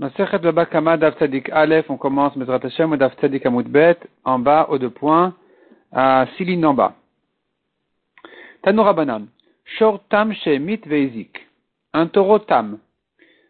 Aleph, 0.00 1.90
on 1.90 1.96
commence 1.96 2.36
Mezrat 2.36 2.60
Hashem 2.62 2.96
Dav 2.96 3.14
Tzadik 3.14 3.44
Amud 3.46 3.68
Bet, 3.68 3.98
en 4.24 4.38
bas, 4.38 4.66
au 4.70 4.78
deux 4.78 4.90
points, 4.90 5.34
à 5.92 6.26
six 6.36 6.44
lignes 6.44 6.66
en 6.66 6.74
bas. 6.74 6.94
Tanura 8.62 8.92
Banan. 8.92 9.26
Shor 9.64 10.00
Tam 10.08 10.32
Shemit 10.32 10.80
Veizik. 10.86 11.46
Un 11.92 12.06
taureau 12.06 12.38
Tam. 12.38 12.78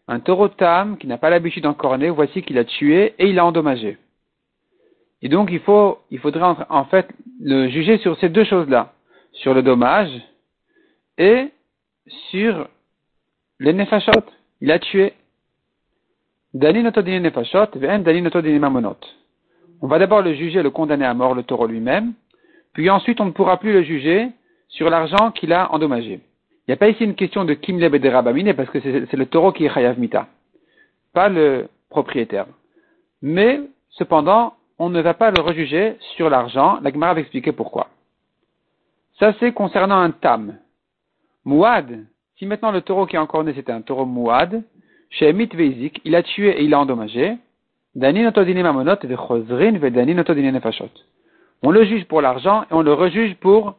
Un 0.06 0.21
taureau 0.21 0.48
Tam 0.48 0.96
qui 0.96 1.06
n'a 1.06 1.19
pas 1.19 1.29
l'habitude 1.29 1.64
d'encorner, 1.64 2.09
voici 2.09 2.43
qu'il 2.43 2.57
a 2.59 2.65
tué 2.65 3.15
et 3.19 3.29
il 3.29 3.39
a 3.39 3.45
endommagé. 3.45 3.99
Et 5.21 5.29
donc 5.29 5.51
il 5.51 5.61
faut, 5.61 5.99
il 6.11 6.19
faudrait 6.19 6.65
en 6.71 6.85
fait 6.87 7.09
le 7.41 7.69
juger 7.69 7.99
sur 7.99 8.19
ces 8.19 8.29
deux 8.29 8.45
choses-là. 8.45 8.93
Sur 9.33 9.53
le 9.53 9.62
dommage 9.62 10.11
et 11.19 11.51
sur 12.30 12.69
les 13.61 13.73
nefashot. 13.73 14.25
Il 14.61 14.71
a 14.71 14.79
tué. 14.79 15.12
On 19.80 19.87
va 19.87 19.98
d'abord 19.98 20.23
le 20.23 20.34
juger, 20.34 20.62
le 20.62 20.70
condamner 20.70 21.05
à 21.05 21.14
mort, 21.14 21.34
le 21.34 21.42
taureau 21.42 21.66
lui-même, 21.66 22.14
puis 22.73 22.91
ensuite 22.91 23.20
on 23.20 23.27
ne 23.27 23.30
pourra 23.30 23.59
plus 23.59 23.73
le 23.73 23.83
juger 23.83 24.28
sur 24.69 24.91
l'argent 24.91 25.30
qu'il 25.30 25.52
a 25.52 25.73
endommagé. 25.73 26.14
Il 26.14 26.70
n'y 26.70 26.74
a 26.74 26.77
pas 26.77 26.88
ici 26.88 27.05
une 27.05 27.14
question 27.14 27.45
de 27.45 27.55
kim 27.55 27.78
de 27.78 28.52
parce 28.52 28.70
que 28.70 28.80
c'est 28.80 29.16
le 29.16 29.27
taureau 29.27 29.52
qui 29.52 29.64
est 29.64 29.73
chayav 29.73 29.98
mita, 29.98 30.27
pas 31.14 31.28
le 31.28 31.69
propriétaire. 31.91 32.47
Mais, 33.22 33.61
cependant, 33.91 34.55
on 34.78 34.91
ne 34.91 35.00
va 35.00 35.14
pas 35.14 35.30
le 35.30 35.41
rejuger 35.41 35.97
sur 36.16 36.30
l'argent. 36.30 36.78
La 36.83 36.92
Gemara 36.92 37.14
va 37.14 37.20
expliquer 37.20 37.52
pourquoi. 37.52 37.88
Ça, 39.19 39.33
c'est 39.41 39.52
concernant 39.52 39.98
un 39.98 40.11
tam. 40.11 40.56
Mouad, 41.45 42.05
si 42.36 42.47
maintenant 42.47 42.70
le 42.70 42.83
taureau 42.83 43.06
qui 43.06 43.16
est 43.16 43.19
encore 43.19 43.42
né, 43.42 43.52
c'était 43.55 43.72
un 43.72 43.80
taureau 43.80 44.05
mouad, 44.05 44.62
chez 45.11 45.33
Veizik, 45.33 46.01
il 46.05 46.15
a 46.15 46.23
tué 46.23 46.51
et 46.51 46.65
il 46.65 46.75
a 46.75 46.80
endommagé. 46.80 47.37
On 51.62 51.70
le 51.70 51.84
juge 51.84 52.05
pour 52.05 52.20
l'argent 52.20 52.62
et 52.62 52.73
on 52.73 52.83
le 52.83 52.92
rejuge 52.92 53.34
pour 53.37 53.75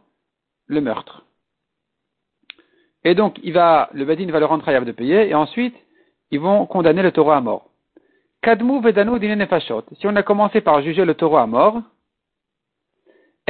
le 0.68 0.82
meurtre. 0.82 1.24
Et 3.04 3.16
donc, 3.16 3.38
le 3.44 4.04
Badin 4.04 4.32
va 4.32 4.40
le 4.40 4.46
rendre 4.46 4.66
khayab 4.66 4.84
de 4.84 4.92
payer 4.92 5.30
et 5.30 5.36
ensuite, 5.36 5.76
ils 6.32 6.40
vont 6.40 6.66
condamner 6.66 7.02
le 7.02 7.12
taureau 7.12 7.32
à 7.32 7.42
mort. 7.42 7.70
Kadmu 8.42 8.82
vedanu 8.82 9.20
nefashot. 9.36 9.84
Si 10.00 10.08
on 10.08 10.16
a 10.16 10.24
commencé 10.24 10.62
par 10.62 10.82
juger 10.82 11.06
le 11.06 11.14
taureau 11.14 11.38
à 11.38 11.48
mort, 11.48 11.82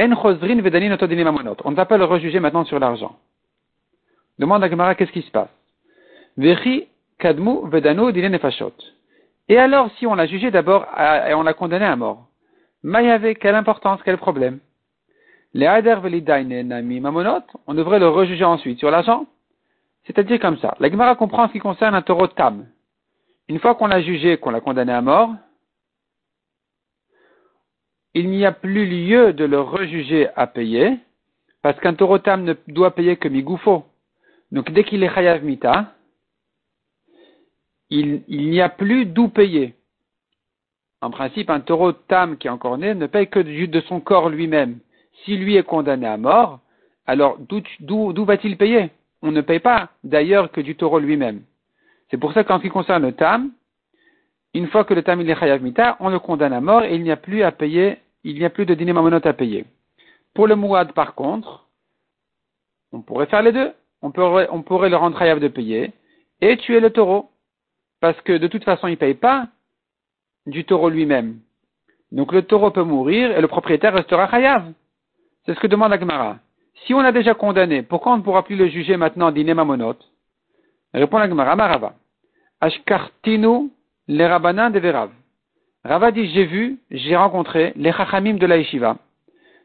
en 0.00 0.14
chosrin 0.16 0.60
vedani 0.60 0.88
mamonot. 1.24 1.56
On 1.64 1.70
ne 1.70 1.76
va 1.76 1.86
pas 1.86 1.98
le 1.98 2.04
rejuger 2.04 2.40
maintenant 2.40 2.64
sur 2.64 2.78
l'argent. 2.78 3.16
Demande 4.38 4.64
à 4.64 4.70
Gemara 4.70 4.94
qu'est-ce 4.94 5.12
qui 5.12 5.22
se 5.22 5.30
passe? 5.30 5.50
Vechi 6.36 6.86
Kadmu 7.20 7.68
Vedano. 7.70 8.10
Et 9.48 9.58
alors, 9.58 9.90
si 9.98 10.06
on 10.06 10.14
l'a 10.14 10.26
jugé 10.26 10.50
d'abord 10.50 10.86
et 11.28 11.34
on 11.34 11.42
l'a 11.42 11.54
condamné 11.54 11.84
à 11.84 11.96
mort, 11.96 12.26
Mayave, 12.82 13.34
quelle 13.34 13.54
importance, 13.54 14.00
quel 14.04 14.16
problème 14.16 14.58
Les 15.54 15.66
Nami 16.64 17.00
Mamonot, 17.00 17.42
on 17.66 17.74
devrait 17.74 17.98
le 17.98 18.08
rejuger 18.08 18.44
ensuite 18.44 18.78
sur 18.78 18.90
l'argent. 18.90 19.26
C'est-à-dire 20.04 20.40
comme 20.40 20.58
ça. 20.58 20.74
La 20.80 20.90
Gemara 20.90 21.14
comprend 21.14 21.46
ce 21.48 21.52
qui 21.52 21.58
concerne 21.58 21.94
un 21.94 22.02
taureau 22.02 22.26
tam. 22.26 22.66
Une 23.48 23.58
fois 23.58 23.74
qu'on 23.74 23.86
l'a 23.86 24.00
jugé, 24.00 24.38
qu'on 24.38 24.50
l'a 24.50 24.60
condamné 24.60 24.92
à 24.92 25.02
mort, 25.02 25.30
il 28.14 28.30
n'y 28.30 28.46
a 28.46 28.52
plus 28.52 28.86
lieu 28.86 29.32
de 29.32 29.44
le 29.44 29.60
rejuger 29.60 30.28
à 30.36 30.46
payer, 30.46 30.98
parce 31.62 31.78
qu'un 31.80 31.94
taureau 31.94 32.18
tam 32.18 32.44
ne 32.44 32.54
doit 32.68 32.94
payer 32.94 33.16
que 33.16 33.28
migoufo. 33.28 33.84
Donc 34.52 34.70
dès 34.70 34.84
qu'il 34.84 35.02
est 35.04 35.14
chayav 35.14 35.44
mita, 35.44 35.92
il, 37.90 38.22
n'y 38.28 38.60
a 38.60 38.68
plus 38.68 39.04
d'où 39.04 39.28
payer. 39.28 39.74
En 41.00 41.10
principe, 41.10 41.50
un 41.50 41.60
taureau 41.60 41.92
tam 41.92 42.36
qui 42.36 42.46
est 42.46 42.50
encore 42.50 42.78
né 42.78 42.94
ne 42.94 43.06
paye 43.06 43.28
que 43.28 43.40
de 43.40 43.80
son 43.82 44.00
corps 44.00 44.28
lui-même. 44.28 44.78
Si 45.24 45.36
lui 45.36 45.56
est 45.56 45.62
condamné 45.62 46.06
à 46.06 46.16
mort, 46.16 46.60
alors 47.06 47.38
d'où 47.38 48.24
va-t-il 48.24 48.56
payer? 48.56 48.90
On 49.22 49.32
ne 49.32 49.40
paye 49.40 49.60
pas 49.60 49.90
d'ailleurs 50.04 50.50
que 50.50 50.60
du 50.60 50.76
taureau 50.76 50.98
lui-même. 50.98 51.42
C'est 52.10 52.16
pour 52.16 52.32
ça 52.32 52.44
qu'en 52.44 52.58
ce 52.58 52.62
qui 52.62 52.68
concerne 52.68 53.06
le 53.06 53.12
tam, 53.12 53.50
une 54.54 54.66
fois 54.68 54.84
que 54.84 54.94
le 54.94 55.02
tam 55.02 55.20
il 55.20 55.30
est 55.30 55.36
chayav 55.36 55.62
mita, 55.62 55.96
on 56.00 56.10
le 56.10 56.18
condamne 56.18 56.52
à 56.52 56.60
mort 56.60 56.84
et 56.84 56.94
il 56.94 57.02
n'y 57.02 57.10
a 57.10 57.16
plus 57.16 57.42
à 57.42 57.52
payer, 57.52 57.98
il 58.24 58.36
n'y 58.36 58.44
a 58.44 58.50
plus 58.50 58.66
de 58.66 58.74
dîner 58.74 58.92
mamonot 58.92 59.20
à 59.24 59.32
payer. 59.32 59.64
Pour 60.34 60.46
le 60.46 60.56
mouad, 60.56 60.92
par 60.92 61.14
contre, 61.14 61.66
on 62.92 63.00
pourrait 63.00 63.26
faire 63.26 63.42
les 63.42 63.52
deux. 63.52 63.72
On 64.02 64.10
pourrait, 64.10 64.48
on 64.50 64.62
pourrait 64.62 64.88
le 64.88 64.96
rendre 64.96 65.18
chayav 65.18 65.40
de 65.40 65.48
payer 65.48 65.92
et 66.40 66.56
tuer 66.56 66.80
le 66.80 66.90
taureau 66.90 67.29
parce 68.00 68.20
que 68.22 68.38
de 68.38 68.46
toute 68.46 68.64
façon, 68.64 68.88
il 68.88 68.92
ne 68.92 68.96
paye 68.96 69.14
pas 69.14 69.48
du 70.46 70.64
taureau 70.64 70.88
lui-même. 70.88 71.38
Donc 72.12 72.32
le 72.32 72.42
taureau 72.42 72.70
peut 72.70 72.82
mourir 72.82 73.36
et 73.36 73.40
le 73.40 73.48
propriétaire 73.48 73.94
restera 73.94 74.28
chayav. 74.28 74.72
C'est 75.44 75.54
ce 75.54 75.60
que 75.60 75.66
demande 75.66 75.92
Agmara. 75.92 76.38
Si 76.86 76.94
on 76.94 77.00
a 77.00 77.12
déjà 77.12 77.34
condamné, 77.34 77.82
pourquoi 77.82 78.12
on 78.12 78.18
ne 78.18 78.22
pourra 78.22 78.44
plus 78.44 78.56
le 78.56 78.68
juger 78.68 78.96
maintenant 78.96 79.30
d'iné 79.30 79.54
mamonot 79.54 79.96
Répond 80.92 81.18
Agmara, 81.18 81.54
Marava. 81.54 81.94
Ashkartinu 82.60 83.70
les 84.08 84.26
rabanan 84.26 84.70
de 84.70 84.78
Verav. 84.78 85.10
Rava 85.84 86.10
dit, 86.10 86.26
j'ai 86.30 86.44
vu, 86.44 86.78
j'ai 86.90 87.16
rencontré 87.16 87.72
les 87.76 87.92
chachamim 87.92 88.34
de 88.34 88.46
la 88.46 88.58
yeshiva. 88.58 88.98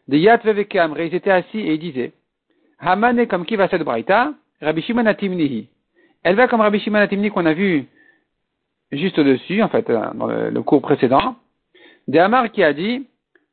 Des 0.07 0.19
yat 0.19 0.37
vevekam, 0.37 0.95
ils 0.97 1.13
étaient 1.13 1.31
assis 1.31 1.59
et 1.59 1.73
ils 1.73 1.79
disaient, 1.79 2.13
Hamane 2.79 3.27
comme 3.27 3.45
qui 3.45 3.55
va 3.55 3.67
cette 3.67 3.83
braïta, 3.83 4.33
Rabbi 4.61 4.81
Shimon 4.81 5.03
Elle 6.23 6.35
va 6.35 6.47
comme 6.47 6.61
Rabbi 6.61 6.79
Shimon 6.79 7.07
qu'on 7.33 7.45
a 7.45 7.53
vu 7.53 7.85
juste 8.91 9.19
au-dessus, 9.19 9.61
en 9.61 9.69
fait, 9.69 9.89
euh, 9.89 10.13
dans 10.13 10.27
le, 10.27 10.63
cours 10.63 10.81
précédent, 10.81 11.35
de 12.07 12.19
Amar 12.19 12.51
qui 12.51 12.63
a 12.63 12.73
dit 12.73 13.07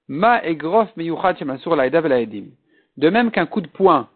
Ma 0.09 0.41
grof 0.55 0.89
De 0.97 3.11
même 3.11 3.31
qu'un 3.31 3.47
coup 3.47 3.61
de 3.61 3.69
poing, 3.69 4.09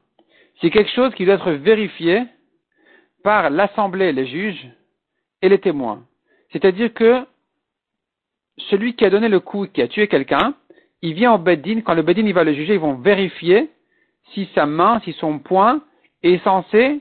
c'est 0.61 0.71
quelque 0.71 0.91
chose 0.91 1.15
qui 1.15 1.25
doit 1.25 1.35
être 1.35 1.53
vérifié 1.53 2.25
par 3.23 3.51
l'assemblée, 3.51 4.13
les 4.13 4.27
juges 4.27 4.69
et 5.43 5.49
les 5.49 5.59
témoins. 5.59 6.03
C'est-à-dire 6.53 6.93
que 6.93 7.25
celui 8.71 8.95
qui 8.95 9.05
a 9.05 9.11
donné 9.11 9.29
le 9.29 9.41
coup, 9.41 9.67
qui 9.67 9.83
a 9.83 9.89
tué 9.89 10.09
quelqu'un, 10.09 10.55
il 11.03 11.15
vient 11.15 11.35
au 11.35 11.39
Beddin, 11.39 11.83
quand 11.83 11.95
le 11.95 12.03
Beddin 12.03 12.27
il 12.27 12.35
va 12.35 12.45
le 12.45 12.55
juger, 12.55 12.75
ils 12.75 12.81
vont 12.81 12.95
vérifier 12.95 13.71
si 14.33 14.49
sa 14.55 14.67
main, 14.67 15.01
si 15.05 15.13
son 15.15 15.39
poing 15.39 15.83
est 16.23 16.43
censé 16.43 17.01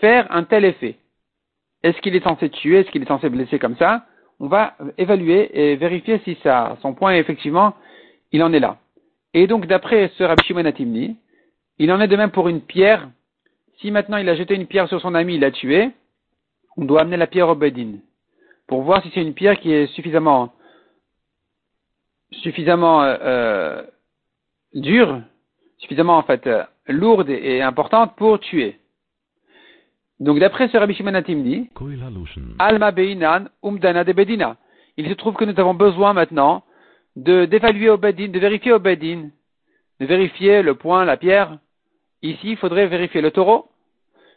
faire 0.00 0.26
un 0.30 0.44
tel 0.44 0.64
effet. 0.64 0.96
Est-ce 1.82 2.00
qu'il 2.00 2.14
est 2.14 2.24
censé 2.24 2.50
tuer 2.50 2.80
Est-ce 2.80 2.90
qu'il 2.90 3.02
est 3.02 3.06
censé 3.06 3.28
blesser 3.28 3.58
comme 3.58 3.76
ça 3.76 4.06
On 4.38 4.48
va 4.48 4.74
évaluer 4.98 5.50
et 5.52 5.76
vérifier 5.76 6.20
si 6.24 6.36
ça, 6.42 6.76
son 6.82 6.94
point 6.94 7.14
effectivement, 7.14 7.74
il 8.32 8.42
en 8.42 8.52
est 8.52 8.60
là. 8.60 8.78
Et 9.32 9.46
donc, 9.46 9.66
d'après 9.66 10.10
ce 10.16 10.24
Rabbi 10.24 10.42
Shimon 10.44 10.64
Atimni, 10.64 11.16
il 11.78 11.92
en 11.92 12.00
est 12.00 12.08
de 12.08 12.16
même 12.16 12.30
pour 12.30 12.48
une 12.48 12.60
pierre. 12.60 13.08
Si 13.80 13.90
maintenant 13.90 14.18
il 14.18 14.28
a 14.28 14.34
jeté 14.34 14.54
une 14.54 14.66
pierre 14.66 14.88
sur 14.88 15.00
son 15.00 15.14
ami, 15.14 15.34
il 15.36 15.40
l'a 15.40 15.50
tué, 15.50 15.90
on 16.76 16.84
doit 16.84 17.02
amener 17.02 17.16
la 17.16 17.26
pierre 17.26 17.48
au 17.48 17.54
Bedin 17.54 17.98
pour 18.66 18.82
voir 18.82 19.02
si 19.02 19.10
c'est 19.14 19.22
une 19.22 19.34
pierre 19.34 19.58
qui 19.58 19.72
est 19.72 19.86
suffisamment 19.88 20.52
suffisamment 22.32 23.02
euh, 23.02 23.16
euh 23.22 23.82
dure, 24.74 25.20
suffisamment 25.78 26.16
en 26.16 26.22
fait 26.22 26.46
euh, 26.46 26.62
lourde 26.86 27.28
et 27.28 27.60
importante 27.60 28.14
pour 28.16 28.38
tuer. 28.38 28.79
Donc 30.20 30.38
d'après 30.38 30.68
ce 30.68 30.76
Rabbi 30.76 30.94
Shimon 30.94 31.18
dit, 31.22 31.70
Alma 32.58 32.90
Beinan 32.90 33.46
Umdana 33.62 34.04
de 34.04 34.12
Bedina. 34.12 34.56
Il 34.98 35.08
se 35.08 35.14
trouve 35.14 35.34
que 35.34 35.46
nous 35.46 35.58
avons 35.58 35.74
besoin 35.74 36.12
maintenant 36.12 36.62
de 37.16 37.46
d'évaluer 37.46 37.88
au 37.88 37.96
Bedin, 37.96 38.28
de 38.28 38.38
vérifier 38.38 38.72
au 38.72 38.78
Bedin, 38.78 39.30
de 39.98 40.06
vérifier 40.06 40.62
le 40.62 40.74
point, 40.74 41.04
la 41.06 41.16
pierre. 41.16 41.58
Ici, 42.22 42.50
il 42.50 42.56
faudrait 42.58 42.86
vérifier 42.86 43.22
le 43.22 43.30
taureau. 43.30 43.70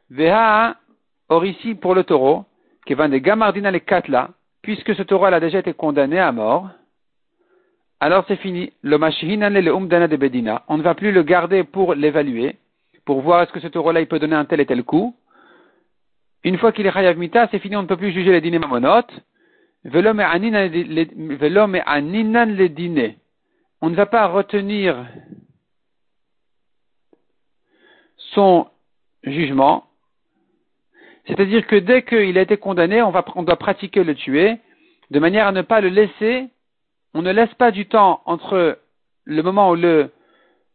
Veha, 0.10 0.78
or 1.28 1.46
ici 1.46 1.76
pour 1.76 1.96
le 1.96 2.04
taureau, 2.04 2.46
qui 2.86 2.94
va 2.94 3.10
de 3.10 3.18
Gamardina 3.18 3.72
les 3.72 3.82
Katla, 3.82 4.30
puisque 4.62 4.96
ce 4.96 5.04
taureau 5.04 5.26
a 5.26 5.40
déjà 5.40 5.60
été 5.60 5.74
condamné 5.74 6.20
à 6.20 6.32
mort, 6.32 6.70
alors 8.00 8.24
c'est 8.28 8.38
fini. 8.38 8.72
Le 8.82 8.98
Mashihinan 8.98 9.50
le 9.50 9.72
Umdana 9.74 10.08
de 10.08 10.16
Bedina. 10.16 10.64
On 10.68 10.78
ne 10.78 10.84
va 10.84 10.96
plus 10.96 11.12
le 11.12 11.24
garder 11.24 11.64
pour 11.64 11.94
l'évaluer, 11.94 12.58
pour 13.06 13.22
voir 13.22 13.42
est-ce 13.42 13.52
que 13.52 13.60
ce 13.60 13.68
taureau-là 13.68 14.00
il 14.02 14.08
peut 14.08 14.20
donner 14.20 14.36
un 14.36 14.46
tel 14.46 14.62
et 14.62 14.66
tel 14.66 14.84
coup. 14.84 15.16
Une 16.44 16.58
fois 16.58 16.72
qu'il 16.72 16.86
est 16.86 16.92
chayav 16.92 17.18
mita, 17.18 17.48
c'est 17.52 17.60
fini, 17.60 17.76
on 17.76 17.84
ne 17.84 17.88
peut 17.88 17.98
plus 17.98 18.12
juger 18.12 18.32
les 18.32 18.42
dîners 18.42 18.60
mamonot. 18.60 19.08
Velom 19.86 20.20
et 20.20 20.24
aninan 21.86 22.46
les 22.46 22.70
dîners. 22.70 23.18
On 23.82 23.90
ne 23.90 23.96
va 23.96 24.06
pas 24.06 24.28
retenir 24.28 25.06
son 28.18 28.68
jugement. 29.24 29.86
C'est-à-dire 31.28 31.66
que 31.68 31.76
dès 31.78 32.04
qu'il 32.04 32.38
a 32.38 32.42
été 32.42 32.58
condamné, 32.58 33.02
on, 33.02 33.14
on 33.36 33.44
doit 33.44 33.56
pratiquer 33.56 34.04
le 34.04 34.16
tuer, 34.16 34.58
de 35.12 35.20
manière 35.20 35.48
à 35.48 35.52
ne 35.52 35.62
pas 35.62 35.80
le 35.80 35.90
laisser, 35.90 36.50
on 37.14 37.22
ne 37.22 37.32
laisse 37.32 37.54
pas 37.56 37.72
du 37.72 37.86
temps 37.86 38.22
entre 38.26 38.80
le 39.26 39.44
moment 39.44 39.70
où 39.70 39.76
le 39.76 40.12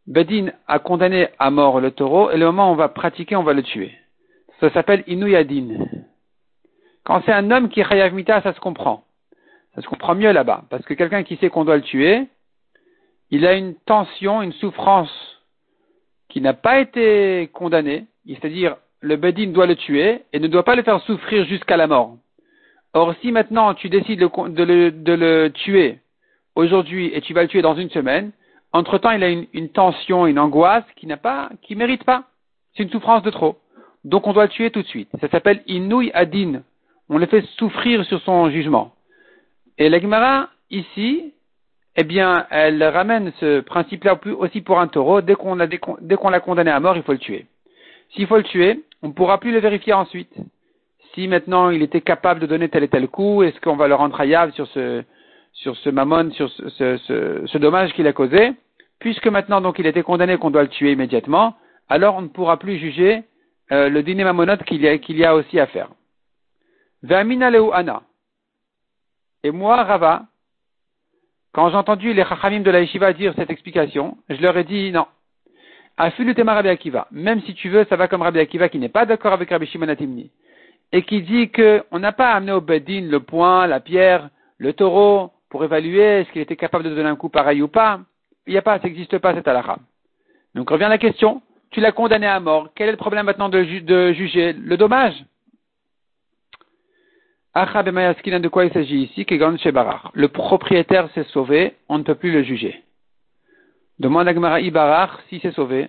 Bedin 0.06 0.52
a 0.66 0.78
condamné 0.78 1.28
à 1.38 1.50
mort 1.50 1.80
le 1.80 1.90
taureau 1.90 2.30
et 2.30 2.38
le 2.38 2.46
moment 2.46 2.70
où 2.70 2.72
on 2.72 2.76
va 2.76 2.88
pratiquer, 2.88 3.36
on 3.36 3.42
va 3.42 3.52
le 3.52 3.62
tuer. 3.62 3.92
Ça 4.60 4.70
s'appelle 4.70 5.04
Inuyadin. 5.06 5.86
Quand 7.04 7.22
c'est 7.24 7.32
un 7.32 7.50
homme 7.50 7.68
qui 7.68 7.80
est 7.80 8.10
mita, 8.10 8.42
ça 8.42 8.52
se 8.52 8.60
comprend. 8.60 9.04
Ça 9.74 9.82
se 9.82 9.86
comprend 9.86 10.14
mieux 10.14 10.32
là-bas. 10.32 10.64
Parce 10.68 10.84
que 10.84 10.94
quelqu'un 10.94 11.22
qui 11.22 11.36
sait 11.36 11.48
qu'on 11.48 11.64
doit 11.64 11.76
le 11.76 11.82
tuer, 11.82 12.26
il 13.30 13.46
a 13.46 13.54
une 13.54 13.74
tension, 13.74 14.42
une 14.42 14.52
souffrance 14.54 15.10
qui 16.28 16.40
n'a 16.40 16.54
pas 16.54 16.80
été 16.80 17.48
condamnée. 17.52 18.06
C'est-à-dire, 18.26 18.76
le 19.00 19.16
Bedin 19.16 19.52
doit 19.52 19.66
le 19.66 19.76
tuer 19.76 20.22
et 20.32 20.40
ne 20.40 20.48
doit 20.48 20.64
pas 20.64 20.76
le 20.76 20.82
faire 20.82 21.00
souffrir 21.02 21.44
jusqu'à 21.44 21.76
la 21.76 21.86
mort. 21.86 22.16
Or, 22.94 23.14
si 23.20 23.32
maintenant 23.32 23.74
tu 23.74 23.88
décides 23.88 24.20
de 24.20 24.64
le, 24.64 25.48
tuer 25.48 25.98
aujourd'hui 26.54 27.10
et 27.14 27.20
tu 27.20 27.32
vas 27.32 27.42
le 27.42 27.48
tuer 27.48 27.62
dans 27.62 27.76
une 27.76 27.90
semaine, 27.90 28.32
entre-temps, 28.72 29.12
il 29.12 29.22
a 29.22 29.28
une, 29.28 29.68
tension, 29.70 30.26
une 30.26 30.38
angoisse 30.38 30.84
qui 30.96 31.06
n'a 31.06 31.16
pas, 31.16 31.50
qui 31.62 31.74
mérite 31.74 32.04
pas. 32.04 32.24
C'est 32.74 32.82
une 32.82 32.90
souffrance 32.90 33.22
de 33.22 33.30
trop. 33.30 33.56
Donc, 34.04 34.26
on 34.26 34.32
doit 34.32 34.44
le 34.44 34.50
tuer 34.50 34.70
tout 34.70 34.82
de 34.82 34.86
suite. 34.86 35.08
Ça 35.20 35.28
s'appelle 35.28 35.62
Inouï 35.66 36.10
Adin. 36.14 36.62
On 37.08 37.18
le 37.18 37.26
fait 37.26 37.44
souffrir 37.56 38.04
sur 38.04 38.20
son 38.22 38.50
jugement. 38.50 38.92
Et 39.78 39.88
la 39.88 39.98
ici, 40.70 41.32
eh 41.96 42.04
bien, 42.04 42.46
elle 42.50 42.82
ramène 42.82 43.32
ce 43.40 43.60
principe-là 43.60 44.18
aussi 44.38 44.60
pour 44.60 44.78
un 44.78 44.88
taureau. 44.88 45.20
Dès 45.20 45.34
qu'on 45.34 45.54
l'a 45.54 46.40
condamné 46.40 46.70
à 46.70 46.80
mort, 46.80 46.96
il 46.96 47.02
faut 47.02 47.12
le 47.12 47.18
tuer. 47.18 47.46
S'il 48.14 48.26
faut 48.26 48.36
le 48.36 48.42
tuer, 48.44 48.82
on 49.02 49.08
ne 49.08 49.12
pourra 49.12 49.38
plus 49.38 49.52
le 49.52 49.60
vérifier 49.60 49.92
ensuite. 49.92 50.32
Si 51.14 51.28
maintenant 51.28 51.70
il 51.70 51.82
était 51.82 52.00
capable 52.00 52.40
de 52.40 52.46
donner 52.46 52.68
tel 52.68 52.84
et 52.84 52.88
tel 52.88 53.08
coup, 53.08 53.42
est-ce 53.42 53.60
qu'on 53.60 53.76
va 53.76 53.88
le 53.88 53.94
rendre 53.94 54.20
hayab 54.20 54.52
sur 54.52 54.66
ce, 54.68 55.02
sur 55.52 55.76
ce 55.76 55.90
mammon, 55.90 56.30
sur 56.32 56.50
ce, 56.50 57.58
dommage 57.58 57.92
qu'il 57.94 58.06
a 58.06 58.12
causé? 58.12 58.52
Puisque 58.98 59.26
maintenant 59.26 59.60
donc 59.60 59.78
il 59.78 59.86
était 59.86 60.02
condamné 60.02 60.36
qu'on 60.36 60.50
doit 60.50 60.62
le 60.62 60.68
tuer 60.68 60.92
immédiatement, 60.92 61.54
alors 61.88 62.16
on 62.16 62.22
ne 62.22 62.28
pourra 62.28 62.58
plus 62.58 62.78
juger 62.78 63.22
euh, 63.72 63.88
le 63.88 64.02
dîner 64.02 64.24
mammonote 64.24 64.64
qu'il 64.64 64.82
y, 64.82 65.24
a, 65.24 65.34
aussi 65.34 65.60
à 65.60 65.66
faire. 65.66 65.90
Et 69.42 69.50
moi, 69.50 69.82
Rava, 69.84 70.24
quand 71.52 71.70
j'ai 71.70 71.76
entendu 71.76 72.12
les 72.12 72.24
chachamim 72.24 72.60
de 72.60 72.70
la 72.70 72.80
yeshiva 72.80 73.12
dire 73.12 73.34
cette 73.36 73.50
explication, 73.50 74.18
je 74.28 74.40
leur 74.40 74.56
ai 74.56 74.64
dit 74.64 74.90
non. 74.92 75.06
Afilu 75.96 76.34
tema 76.34 76.54
Rabbi 76.54 76.68
Akiva. 76.68 77.08
Même 77.10 77.42
si 77.42 77.54
tu 77.54 77.68
veux, 77.68 77.84
ça 77.88 77.96
va 77.96 78.08
comme 78.08 78.22
Rabbi 78.22 78.38
Akiva 78.38 78.68
qui 78.68 78.78
n'est 78.78 78.88
pas 78.88 79.06
d'accord 79.06 79.32
avec 79.32 79.50
Rabbi 79.50 79.66
Shimon 79.66 79.88
Atimni. 79.88 80.30
Et 80.92 81.02
qui 81.02 81.22
dit 81.22 81.50
qu'on 81.50 81.98
n'a 81.98 82.12
pas 82.12 82.32
amené 82.32 82.52
au 82.52 82.60
Bedin 82.60 83.08
le 83.10 83.20
point, 83.20 83.66
la 83.66 83.80
pierre, 83.80 84.30
le 84.58 84.72
taureau, 84.72 85.32
pour 85.50 85.64
évaluer 85.64 86.20
est-ce 86.20 86.30
qu'il 86.30 86.40
était 86.40 86.56
capable 86.56 86.84
de 86.84 86.90
donner 86.90 87.08
un 87.08 87.16
coup 87.16 87.28
pareil 87.28 87.62
ou 87.62 87.68
pas. 87.68 88.00
Il 88.46 88.52
n'y 88.52 88.58
a 88.58 88.62
pas, 88.62 88.78
ça 88.78 88.84
n'existe 88.84 89.18
pas 89.18 89.34
cette 89.34 89.48
halakha. 89.48 89.78
Donc 90.54 90.70
revient 90.70 90.86
la 90.88 90.98
question. 90.98 91.42
Tu 91.70 91.80
l'as 91.80 91.92
condamné 91.92 92.26
à 92.26 92.40
mort. 92.40 92.68
Quel 92.74 92.88
est 92.88 92.92
le 92.92 92.96
problème 92.96 93.26
maintenant 93.26 93.48
de, 93.48 93.62
juger 93.62 94.52
le 94.52 94.76
dommage? 94.76 95.14
de 97.54 98.48
quoi 98.48 98.64
il 98.64 98.72
s'agit 98.72 99.02
ici? 99.02 99.26
Le 99.28 100.26
propriétaire 100.28 101.08
s'est 101.14 101.24
sauvé, 101.24 101.74
on 101.88 101.98
ne 101.98 102.04
peut 102.04 102.14
plus 102.14 102.30
le 102.30 102.42
juger. 102.42 102.82
Demande 103.98 104.28
à 104.28 104.34
Gemara 104.34 104.60
Ibarach 104.60 105.10
si 105.28 105.40
c'est 105.42 105.52
sauvé. 105.52 105.88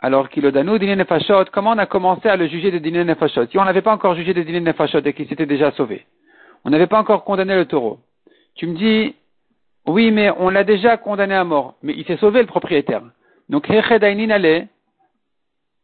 Alors 0.00 0.28
qu'il 0.28 0.48
dîner 0.50 0.96
nefashot, 0.96 1.46
comment 1.52 1.72
on 1.72 1.78
a 1.78 1.86
commencé 1.86 2.28
à 2.28 2.36
le 2.36 2.46
juger 2.46 2.70
de 2.70 2.78
dîner 2.78 3.04
nefashot? 3.04 3.46
Si 3.46 3.58
on 3.58 3.64
n'avait 3.64 3.82
pas 3.82 3.92
encore 3.92 4.14
jugé 4.14 4.32
de 4.32 4.42
dîner 4.42 4.60
nefashot 4.60 5.00
et 5.04 5.12
qu'il 5.12 5.28
s'était 5.28 5.46
déjà 5.46 5.72
sauvé, 5.72 6.06
on 6.64 6.70
n'avait 6.70 6.86
pas 6.86 7.00
encore 7.00 7.24
condamné 7.24 7.56
le 7.56 7.64
taureau. 7.66 7.98
Tu 8.54 8.66
me 8.66 8.76
dis, 8.76 9.14
oui, 9.86 10.10
mais 10.10 10.30
on 10.38 10.50
l'a 10.50 10.64
déjà 10.64 10.96
condamné 10.96 11.34
à 11.34 11.44
mort, 11.44 11.74
mais 11.82 11.94
il 11.96 12.04
s'est 12.04 12.16
sauvé 12.18 12.40
le 12.40 12.46
propriétaire. 12.46 13.02
Donc, 13.48 13.68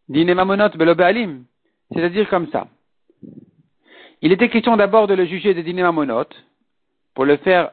dîner 0.09 0.35
mamonot 0.35 0.71
belobalim. 0.71 1.45
C'est-à-dire 1.93 2.29
comme 2.29 2.49
ça. 2.51 2.67
Il 4.23 4.33
était 4.33 4.49
question 4.49 4.77
d'abord 4.77 5.07
de 5.07 5.15
le 5.15 5.27
juger 5.27 5.55
de 5.55 5.61
dîner 5.61 5.83
mamonotes 5.83 6.35
pour 7.15 7.25
le 7.25 7.37
faire 7.37 7.73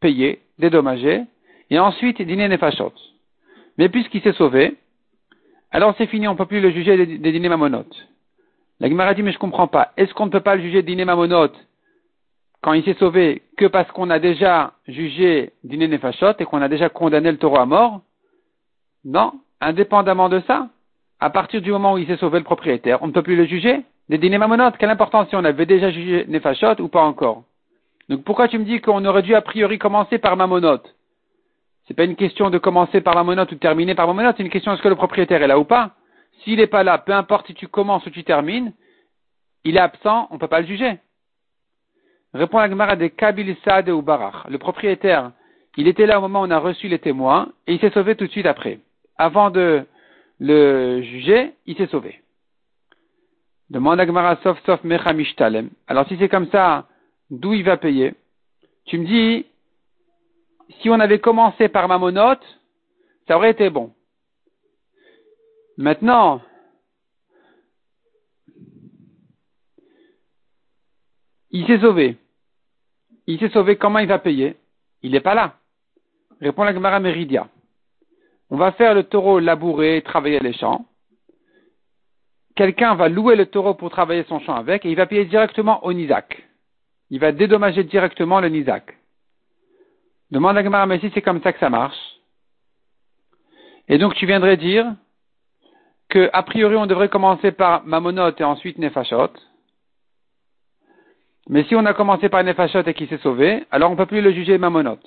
payer, 0.00 0.40
dédommager, 0.58 1.22
et 1.70 1.78
ensuite 1.78 2.22
dîner 2.22 2.48
nefashot. 2.48 2.92
Mais 3.78 3.88
puisqu'il 3.88 4.22
s'est 4.22 4.32
sauvé, 4.34 4.76
alors 5.70 5.94
c'est 5.98 6.06
fini, 6.06 6.28
on 6.28 6.32
ne 6.32 6.38
peut 6.38 6.46
plus 6.46 6.60
le 6.60 6.70
juger 6.70 6.96
de, 6.96 7.30
dîner 7.30 7.48
mamonotes. 7.48 8.08
La 8.80 8.88
Gemara 8.88 9.12
dit, 9.14 9.22
mais 9.22 9.32
je 9.32 9.36
ne 9.36 9.40
comprends 9.40 9.66
pas. 9.66 9.92
Est-ce 9.96 10.14
qu'on 10.14 10.26
ne 10.26 10.30
peut 10.30 10.40
pas 10.40 10.54
le 10.54 10.62
juger 10.62 10.82
dîner 10.82 11.04
mamonotes 11.04 11.58
quand 12.62 12.72
il 12.72 12.84
s'est 12.84 12.94
sauvé 12.94 13.42
que 13.56 13.66
parce 13.66 13.90
qu'on 13.90 14.10
a 14.10 14.18
déjà 14.18 14.74
jugé 14.86 15.52
dîner 15.64 15.88
nefashot 15.88 16.38
et 16.38 16.44
qu'on 16.44 16.62
a 16.62 16.68
déjà 16.68 16.88
condamné 16.88 17.32
le 17.32 17.38
taureau 17.38 17.58
à 17.58 17.66
mort? 17.66 18.02
Non, 19.04 19.32
indépendamment 19.60 20.28
de 20.28 20.40
ça, 20.46 20.68
à 21.20 21.30
partir 21.30 21.60
du 21.60 21.70
moment 21.70 21.94
où 21.94 21.98
il 21.98 22.06
s'est 22.06 22.16
sauvé 22.16 22.38
le 22.38 22.44
propriétaire, 22.44 23.02
on 23.02 23.08
ne 23.08 23.12
peut 23.12 23.22
plus 23.22 23.36
le 23.36 23.44
juger? 23.44 23.82
Des 24.08 24.18
dîners 24.18 24.38
mamonotes, 24.38 24.76
quelle 24.78 24.90
importance 24.90 25.28
si 25.28 25.36
on 25.36 25.44
avait 25.44 25.66
déjà 25.66 25.90
jugé 25.90 26.24
Nefashot 26.28 26.80
ou 26.80 26.88
pas 26.88 27.02
encore? 27.02 27.42
Donc 28.08 28.24
pourquoi 28.24 28.48
tu 28.48 28.58
me 28.58 28.64
dis 28.64 28.80
qu'on 28.80 29.04
aurait 29.04 29.22
dû 29.22 29.34
a 29.34 29.42
priori 29.42 29.78
commencer 29.78 30.18
par 30.18 30.36
mamonote? 30.36 30.94
C'est 31.86 31.94
pas 31.94 32.04
une 32.04 32.16
question 32.16 32.50
de 32.50 32.58
commencer 32.58 33.00
par 33.00 33.14
mamonote 33.14 33.50
ou 33.52 33.54
de 33.54 33.60
terminer 33.60 33.94
par 33.94 34.06
mamonote, 34.06 34.36
c'est 34.36 34.42
une 34.42 34.50
question 34.50 34.72
est-ce 34.72 34.82
que 34.82 34.88
le 34.88 34.94
propriétaire 34.94 35.42
est 35.42 35.46
là 35.46 35.58
ou 35.58 35.64
pas? 35.64 35.90
S'il 36.42 36.58
n'est 36.58 36.66
pas 36.66 36.84
là, 36.84 36.98
peu 36.98 37.12
importe 37.12 37.48
si 37.48 37.54
tu 37.54 37.66
commences 37.66 38.06
ou 38.06 38.10
tu 38.10 38.24
termines, 38.24 38.72
il 39.64 39.76
est 39.76 39.80
absent, 39.80 40.28
on 40.30 40.34
ne 40.34 40.38
peut 40.38 40.48
pas 40.48 40.60
le 40.60 40.66
juger. 40.66 40.98
Répond 42.32 42.58
la 42.58 42.68
Gemara 42.68 42.96
des 42.96 43.10
Kabil 43.10 43.56
Saad 43.64 43.88
ou 43.88 44.02
Barach. 44.02 44.48
Le 44.48 44.58
propriétaire, 44.58 45.32
il 45.76 45.88
était 45.88 46.06
là 46.06 46.18
au 46.18 46.22
moment 46.22 46.42
où 46.42 46.46
on 46.46 46.50
a 46.50 46.58
reçu 46.58 46.88
les 46.88 46.98
témoins 46.98 47.48
et 47.66 47.74
il 47.74 47.80
s'est 47.80 47.90
sauvé 47.90 48.16
tout 48.16 48.26
de 48.26 48.30
suite 48.30 48.46
après. 48.46 48.80
Avant 49.16 49.50
de 49.50 49.84
le 50.38 51.02
juger, 51.02 51.54
il 51.66 51.76
s'est 51.76 51.88
sauvé. 51.88 52.22
Demande 53.70 54.00
à 54.00 54.06
Gemara 54.06 54.36
sauf 54.42 54.58
sauf. 54.64 54.80
Alors 55.86 56.08
si 56.08 56.16
c'est 56.18 56.28
comme 56.28 56.50
ça, 56.50 56.88
d'où 57.30 57.52
il 57.52 57.64
va 57.64 57.76
payer? 57.76 58.14
Tu 58.86 58.98
me 58.98 59.06
dis, 59.06 59.46
si 60.80 60.88
on 60.88 61.00
avait 61.00 61.18
commencé 61.18 61.68
par 61.68 61.88
ma 61.88 61.98
monote, 61.98 62.44
ça 63.26 63.36
aurait 63.36 63.50
été 63.50 63.68
bon. 63.68 63.92
Maintenant, 65.76 66.40
il 71.50 71.66
s'est 71.66 71.80
sauvé. 71.80 72.16
Il 73.26 73.38
s'est 73.38 73.50
sauvé, 73.50 73.76
comment 73.76 73.98
il 73.98 74.08
va 74.08 74.18
payer? 74.18 74.56
Il 75.02 75.12
n'est 75.12 75.20
pas 75.20 75.34
là. 75.34 75.56
Répond 76.40 76.64
la 76.64 76.72
Gemara 76.72 77.00
Meridia. 77.00 77.48
On 78.50 78.56
va 78.56 78.72
faire 78.72 78.94
le 78.94 79.04
taureau 79.04 79.38
labourer, 79.38 80.02
travailler 80.02 80.40
les 80.40 80.52
champs 80.52 80.84
quelqu'un 82.58 82.96
va 82.96 83.08
louer 83.08 83.36
le 83.36 83.46
taureau 83.46 83.74
pour 83.74 83.88
travailler 83.88 84.24
son 84.28 84.40
champ 84.40 84.56
avec 84.56 84.84
et 84.84 84.90
il 84.90 84.96
va 84.96 85.06
payer 85.06 85.24
directement 85.26 85.84
au 85.84 85.92
Nizak. 85.92 86.42
Il 87.08 87.20
va 87.20 87.30
dédommager 87.30 87.84
directement 87.84 88.40
le 88.40 88.48
Nizak. 88.48 88.96
Demande 90.32 90.58
à 90.58 90.64
Gemara, 90.64 90.84
mais 90.86 90.98
si 90.98 91.08
c'est 91.14 91.22
comme 91.22 91.40
ça 91.40 91.52
que 91.52 91.60
ça 91.60 91.70
marche. 91.70 92.02
Et 93.86 93.96
donc 93.96 94.16
tu 94.16 94.26
viendrais 94.26 94.56
dire 94.56 94.92
que 96.08 96.28
a 96.32 96.42
priori 96.42 96.74
on 96.74 96.86
devrait 96.86 97.08
commencer 97.08 97.52
par 97.52 97.84
Mamonot 97.84 98.32
et 98.36 98.44
ensuite 98.44 98.78
Nefashot. 98.78 99.34
Mais 101.48 101.62
si 101.64 101.76
on 101.76 101.86
a 101.86 101.94
commencé 101.94 102.28
par 102.28 102.42
Nefashot 102.42 102.82
et 102.82 102.94
qu'il 102.94 103.08
s'est 103.08 103.18
sauvé, 103.18 103.66
alors 103.70 103.90
on 103.90 103.94
ne 103.94 103.98
peut 103.98 104.06
plus 104.06 104.20
le 104.20 104.32
juger 104.32 104.58
Mamonot. 104.58 104.98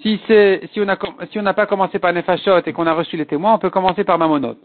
Si, 0.00 0.20
si 0.26 0.80
on 0.80 1.42
n'a 1.42 1.54
pas 1.54 1.66
commencé 1.66 1.98
par 1.98 2.12
Nefashot 2.12 2.62
et 2.66 2.72
qu'on 2.72 2.86
a 2.86 2.94
reçu 2.94 3.16
les 3.16 3.26
témoins, 3.26 3.54
on 3.54 3.58
peut 3.58 3.70
commencer 3.70 4.04
par 4.04 4.18
Mamonot. 4.18 4.56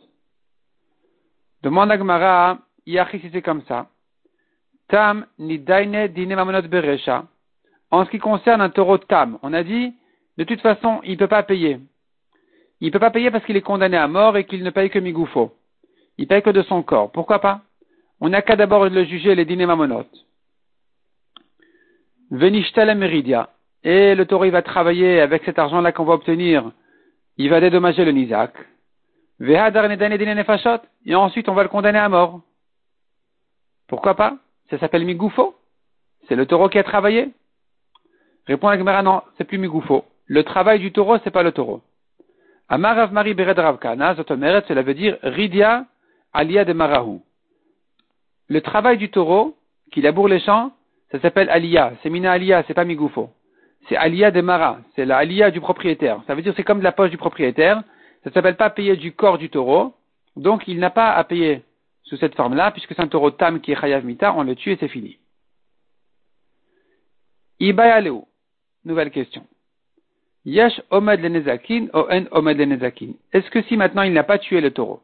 Demande 1.62 1.92
à 1.92 1.98
Gmara, 1.98 2.60
Yachi 2.86 3.20
si 3.20 3.30
c'est 3.32 3.42
comme 3.42 3.64
ça. 3.64 3.88
Tam 4.88 5.26
ni 5.38 5.60
daine 5.60 6.08
dine 6.08 6.36
mamonot 6.36 6.68
beresha. 6.68 7.26
En 7.92 8.06
ce 8.06 8.10
qui 8.10 8.18
concerne 8.20 8.62
un 8.62 8.70
taureau 8.70 8.98
tam, 8.98 9.38
on 9.44 9.54
a 9.54 9.64
dit, 9.64 9.94
de 10.38 10.44
toute 10.46 10.62
façon, 10.62 11.02
il 11.04 11.12
ne 11.12 11.18
peut 11.18 11.28
pas 11.28 11.44
payer. 11.44 11.80
Il 12.82 12.88
ne 12.88 12.92
peut 12.92 13.00
pas 13.00 13.12
payer 13.12 13.30
parce 13.30 13.44
qu'il 13.46 13.58
est 13.58 13.62
condamné 13.62 13.98
à 13.98 14.08
mort 14.08 14.38
et 14.38 14.46
qu'il 14.46 14.64
ne 14.64 14.70
paye 14.70 14.90
que 14.90 15.00
migoufo. 15.00 15.54
Il 16.18 16.28
paye 16.28 16.42
que 16.42 16.50
de 16.50 16.64
son 16.64 16.82
corps. 16.82 17.12
Pourquoi 17.12 17.40
pas? 17.40 17.62
On 18.22 18.30
n'a 18.30 18.42
qu'à 18.42 18.56
d'abord 18.56 18.86
le 18.86 19.04
juger 19.04 19.36
les 19.36 19.46
dîners 19.46 19.66
mamonot. 19.66 20.06
Venishtel 22.32 22.96
meridia. 22.98 23.50
Et 23.84 24.16
le 24.16 24.26
taureau, 24.26 24.46
il 24.46 24.52
va 24.52 24.62
travailler 24.62 25.22
avec 25.22 25.44
cet 25.44 25.58
argent-là 25.58 25.92
qu'on 25.92 26.04
va 26.04 26.14
obtenir. 26.14 26.72
Il 27.38 27.50
va 27.50 27.62
dédommager 27.62 28.04
le 28.04 28.12
nizak. 28.12 28.54
Et 31.06 31.16
ensuite, 31.16 31.48
on 31.48 31.54
va 31.54 31.64
le 31.64 31.70
condamner 31.70 32.00
à 32.00 32.10
mort. 32.10 32.42
Pourquoi 33.88 34.16
pas? 34.16 34.38
Ça 34.70 34.78
s'appelle 34.78 35.06
Migoufo. 35.06 35.56
C'est 36.28 36.36
le 36.36 36.46
taureau 36.46 36.68
qui 36.68 36.78
a 36.78 36.84
travaillé. 36.84 37.30
Répond 38.48 38.74
Gemara, 38.74 39.02
non, 39.02 39.22
c'est 39.38 39.46
plus 39.46 39.58
Migoufo. 39.58 40.04
Le 40.28 40.44
travail 40.44 40.80
du 40.80 40.92
taureau, 40.92 41.18
c'est 41.24 41.32
pas 41.32 41.44
le 41.44 41.52
taureau. 41.52 41.82
Amarav 42.68 43.14
Mari 43.14 43.34
Bered 43.34 43.58
Ravkana, 43.58 44.16
Zotomeret, 44.16 44.64
cela 44.68 44.84
veut 44.84 44.94
dire 44.94 45.18
Ridia 45.24 45.86
Alia 46.34 46.66
de 46.66 46.74
Marahu. 46.74 47.20
Le 48.48 48.62
travail 48.62 48.98
du 48.98 49.10
taureau, 49.10 49.56
qui 49.92 50.02
laboure 50.02 50.28
les 50.28 50.40
champs, 50.40 50.72
ça 51.12 51.20
s'appelle 51.20 51.50
Alia. 51.50 51.94
C'est 52.04 52.10
Mina 52.10 52.32
Alia, 52.32 52.64
c'est 52.68 52.74
pas 52.74 52.86
Migoufo. 52.86 53.32
C'est 53.88 53.96
Alia 53.96 54.32
de 54.32 54.42
Mara. 54.42 54.80
C'est 54.96 55.06
la 55.06 55.18
Alia 55.18 55.52
du 55.52 55.62
propriétaire. 55.62 56.22
Ça 56.28 56.36
veut 56.36 56.42
dire 56.42 56.54
c'est 56.56 56.64
comme 56.64 56.80
de 56.80 56.84
la 56.84 56.92
poche 56.92 57.10
du 57.10 57.18
propriétaire. 57.18 57.82
Ça 58.24 58.30
ne 58.30 58.34
s'appelle 58.34 58.58
pas 58.58 58.70
payer 58.70 58.96
du 58.98 59.14
corps 59.14 59.38
du 59.38 59.50
taureau. 59.50 59.94
Donc 60.36 60.68
il 60.68 60.80
n'a 60.80 60.90
pas 60.90 61.12
à 61.12 61.24
payer 61.24 61.64
sous 62.04 62.18
cette 62.18 62.36
forme-là, 62.36 62.72
puisque 62.72 62.94
c'est 62.94 63.02
un 63.02 63.08
taureau 63.08 63.32
tam 63.32 63.62
qui 63.62 63.72
est 63.72 63.80
chayav 63.80 64.04
mita, 64.04 64.34
on 64.36 64.44
le 64.44 64.56
tue 64.56 64.72
et 64.72 64.78
c'est 64.80 64.88
fini. 64.88 65.18
Ibayaleu. 67.60 68.22
Nouvelle 68.86 69.12
question. 69.12 69.46
Yesh 70.46 70.82
omed 70.90 71.20
lenezakin 71.22 71.88
o 71.94 72.08
en 72.10 72.26
omed 72.32 72.58
lenezakin. 72.58 73.12
Est-ce 73.34 73.50
que 73.52 73.62
si 73.64 73.78
maintenant 73.78 74.04
il 74.04 74.14
n'a 74.14 74.24
pas 74.24 74.40
tué 74.40 74.62
le 74.62 74.72
taureau, 74.72 75.02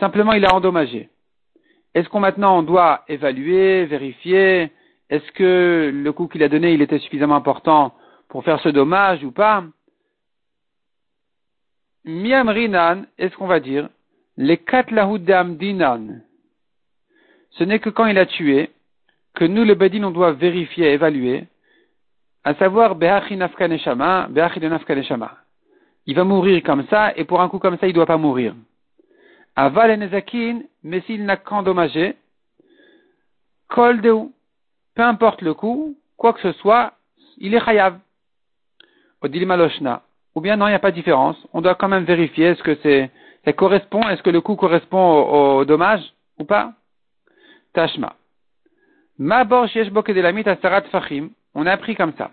simplement 0.00 0.32
il 0.32 0.44
a 0.44 0.54
endommagé, 0.54 1.08
est-ce 1.94 2.08
qu'on 2.08 2.20
maintenant 2.20 2.58
on 2.58 2.62
doit 2.62 3.04
évaluer, 3.08 3.86
vérifier, 3.86 4.72
est-ce 5.10 5.32
que 5.32 5.90
le 5.92 6.12
coup 6.12 6.28
qu'il 6.28 6.42
a 6.42 6.48
donné 6.48 6.72
il 6.72 6.82
était 6.82 6.98
suffisamment 6.98 7.36
important 7.36 7.94
pour 8.28 8.44
faire 8.44 8.60
ce 8.60 8.68
dommage 8.68 9.24
ou 9.24 9.32
pas? 9.32 9.64
Miam 12.04 12.48
rinan, 12.48 13.04
est-ce 13.18 13.36
qu'on 13.36 13.46
va 13.46 13.60
dire 13.60 13.88
les 14.36 14.58
katlahudam 14.58 15.56
dinan 15.56 16.20
Ce 17.50 17.64
n'est 17.64 17.80
que 17.80 17.90
quand 17.90 18.06
il 18.06 18.18
a 18.18 18.26
tué 18.26 18.70
que 19.34 19.44
nous, 19.44 19.64
le 19.64 19.74
Bedin, 19.74 20.04
on 20.04 20.10
doit 20.10 20.32
vérifier, 20.32 20.92
évaluer, 20.92 21.44
à 22.44 22.54
savoir 22.54 22.96
neshama, 22.96 24.28
Il 26.06 26.14
va 26.14 26.24
mourir 26.24 26.62
comme 26.64 26.86
ça, 26.86 27.12
et 27.16 27.24
pour 27.24 27.40
un 27.40 27.48
coup 27.48 27.58
comme 27.58 27.78
ça, 27.78 27.86
il 27.86 27.90
ne 27.90 27.94
doit 27.94 28.06
pas 28.06 28.16
mourir. 28.16 28.54
Aval 29.54 29.98
nezakin, 29.98 30.62
mais 30.82 31.00
s'il 31.02 31.24
n'a 31.24 31.36
qu'endommagé, 31.36 32.16
kol 33.68 34.00
peu 34.98 35.04
importe 35.04 35.42
le 35.42 35.54
coup, 35.54 35.96
quoi 36.16 36.32
que 36.32 36.40
ce 36.40 36.50
soit, 36.58 36.94
il 37.36 37.54
est 37.54 37.64
chayav. 37.64 38.00
Ou 39.22 39.28
bien 40.40 40.56
non, 40.56 40.66
il 40.66 40.70
n'y 40.70 40.74
a 40.74 40.80
pas 40.80 40.90
de 40.90 40.96
différence. 40.96 41.36
On 41.52 41.60
doit 41.60 41.76
quand 41.76 41.86
même 41.86 42.02
vérifier 42.02 42.46
est-ce 42.46 42.64
que 42.64 42.76
c'est, 42.82 43.08
ça 43.44 43.52
correspond, 43.52 44.02
est-ce 44.08 44.24
que 44.24 44.30
le 44.30 44.40
coup 44.40 44.56
correspond 44.56 45.58
au, 45.58 45.64
dommage 45.64 46.02
ou 46.40 46.44
pas. 46.44 46.72
Tashma. 47.74 48.16
Ma 49.18 49.44
bor 49.44 49.66
asarat 49.66 50.82
fachim. 50.90 51.28
On 51.54 51.64
a 51.66 51.70
appris 51.70 51.94
comme 51.94 52.14
ça. 52.18 52.32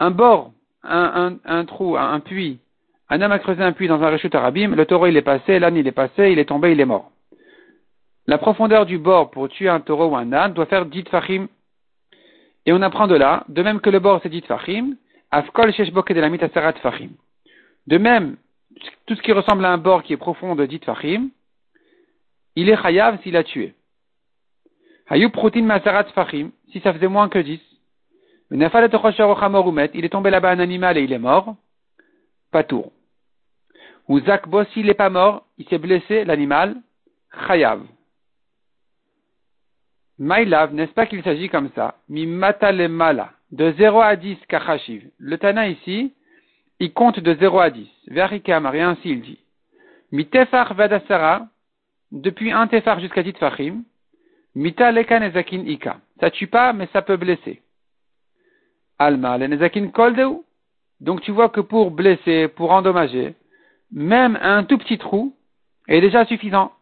Un 0.00 0.10
bord, 0.10 0.50
un, 0.82 1.36
un, 1.44 1.64
trou, 1.64 1.96
un, 1.96 2.18
puits. 2.18 2.58
Un 3.08 3.22
homme 3.22 3.30
a 3.30 3.38
creusé 3.38 3.62
un 3.62 3.70
puits 3.72 3.86
dans 3.86 4.02
un 4.02 4.10
rechut 4.10 4.34
arabim. 4.34 4.74
Le 4.74 4.84
taureau 4.84 5.06
il 5.06 5.16
est 5.16 5.22
passé, 5.22 5.60
l'âne 5.60 5.76
il 5.76 5.86
est 5.86 5.92
passé, 5.92 6.32
il 6.32 6.40
est 6.40 6.48
tombé, 6.48 6.72
il 6.72 6.80
est 6.80 6.84
mort. 6.84 7.12
La 8.26 8.36
profondeur 8.36 8.84
du 8.84 8.98
bord 8.98 9.30
pour 9.30 9.48
tuer 9.48 9.68
un 9.68 9.78
taureau 9.78 10.06
ou 10.06 10.16
un 10.16 10.32
âne 10.32 10.54
doit 10.54 10.66
faire 10.66 10.84
dit 10.84 11.04
fachim. 11.08 11.46
Et 12.68 12.72
on 12.74 12.82
apprend 12.82 13.06
de 13.06 13.14
là, 13.14 13.44
de 13.48 13.62
même 13.62 13.80
que 13.80 13.88
le 13.88 13.98
bord 13.98 14.20
c'est 14.22 14.28
dit 14.28 14.42
fachim, 14.42 14.94
afkol 15.30 15.72
de 15.72 16.44
asarat 16.44 16.74
fachim. 16.74 17.12
De 17.86 17.96
même, 17.96 18.36
tout 19.06 19.14
ce 19.14 19.22
qui 19.22 19.32
ressemble 19.32 19.64
à 19.64 19.72
un 19.72 19.78
bord 19.78 20.02
qui 20.02 20.12
est 20.12 20.18
profond 20.18 20.54
de 20.54 20.66
dit 20.66 20.78
fachim, 20.84 21.30
il 22.56 22.68
est 22.68 22.76
chayav 22.76 23.22
s'il 23.22 23.38
a 23.38 23.42
tué. 23.42 23.72
Hayub 25.08 25.32
protein 25.32 25.62
masarat 25.62 26.12
fachim, 26.14 26.50
si 26.70 26.80
ça 26.80 26.92
faisait 26.92 27.08
moins 27.08 27.30
que 27.30 27.38
10. 27.38 27.58
Il 28.50 28.62
est 30.04 30.08
tombé 30.10 30.28
là-bas 30.28 30.50
un 30.50 30.58
animal 30.58 30.98
et 30.98 31.04
il 31.04 31.12
est 31.14 31.18
mort. 31.18 31.56
Pas. 32.50 32.66
Ou 34.08 34.20
Zakbo, 34.20 34.64
s'il 34.74 34.84
n'est 34.84 34.92
pas 34.92 35.08
mort, 35.08 35.46
il 35.56 35.66
s'est 35.68 35.78
blessé, 35.78 36.26
l'animal. 36.26 36.76
Chayav. 37.46 37.80
Maïlav, 40.18 40.74
n'est-ce 40.74 40.92
pas 40.92 41.06
qu'il 41.06 41.22
s'agit 41.22 41.48
comme 41.48 41.70
ça? 41.74 41.96
Mi 42.08 42.26
mala. 42.26 43.32
De 43.50 43.72
0 43.72 44.00
à 44.00 44.16
10, 44.16 44.36
kachashiv. 44.48 45.08
Le 45.18 45.38
Tana 45.38 45.68
ici, 45.68 46.12
il 46.80 46.92
compte 46.92 47.20
de 47.20 47.34
0 47.34 47.60
à 47.60 47.70
10. 47.70 47.88
Verikam, 48.08 48.66
rien 48.66 48.90
ainsi 48.90 49.10
il 49.10 49.22
dit. 49.22 49.38
Mi 50.12 50.26
tefar 50.26 50.74
vadasara. 50.74 51.46
Depuis 52.10 52.52
un 52.52 52.66
tefar 52.66 53.00
jusqu'à 53.00 53.22
10 53.22 53.34
fachim. 53.38 53.84
Mita 54.54 54.90
lekan 54.90 55.22
ezakin 55.22 55.66
ika. 55.66 55.98
Ça 56.18 56.30
tue 56.30 56.48
pas, 56.48 56.72
mais 56.72 56.88
ça 56.92 57.02
peut 57.02 57.16
blesser. 57.16 57.62
Alma 58.98 59.38
lenezakin 59.38 59.88
koldeu. 59.88 60.42
Donc 61.00 61.20
tu 61.20 61.30
vois 61.30 61.48
que 61.48 61.60
pour 61.60 61.92
blesser, 61.92 62.48
pour 62.48 62.72
endommager, 62.72 63.36
même 63.92 64.36
un 64.42 64.64
tout 64.64 64.78
petit 64.78 64.98
trou 64.98 65.32
est 65.86 66.00
déjà 66.00 66.24
suffisant. 66.24 66.72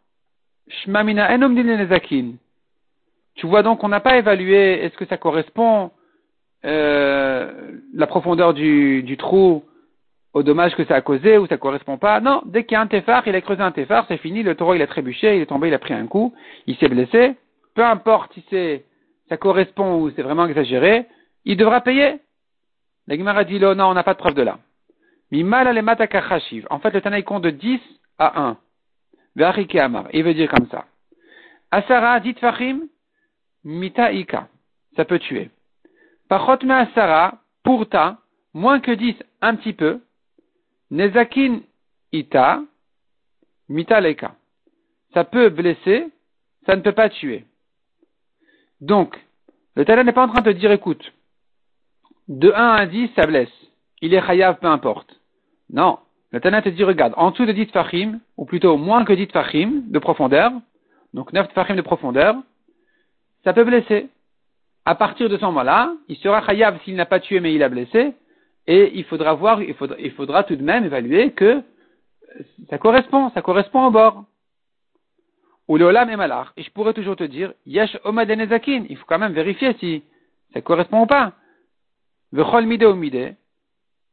Shmamina 0.69 1.35
enom 1.35 1.53
nezakin. 1.53 2.37
Tu 3.37 3.47
vois 3.47 3.63
donc 3.63 3.81
qu'on 3.81 3.89
n'a 3.89 4.01
pas 4.01 4.19
évalué 4.19 4.85
est-ce 4.85 4.97
que 4.97 5.07
ça 5.07 5.17
correspond 5.17 5.91
euh, 6.65 7.53
la 7.95 8.07
profondeur 8.07 8.55
du, 8.55 9.03
du, 9.03 9.17
trou 9.17 9.65
au 10.33 10.43
dommage 10.43 10.75
que 10.75 10.85
ça 10.85 10.97
a 10.97 11.01
causé 11.01 11.39
ou 11.39 11.47
ça 11.47 11.57
correspond 11.57 11.97
pas. 11.97 12.21
Non, 12.21 12.43
dès 12.45 12.65
qu'il 12.65 12.73
y 12.73 12.77
a 12.77 12.81
un 12.81 12.87
téphar, 12.87 13.27
il 13.27 13.35
a 13.35 13.41
creusé 13.41 13.63
un 13.63 13.73
téphar, 13.73 14.05
c'est 14.09 14.17
fini, 14.17 14.43
le 14.43 14.55
taureau 14.55 14.75
il 14.75 14.83
a 14.83 14.87
trébuché, 14.87 15.37
il 15.37 15.43
est 15.43 15.47
tombé, 15.47 15.69
il 15.69 15.75
a 15.75 15.79
pris 15.79 15.95
un 15.95 16.07
coup, 16.07 16.35
il 16.67 16.77
s'est 16.77 16.89
blessé 16.89 17.37
peu 17.77 17.85
importe 17.85 18.33
si 18.33 18.45
c'est, 18.51 18.85
ça 19.29 19.37
correspond 19.37 20.01
ou 20.01 20.11
c'est 20.11 20.23
vraiment 20.23 20.47
exagéré, 20.47 21.07
il 21.45 21.57
devra 21.57 21.83
payer. 21.83 22.21
La 23.07 23.17
Gemara 23.17 23.45
dit 23.45 23.61
non, 23.61 23.79
on 23.79 23.95
n'a 23.95 24.03
pas 24.03 24.15
de 24.15 24.19
preuve 24.19 24.35
de 24.35 24.43
là. 24.43 24.59
En 26.71 26.79
fait, 26.79 26.91
le 26.91 27.01
Tanaï 27.01 27.23
compte 27.23 27.43
de 27.43 27.51
10 27.51 27.81
à 28.19 28.41
1. 28.41 28.57
Amar. 29.79 30.07
Il 30.13 30.25
veut 30.25 30.35
dire 30.35 30.51
comme 30.51 30.67
ça. 30.69 30.87
Asara, 31.71 32.21
dit 32.21 32.35
Fahim, 32.35 32.89
mita 33.67 34.13
ika. 34.13 34.49
Ça 34.97 35.05
peut 35.05 35.19
tuer. 35.19 35.51
Pachot 36.29 36.65
me 36.65 36.73
asara, 36.73 37.41
pourta, 37.63 38.19
moins 38.55 38.81
que 38.81 38.93
10, 38.93 39.17
un 39.43 39.57
petit 39.57 39.75
peu. 39.75 40.01
Nezakin 40.91 41.61
ita, 42.13 42.63
mita 43.69 44.01
leika. 44.01 44.37
Ça 45.13 45.25
peut 45.25 45.51
blesser, 45.51 46.09
ça 46.65 46.77
ne 46.77 46.81
peut 46.81 46.93
pas 46.93 47.11
tuer. 47.11 47.45
Donc, 48.81 49.19
le 49.75 49.85
Tana 49.85 50.05
n'est 50.05 50.13
pas 50.13 50.25
en 50.25 50.33
train 50.33 50.43
de 50.43 50.53
dire, 50.53 50.71
écoute, 50.71 51.13
de 52.29 52.53
1 52.53 52.55
à 52.55 52.87
10, 52.87 53.11
ça 53.17 53.27
blesse. 53.27 53.53
Il 54.01 54.15
est 54.15 54.25
chayav, 54.25 54.59
peu 54.59 54.69
importe. 54.69 55.21
Non. 55.71 55.99
Le 56.31 56.41
Tana 56.41 56.63
te 56.63 56.69
dit, 56.69 56.85
regarde, 56.85 57.15
en 57.17 57.31
dessous 57.31 57.47
de 57.47 57.53
10 57.53 57.67
fachim, 57.67 58.21
ou 58.37 58.45
plutôt 58.45 58.77
moins 58.77 59.05
que 59.05 59.13
10 59.13 59.27
fachim 59.33 59.83
de 59.87 59.99
profondeur, 59.99 60.53
donc 61.15 61.33
9 61.33 61.53
fachim 61.53 61.75
de 61.75 61.83
profondeur, 61.83 62.37
ça 63.47 63.53
peut 63.53 63.63
blesser. 63.63 64.09
À 64.85 64.97
partir 64.97 65.29
de 65.29 65.37
ce 65.37 65.45
moment-là, 65.45 65.93
il 66.09 66.17
sera 66.17 66.45
chayav 66.45 66.81
s'il 66.83 66.97
n'a 66.97 67.07
pas 67.07 67.21
tué 67.21 67.39
mais 67.39 67.55
il 67.55 67.63
a 67.63 67.69
blessé, 67.69 68.13
et 68.67 68.91
il 68.99 69.05
faudra 69.05 69.35
voir, 69.35 69.63
il 69.63 69.75
faudra, 69.75 69.97
il 70.01 70.11
faudra 70.11 70.43
tout 70.43 70.57
de 70.57 70.65
même 70.65 70.85
évaluer 70.85 71.31
que 71.31 71.63
ça 72.69 72.79
correspond, 72.79 73.31
ça 73.31 73.43
correspond 73.43 73.87
au 73.87 73.93
bord 73.93 74.25
ou 75.69 75.77
le 75.77 75.85
olam 75.85 76.11
est 76.11 76.17
malach. 76.17 76.49
Et 76.57 76.65
je 76.65 76.71
pourrais 76.73 76.93
toujours 76.93 77.15
te 77.15 77.23
dire, 77.23 77.53
yesh 77.67 77.97
omad 78.03 78.29
il 78.29 78.97
faut 78.97 79.07
quand 79.07 79.19
même 79.21 79.33
vérifier 79.33 79.75
si 79.79 80.03
ça 80.53 80.61
correspond 80.61 81.03
ou 81.03 81.07
pas. 81.07 81.33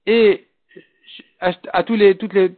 Et 0.05 0.45
à 1.39 1.83
tous 1.83 1.95
les, 1.95 2.17
toutes 2.17 2.33
les, 2.33 2.55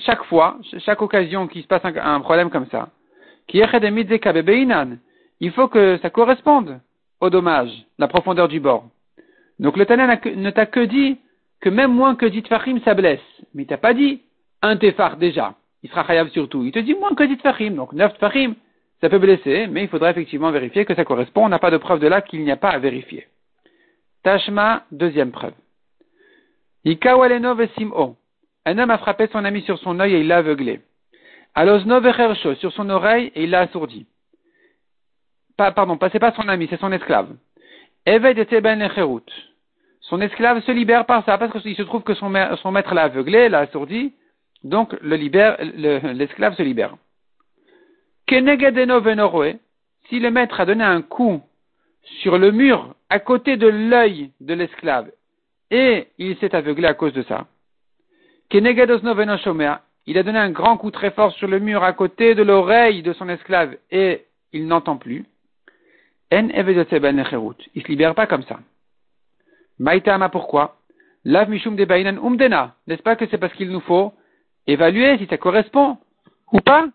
chaque 0.00 0.24
fois, 0.24 0.58
chaque 0.78 1.02
occasion 1.02 1.46
qu'il 1.48 1.62
se 1.62 1.68
passe 1.68 1.84
un, 1.84 2.20
problème 2.20 2.48
comme 2.48 2.66
ça, 2.70 2.88
il 5.40 5.52
faut 5.52 5.68
que 5.68 5.98
ça 6.02 6.10
corresponde 6.10 6.80
au 7.20 7.30
dommage, 7.30 7.70
la 7.98 8.08
profondeur 8.08 8.48
du 8.48 8.60
bord. 8.60 8.86
Donc 9.58 9.76
le 9.76 9.86
Tana 9.86 10.06
ne 10.06 10.50
t'a 10.50 10.66
que 10.66 10.80
dit 10.80 11.18
que 11.60 11.68
même 11.68 11.92
moins 11.92 12.14
que 12.14 12.26
dit 12.26 12.42
Fahim, 12.48 12.80
ça 12.84 12.94
blesse. 12.94 13.20
Mais 13.54 13.62
il 13.64 13.66
t'a 13.66 13.78
pas 13.78 13.94
dit 13.94 14.22
un 14.62 14.76
tefar 14.76 15.16
déjà 15.16 15.54
il 15.82 15.90
sera 15.90 16.04
chayav 16.04 16.28
surtout. 16.30 16.64
Il 16.64 16.72
te 16.72 16.78
dit 16.78 16.94
moins 16.94 17.14
que 17.14 17.24
10 17.24 17.36
fachim, 17.36 17.70
donc 17.70 17.92
9 17.92 18.16
fachim, 18.18 18.54
ça 19.00 19.08
peut 19.08 19.18
blesser, 19.18 19.66
mais 19.68 19.82
il 19.82 19.88
faudra 19.88 20.10
effectivement 20.10 20.50
vérifier 20.50 20.84
que 20.84 20.94
ça 20.94 21.04
correspond. 21.04 21.44
On 21.44 21.48
n'a 21.48 21.58
pas 21.58 21.70
de 21.70 21.76
preuve 21.76 22.00
de 22.00 22.08
là 22.08 22.20
qu'il 22.20 22.42
n'y 22.42 22.50
a 22.50 22.56
pas 22.56 22.70
à 22.70 22.78
vérifier. 22.78 23.28
Tashma, 24.24 24.84
deuxième 24.90 25.30
preuve. 25.30 25.54
sim'o. 26.84 28.16
Un 28.66 28.78
homme 28.78 28.90
a 28.90 28.98
frappé 28.98 29.28
son 29.28 29.44
ami 29.44 29.62
sur 29.62 29.78
son 29.78 30.00
œil 30.00 30.14
et 30.14 30.20
il 30.20 30.26
l'a 30.26 30.38
aveuglé. 30.38 30.80
Alosno 31.54 32.00
sur 32.56 32.72
son 32.72 32.90
oreille 32.90 33.32
et 33.34 33.44
il 33.44 33.50
l'a 33.50 33.60
assourdi. 33.60 34.06
Pas, 35.58 35.72
pardon, 35.72 35.98
c'est 36.12 36.20
pas 36.20 36.32
son 36.32 36.48
ami, 36.48 36.68
c'est 36.70 36.78
son 36.78 36.92
esclave. 36.92 37.34
Son 40.00 40.20
esclave 40.20 40.62
se 40.62 40.70
libère 40.70 41.04
par 41.04 41.24
ça, 41.24 41.36
parce 41.36 41.60
qu'il 41.60 41.74
se 41.74 41.82
trouve 41.82 42.04
que 42.04 42.14
son, 42.14 42.30
maître 42.30 42.94
l'a 42.94 43.02
aveuglé, 43.02 43.48
l'a 43.48 43.58
assourdi, 43.58 44.14
donc 44.62 44.94
l'esclave 45.02 46.54
se 46.54 46.62
libère. 46.62 46.94
Si 50.08 50.20
le 50.20 50.30
maître 50.30 50.60
a 50.60 50.64
donné 50.64 50.84
un 50.84 51.02
coup 51.02 51.42
sur 52.22 52.38
le 52.38 52.52
mur 52.52 52.94
à 53.10 53.18
côté 53.18 53.56
de 53.56 53.66
l'œil 53.66 54.30
de 54.40 54.54
l'esclave 54.54 55.10
et 55.72 56.06
il 56.18 56.36
s'est 56.36 56.54
aveuglé 56.54 56.86
à 56.86 56.94
cause 56.94 57.14
de 57.14 57.22
ça. 57.22 57.48
Il 58.52 60.18
a 60.18 60.22
donné 60.22 60.38
un 60.38 60.50
grand 60.50 60.76
coup 60.76 60.92
très 60.92 61.10
fort 61.10 61.32
sur 61.32 61.48
le 61.48 61.58
mur 61.58 61.82
à 61.82 61.92
côté 61.94 62.36
de 62.36 62.44
l'oreille 62.44 63.02
de 63.02 63.12
son 63.12 63.28
esclave 63.28 63.76
et 63.90 64.24
il 64.52 64.68
n'entend 64.68 64.96
plus. 64.96 65.26
Il 66.30 66.46
ne 66.46 66.52
se 66.52 67.88
libère 67.88 68.14
pas 68.14 68.26
comme 68.26 68.42
ça. 68.44 68.58
Maïtama 69.78 70.28
pourquoi? 70.28 70.76
Lav 71.24 71.48
mishum 71.48 71.76
de 71.76 71.84
umdena. 71.84 72.74
N'est-ce 72.86 73.02
pas 73.02 73.16
que 73.16 73.26
c'est 73.28 73.38
parce 73.38 73.52
qu'il 73.54 73.70
nous 73.70 73.80
faut 73.80 74.12
évaluer 74.66 75.18
si 75.18 75.26
ça 75.26 75.38
correspond 75.38 75.98
ou 76.52 76.60
pas? 76.60 76.86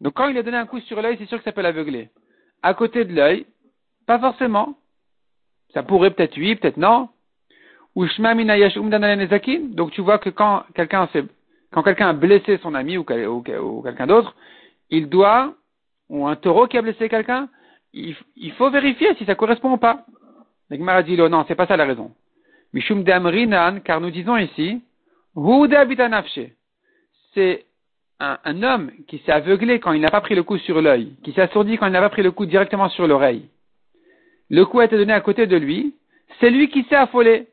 Donc 0.00 0.14
quand 0.14 0.28
il 0.28 0.38
a 0.38 0.42
donné 0.42 0.56
un 0.56 0.66
coup 0.66 0.80
sur 0.80 1.00
l'œil, 1.00 1.16
c'est 1.18 1.26
sûr 1.26 1.38
que 1.38 1.44
ça 1.44 1.52
peut 1.52 1.62
l'aveugler. 1.62 2.10
À 2.62 2.74
côté 2.74 3.04
de 3.04 3.14
l'œil, 3.14 3.46
pas 4.06 4.18
forcément. 4.18 4.76
Ça 5.74 5.82
pourrait 5.82 6.10
peut-être 6.10 6.36
oui, 6.36 6.54
peut-être 6.56 6.76
non. 6.76 7.08
Donc 7.94 9.90
tu 9.92 10.00
vois 10.02 10.18
que 10.18 10.30
quand 10.30 10.64
quelqu'un 10.74 11.08
quand 11.72 11.82
quelqu'un 11.82 12.08
a 12.08 12.12
blessé 12.12 12.58
son 12.62 12.74
ami 12.74 12.98
ou, 12.98 13.04
quelqu'un 13.04 14.06
d'autre, 14.06 14.36
il 14.90 15.08
doit, 15.08 15.54
ou 16.08 16.26
un 16.26 16.36
taureau 16.36 16.66
qui 16.66 16.76
a 16.78 16.82
blessé 16.82 17.08
quelqu'un, 17.08 17.48
il, 17.96 18.52
faut 18.52 18.70
vérifier 18.70 19.14
si 19.16 19.24
ça 19.24 19.34
correspond 19.34 19.72
ou 19.72 19.76
pas. 19.78 20.04
Le 20.70 21.02
dit 21.02 21.16
non, 21.16 21.44
c'est 21.48 21.54
pas 21.54 21.66
ça 21.66 21.76
la 21.76 21.84
raison. 21.84 22.12
Mishum 22.72 23.04
car 23.04 24.00
nous 24.00 24.10
disons 24.10 24.36
ici, 24.36 24.82
c'est 27.34 27.66
un, 28.18 28.38
un, 28.44 28.62
homme 28.62 28.90
qui 29.06 29.18
s'est 29.18 29.32
aveuglé 29.32 29.80
quand 29.80 29.92
il 29.92 30.00
n'a 30.00 30.10
pas 30.10 30.20
pris 30.20 30.34
le 30.34 30.42
coup 30.42 30.58
sur 30.58 30.80
l'œil, 30.80 31.14
qui 31.22 31.32
s'est 31.32 31.42
assourdi 31.42 31.78
quand 31.78 31.86
il 31.86 31.92
n'a 31.92 32.00
pas 32.00 32.10
pris 32.10 32.22
le 32.22 32.32
coup 32.32 32.46
directement 32.46 32.88
sur 32.88 33.06
l'oreille. 33.06 33.48
Le 34.50 34.64
coup 34.64 34.80
a 34.80 34.84
été 34.84 34.96
donné 34.96 35.12
à 35.12 35.20
côté 35.20 35.46
de 35.46 35.56
lui, 35.56 35.94
c'est 36.40 36.50
lui 36.50 36.68
qui 36.68 36.84
s'est 36.84 36.96
affolé, 36.96 37.48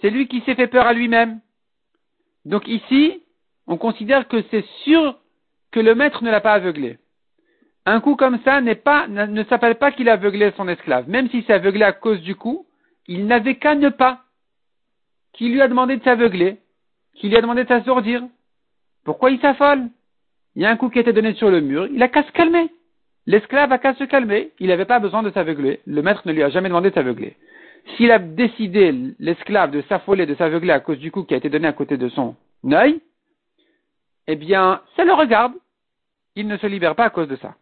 c'est 0.00 0.10
lui 0.10 0.26
qui 0.28 0.40
s'est 0.42 0.54
fait 0.54 0.66
peur 0.66 0.86
à 0.86 0.92
lui-même. 0.92 1.40
Donc 2.44 2.66
ici, 2.66 3.22
on 3.66 3.76
considère 3.76 4.28
que 4.28 4.42
c'est 4.50 4.64
sûr 4.84 5.18
que 5.70 5.80
le 5.80 5.94
maître 5.94 6.22
ne 6.22 6.30
l'a 6.30 6.40
pas 6.40 6.52
aveuglé. 6.52 6.98
Un 7.84 8.00
coup 8.00 8.14
comme 8.14 8.38
ça 8.44 8.60
n'est 8.60 8.76
pas, 8.76 9.08
ne 9.08 9.42
s'appelle 9.44 9.74
pas 9.74 9.90
qu'il 9.90 10.08
a 10.08 10.12
aveuglé 10.12 10.52
son 10.56 10.68
esclave. 10.68 11.08
Même 11.08 11.28
s'il 11.30 11.44
s'est 11.44 11.52
aveuglé 11.52 11.82
à 11.82 11.92
cause 11.92 12.20
du 12.20 12.36
coup, 12.36 12.66
il 13.08 13.26
n'avait 13.26 13.56
qu'à 13.56 13.74
ne 13.74 13.88
pas. 13.88 14.20
Qui 15.32 15.48
lui 15.48 15.60
a 15.60 15.68
demandé 15.68 15.96
de 15.96 16.04
s'aveugler 16.04 16.58
Qui 17.16 17.28
lui 17.28 17.36
a 17.36 17.40
demandé 17.40 17.64
de 17.64 17.68
s'assourdir 17.68 18.22
Pourquoi 19.04 19.30
il 19.30 19.40
s'affole? 19.40 19.88
Il 20.54 20.62
y 20.62 20.66
a 20.66 20.70
un 20.70 20.76
coup 20.76 20.90
qui 20.90 20.98
a 20.98 21.00
été 21.00 21.12
donné 21.12 21.34
sur 21.34 21.50
le 21.50 21.60
mur, 21.60 21.86
il 21.86 22.02
a 22.02 22.08
qu'à 22.08 22.22
se 22.22 22.32
calmer. 22.32 22.70
L'esclave 23.26 23.72
a 23.72 23.78
qu'à 23.78 23.94
se 23.94 24.04
calmer, 24.04 24.52
il 24.58 24.68
n'avait 24.68 24.84
pas 24.84 24.98
besoin 24.98 25.22
de 25.22 25.30
s'aveugler. 25.30 25.80
Le 25.86 26.02
maître 26.02 26.22
ne 26.26 26.32
lui 26.32 26.42
a 26.42 26.50
jamais 26.50 26.68
demandé 26.68 26.90
de 26.90 26.94
s'aveugler. 26.94 27.36
S'il 27.96 28.10
a 28.10 28.18
décidé, 28.18 28.92
l'esclave, 29.18 29.70
de 29.70 29.82
s'affoler, 29.82 30.26
de 30.26 30.34
s'aveugler 30.34 30.72
à 30.72 30.80
cause 30.80 30.98
du 30.98 31.10
coup 31.10 31.24
qui 31.24 31.34
a 31.34 31.36
été 31.36 31.48
donné 31.48 31.66
à 31.66 31.72
côté 31.72 31.96
de 31.96 32.08
son 32.08 32.36
œil, 32.70 33.00
eh 34.28 34.36
bien, 34.36 34.82
ça 34.96 35.04
le 35.04 35.12
regarde. 35.12 35.54
Il 36.36 36.46
ne 36.46 36.56
se 36.56 36.66
libère 36.66 36.94
pas 36.94 37.04
à 37.04 37.10
cause 37.10 37.28
de 37.28 37.36
ça. 37.36 37.54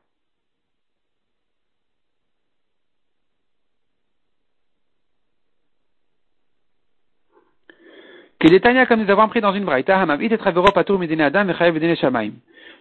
Tania, 8.40 8.86
comme 8.86 9.02
nous 9.02 9.10
avons 9.10 9.22
appris 9.22 9.40
dans 9.40 9.52
une 9.52 9.64
braïta, 9.64 10.06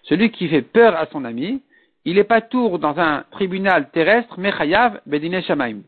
Celui 0.04 0.32
qui 0.32 0.48
fait 0.48 0.62
peur 0.62 0.96
à 0.96 1.06
son 1.08 1.26
ami, 1.26 1.62
il 2.06 2.18
est 2.18 2.24
pas 2.24 2.42
tour 2.42 2.80
dans 2.80 2.98
un 2.98 3.26
tribunal 3.32 3.90
terrestre, 3.92 4.36
mais 4.38 4.52
chayav 4.52 5.02
bedine 5.06 5.42
shamaim. 5.44 5.82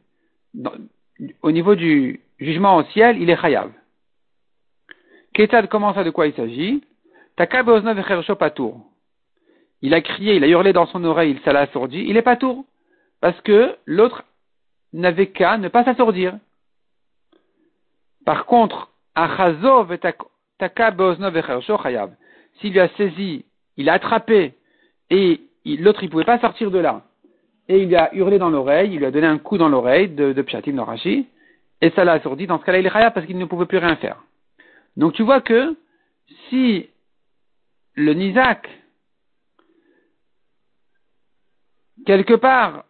Au 1.42 1.52
niveau 1.52 1.76
du 1.76 2.20
jugement 2.40 2.76
au 2.76 2.84
ciel, 2.84 3.22
il 3.22 3.30
est 3.30 3.40
chayav. 3.40 3.72
Ketad 5.34 5.68
commence 5.70 5.98
à 5.98 6.04
de 6.04 6.10
quoi 6.10 6.28
il 6.28 6.34
s'agit. 6.34 6.84
Il 9.82 9.94
a 9.94 10.02
crié, 10.02 10.36
il 10.36 10.44
a 10.44 10.48
hurlé 10.48 10.74
dans 10.74 10.86
son 10.88 11.04
oreille, 11.06 11.32
il 11.32 11.40
s'est 11.40 11.56
assourdi. 11.56 12.04
Il 12.08 12.18
est 12.18 12.22
pas 12.22 12.36
tour. 12.36 12.66
Parce 13.22 13.40
que 13.42 13.76
l'autre 13.86 14.24
n'avait 14.94 15.28
qu'à 15.28 15.58
ne 15.58 15.70
pas 15.70 15.86
s'assourdir. 15.86 16.38
Par 18.26 18.46
contre, 18.46 18.91
s'il 22.60 22.74
lui 22.74 22.80
a 22.80 22.90
saisi, 22.90 23.46
il 23.78 23.90
a 23.90 23.94
attrapé 23.94 24.54
et 25.10 25.42
l'autre 25.66 26.04
il 26.04 26.10
pouvait 26.10 26.24
pas 26.24 26.40
sortir 26.40 26.72
de 26.72 26.80
là. 26.80 27.04
Et 27.68 27.82
il 27.84 27.88
lui 27.88 27.96
a 27.96 28.14
hurlé 28.14 28.38
dans 28.38 28.50
l'oreille, 28.50 28.94
il 28.94 29.00
lui 29.00 29.06
a 29.06 29.12
donné 29.12 29.28
un 29.28 29.38
coup 29.38 29.58
dans 29.58 29.70
l'oreille 29.70 30.10
de, 30.10 30.34
de 30.34 30.42
Pshatim 30.42 30.76
Norashi, 30.76 31.28
et 31.82 31.90
ça 31.92 32.04
l'a 32.04 32.14
assourdi. 32.14 32.48
Dans 32.48 32.60
ce 32.60 32.66
cas-là, 32.66 32.80
il 32.80 32.86
est 32.86 32.92
khayab 32.92 33.14
parce 33.14 33.26
qu'il 33.26 33.38
ne 33.38 33.46
pouvait 33.46 33.66
plus 33.66 33.78
rien 33.78 33.96
faire. 33.96 34.24
Donc 34.98 35.14
tu 35.14 35.24
vois 35.24 35.42
que 35.42 35.76
si 36.50 36.90
le 37.96 38.14
Nizak, 38.14 38.70
quelque 42.06 42.34
part, 42.34 42.86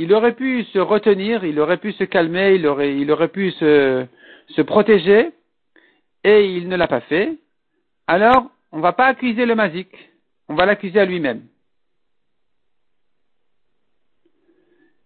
il 0.00 0.14
aurait 0.14 0.34
pu 0.34 0.64
se 0.64 0.78
retenir, 0.78 1.44
il 1.44 1.60
aurait 1.60 1.76
pu 1.76 1.92
se 1.92 2.04
calmer, 2.04 2.54
il 2.54 2.66
aurait, 2.66 3.28
pu 3.28 3.50
se, 3.50 4.06
se 4.48 4.62
protéger, 4.62 5.30
et 6.24 6.46
il 6.56 6.68
ne 6.68 6.76
l'a 6.76 6.88
pas 6.88 7.02
fait, 7.02 7.36
alors 8.06 8.50
on 8.72 8.78
ne 8.78 8.82
va 8.82 8.94
pas 8.94 9.08
accuser 9.08 9.44
le 9.44 9.54
mazik, 9.54 9.90
on 10.48 10.54
va 10.54 10.64
l'accuser 10.64 10.98
à 11.00 11.04
lui-même. 11.04 11.42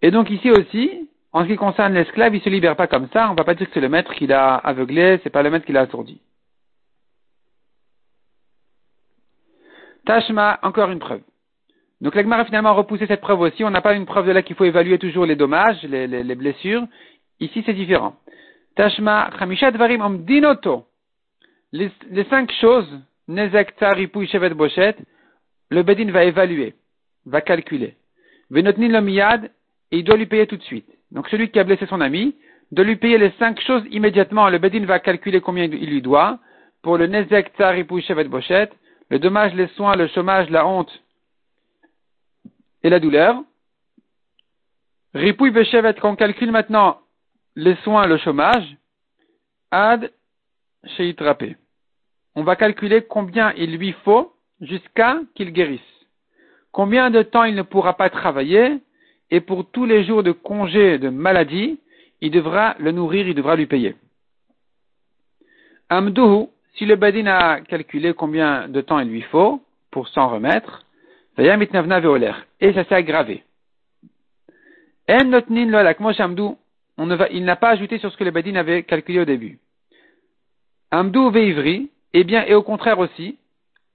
Et 0.01 0.13
donc 0.13 0.31
ici 0.31 0.53
aussi, 0.53 1.09
en 1.33 1.43
ce 1.43 1.49
qui 1.49 1.57
concerne 1.57 1.95
l'esclave, 1.95 2.33
il 2.33 2.39
ne 2.39 2.45
se 2.45 2.49
libère 2.49 2.77
pas 2.77 2.87
comme 2.87 3.09
ça, 3.13 3.29
on 3.29 3.33
ne 3.33 3.37
va 3.37 3.45
pas 3.45 3.55
dire 3.55 3.67
que 3.67 3.75
c'est 3.75 3.81
le 3.81 3.89
maître 3.89 4.15
qui 4.15 4.29
l'a 4.29 4.55
aveuglé, 4.55 5.19
c'est 5.25 5.31
pas 5.31 5.43
le 5.43 5.51
maître 5.51 5.67
qui 5.67 5.73
l'a 5.73 5.81
assourdi. 5.81 6.21
Tashma, 10.07 10.61
encore 10.63 10.91
une 10.91 11.01
preuve. 11.01 11.23
Donc 12.05 12.15
l'Agmar 12.15 12.41
a 12.41 12.45
finalement 12.45 12.75
repoussé 12.75 13.07
cette 13.07 13.23
preuve 13.23 13.41
aussi. 13.41 13.65
On 13.65 13.71
n'a 13.71 13.81
pas 13.81 13.95
une 13.95 14.05
preuve 14.05 14.27
de 14.27 14.33
là 14.33 14.43
qu'il 14.43 14.57
faut 14.57 14.67
évaluer 14.67 14.99
toujours 14.99 15.25
les 15.25 15.37
dommages, 15.37 15.83
les, 15.85 16.07
les 16.07 16.35
blessures. 16.35 16.87
Ici, 17.41 17.63
c'est 17.65 17.73
différent. 17.73 18.15
Tashma, 18.77 19.31
Chamishat 19.39 19.71
Varim 19.71 20.03
Omdinoto. 20.03 20.85
Les, 21.73 21.91
cinq 22.29 22.53
choses, 22.61 22.89
Nezek, 23.27 23.75
Tsar, 23.79 23.97
Shevet, 24.27 24.51
Bochet, 24.51 24.97
le 25.71 25.83
Bedin 25.83 26.11
va 26.11 26.25
évaluer, 26.25 26.75
va 27.25 27.41
calculer. 27.41 27.97
Venotnin 28.51 28.89
le 28.89 29.01
Miyad, 29.01 29.51
et 29.91 29.99
il 29.99 30.05
doit 30.05 30.19
lui 30.19 30.27
payer 30.27 30.47
tout 30.47 30.59
de 30.59 30.63
suite. 30.63 30.87
Donc 31.11 31.29
celui 31.31 31.49
qui 31.51 31.59
a 31.59 31.65
blessé 31.65 31.87
son 31.87 32.03
ami, 32.03 32.37
doit 32.71 32.85
lui 32.85 32.97
payer 32.97 33.17
les 33.17 33.33
cinq 33.39 33.61
choses 33.63 33.83
immédiatement. 33.91 34.51
Le 34.51 34.59
Bedin 34.59 34.85
va 34.85 34.99
calculer 34.99 35.41
combien 35.41 35.65
il 35.65 35.91
lui 35.91 36.03
doit. 36.03 36.39
Pour 36.83 36.99
le 36.99 37.07
Nezek, 37.07 37.53
Tsar, 37.57 37.75
Shevet, 38.07 38.25
Bochet, 38.25 38.69
le 39.09 39.19
dommage, 39.19 39.55
les 39.55 39.69
soins, 39.69 39.97
le 39.97 40.07
chômage, 40.09 40.51
la 40.51 40.67
honte 40.67 40.93
et 42.85 42.91
la 42.91 43.01
douleur. 43.01 43.43
Ripouille 45.15 45.51
Veshevet, 45.51 45.95
qu'on 45.95 46.15
calcule 46.15 46.53
maintenant 46.53 47.01
les 47.57 47.77
soins, 47.77 48.07
le 48.07 48.19
chômage, 48.19 48.77
ad 49.71 50.13
sheitrape. 50.97 51.57
On 52.35 52.43
va 52.43 52.57
calculer 52.57 53.03
combien 53.03 53.53
il 53.57 53.77
lui 53.77 53.93
faut 54.05 54.35
jusqu'à 54.61 55.21
qu'il 55.35 55.53
guérisse. 55.53 55.81
Combien 56.73 57.11
de 57.11 57.23
temps 57.23 57.45
il 57.45 57.55
ne 57.55 57.63
pourra 57.63 57.97
pas 57.97 58.11
travailler 58.11 58.81
et 59.31 59.41
pour 59.41 59.71
tous 59.71 59.87
les 59.87 60.05
jours 60.05 60.23
de 60.23 60.33
congé 60.33 60.99
de 60.99 61.09
maladie, 61.09 61.81
il 62.21 62.31
devra 62.31 62.75
le 62.79 62.91
nourrir, 62.91 63.27
il 63.27 63.35
devra 63.35 63.57
lui 63.57 63.67
payer. 63.67 63.97
Amduhu, 65.89 66.49
si 66.75 66.85
le 66.85 66.97
badin 66.97 67.27
a 67.27 67.61
calculé 67.61 68.15
combien 68.15 68.69
de 68.69 68.81
temps 68.81 68.99
il 68.99 69.09
lui 69.09 69.23
faut 69.23 69.63
pour 69.93 70.09
s'en 70.09 70.29
remettre, 70.29 70.84
et 71.37 72.73
ça 72.73 72.85
s'est 72.85 72.95
aggravé. 72.95 73.43
On 76.97 77.11
il 77.31 77.45
n'a 77.45 77.57
pas 77.57 77.71
ajouté 77.71 77.99
sur 77.99 78.13
ce 78.13 78.17
que 78.17 78.25
le 78.25 78.31
Badin 78.31 78.55
avait 78.55 78.85
calculé 78.85 79.21
au 79.21 79.25
début. 79.25 79.59
Amdou 80.93 81.31
veivri, 81.31 81.91
eh 82.13 82.23
bien, 82.23 82.45
et 82.47 82.55
au 82.55 82.63
contraire 82.63 83.01
aussi, 83.01 83.37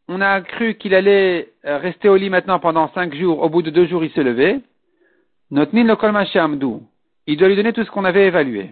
on 0.10 0.20
a 0.20 0.42
cru 0.42 0.76
qu'il 0.76 0.94
allait 0.94 1.50
euh, 1.66 1.78
rester 1.78 2.10
au 2.10 2.18
lit 2.18 2.30
maintenant 2.30 2.60
pendant 2.60 2.92
cinq 2.94 3.16
jours, 3.16 3.42
au 3.42 3.48
bout 3.48 3.62
de 3.62 3.70
deux 3.70 3.86
jours 3.86 4.04
il 4.04 4.12
se 4.12 4.20
levait. 4.20 4.60
Notnin 5.50 5.86
le 5.86 5.96
kolmaché 5.96 6.40
Amdou, 6.40 6.84
il 7.26 7.38
doit 7.38 7.48
lui 7.48 7.56
donner 7.56 7.74
tout 7.74 7.84
ce 7.84 7.92
qu'on 7.92 8.06
avait 8.06 8.28
évalué. 8.28 8.72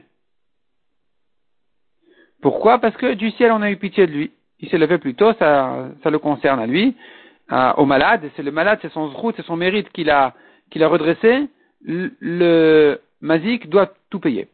Pourquoi? 2.42 2.80
Parce 2.80 2.98
que 2.98 3.14
du 3.14 3.32
ciel 3.32 3.52
on 3.54 3.62
a 3.62 3.72
eu 3.72 3.78
pitié 3.78 4.08
de 4.08 4.12
lui. 4.12 4.32
Il 4.60 4.70
s'est 4.70 4.78
levé 4.78 4.98
plus 4.98 5.14
tôt, 5.14 5.34
ça 5.40 5.92
le 6.04 6.20
concerne 6.20 6.60
à 6.60 6.66
lui, 6.66 6.96
au 7.50 7.86
malade, 7.86 8.30
c'est 8.36 8.44
le 8.44 8.52
malade, 8.52 8.80
c'est 8.82 8.92
son 8.92 9.10
route, 9.10 9.36
c'est 9.38 9.46
son 9.46 9.56
mérite 9.56 9.90
qu'il 9.92 10.10
a, 10.10 10.34
qu'il 10.70 10.84
a 10.84 10.88
redressé. 10.88 11.48
le 11.82 13.00
Mazik 13.22 13.70
doit 13.70 13.94
tout 14.10 14.20
payer. 14.20 14.48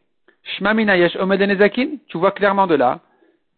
tu 2.06 2.18
vois 2.18 2.30
clairement 2.32 2.66
de 2.66 2.74
là 2.74 3.00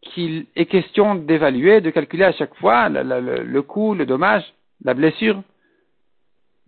qu'il 0.03 0.47
est 0.57 0.67
question 0.67 1.15
d'évaluer, 1.15 1.81
de 1.81 1.91
calculer 1.91 2.25
à 2.25 2.33
chaque 2.33 2.55
fois 2.57 2.89
le, 2.89 3.61
coût, 3.61 3.95
le 3.95 4.07
dommage, 4.07 4.45
la 4.85 4.95
blessure. 4.95 5.43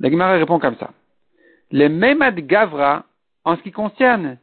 La 0.01 0.11
Gemara 0.11 0.33
répond 0.33 0.59
comme 0.59 0.77
ça. 0.77 0.91
Les 1.71 1.89
Memad 1.89 2.39
Gavra, 2.47 3.05
en 3.45 3.57
ce 3.57 3.63
qui 3.63 3.73
concerne 3.73 4.39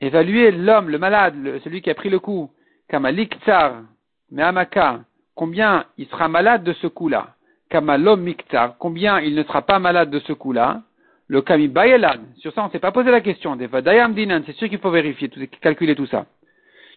évaluer 0.00 0.50
l'homme, 0.50 0.90
le 0.90 0.98
malade, 0.98 1.34
celui 1.64 1.82
qui 1.82 1.90
a 1.90 1.94
pris 1.94 2.10
le 2.10 2.18
coup, 2.18 2.50
Kamalik 2.88 3.38
Tsar, 3.44 3.82
Mehamaka, 4.30 5.00
combien 5.34 5.86
il 5.96 6.06
sera 6.08 6.28
malade 6.28 6.64
de 6.64 6.72
ce 6.74 6.86
coup-là, 6.86 7.34
Kamalom 7.68 8.20
Miktar, 8.20 8.76
combien 8.78 9.20
il 9.20 9.34
ne 9.34 9.42
sera 9.42 9.62
pas 9.62 9.78
malade 9.78 10.10
de 10.10 10.20
ce 10.20 10.32
coup-là, 10.32 10.82
le 11.26 11.42
kami 11.42 11.68
bayelan, 11.68 12.20
sur 12.38 12.52
ça 12.54 12.62
on 12.62 12.66
ne 12.66 12.70
s'est 12.70 12.78
pas 12.78 12.92
posé 12.92 13.10
la 13.10 13.20
question. 13.20 13.56
Des 13.56 13.66
vadayam 13.66 14.14
dinan, 14.14 14.42
c'est 14.46 14.56
sûr 14.56 14.68
qu'il 14.68 14.78
faut 14.78 14.90
vérifier, 14.90 15.28
tout, 15.28 15.40
calculer 15.60 15.94
tout 15.94 16.06
ça. 16.06 16.26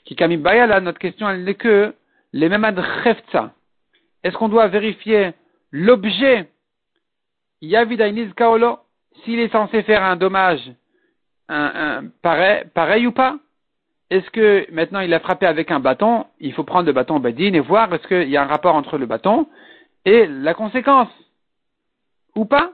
Qui 0.06 0.16
kami 0.16 0.38
bayelan, 0.38 0.82
notre 0.82 1.00
question 1.00 1.30
elle 1.30 1.44
n'est 1.44 1.56
que 1.56 1.94
les 2.32 2.48
mêmes 2.48 2.64
adrefza. 2.64 3.52
Est-ce 4.24 4.38
qu'on 4.38 4.50
doit 4.50 4.68
vérifier 4.68 5.32
l'objet? 5.72 6.50
Yavidainis 7.62 8.34
kaolo, 8.34 8.80
s'il 9.24 9.40
est 9.40 9.52
censé 9.52 9.84
faire 9.84 10.04
un 10.04 10.16
dommage, 10.16 10.62
un, 11.50 12.06
pareil, 12.22 12.64
pareil 12.74 13.08
ou 13.08 13.12
pas? 13.12 13.38
Est-ce 14.10 14.30
que 14.32 14.66
maintenant 14.72 15.02
il 15.02 15.14
a 15.14 15.20
frappé 15.20 15.46
avec 15.46 15.72
un 15.72 15.80
bâton? 15.80 16.26
Il 16.40 16.54
faut 16.54 16.64
prendre 16.64 16.86
le 16.86 16.94
bâton 16.94 17.20
Badin 17.20 17.54
et 17.54 17.60
voir 17.60 17.94
est-ce 17.94 18.08
qu'il 18.08 18.30
y 18.30 18.38
a 18.38 18.44
un 18.44 18.48
rapport 18.48 18.76
entre 18.76 18.98
le 18.98 19.06
bâton 19.06 19.48
et 20.06 20.28
la 20.28 20.54
conséquence 20.54 21.10
ou 22.36 22.46
pas 22.46 22.74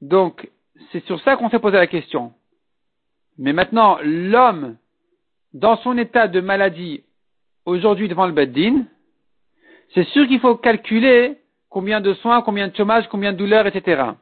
Donc, 0.00 0.48
c'est 0.92 1.04
sur 1.06 1.20
ça 1.20 1.36
qu'on 1.36 1.50
s'est 1.50 1.58
posé 1.58 1.76
la 1.76 1.86
question. 1.86 2.32
Mais 3.38 3.52
maintenant, 3.52 3.98
l'homme, 4.02 4.76
dans 5.52 5.76
son 5.78 5.96
état 5.98 6.28
de 6.28 6.40
maladie, 6.40 7.02
aujourd'hui 7.64 8.08
devant 8.08 8.26
le 8.26 8.32
Beddin, 8.32 8.84
c'est 9.94 10.04
sûr 10.08 10.26
qu'il 10.26 10.40
faut 10.40 10.56
calculer 10.56 11.36
combien 11.68 12.00
de 12.00 12.14
soins, 12.14 12.42
combien 12.42 12.68
de 12.68 12.76
chômage, 12.76 13.08
combien 13.08 13.32
de 13.32 13.38
douleurs, 13.38 13.66
etc. 13.66 14.12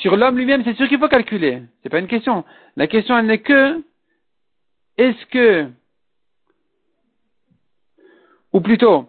Sur 0.00 0.16
l'homme 0.16 0.36
lui-même, 0.36 0.64
c'est 0.64 0.76
sûr 0.76 0.88
qu'il 0.88 0.98
faut 0.98 1.08
calculer. 1.08 1.62
C'est 1.82 1.88
pas 1.88 2.00
une 2.00 2.08
question. 2.08 2.44
La 2.76 2.86
question, 2.86 3.16
elle 3.16 3.26
n'est 3.26 3.42
que, 3.42 3.82
est-ce 4.98 5.26
que, 5.26 5.68
ou 8.52 8.60
plutôt, 8.60 9.08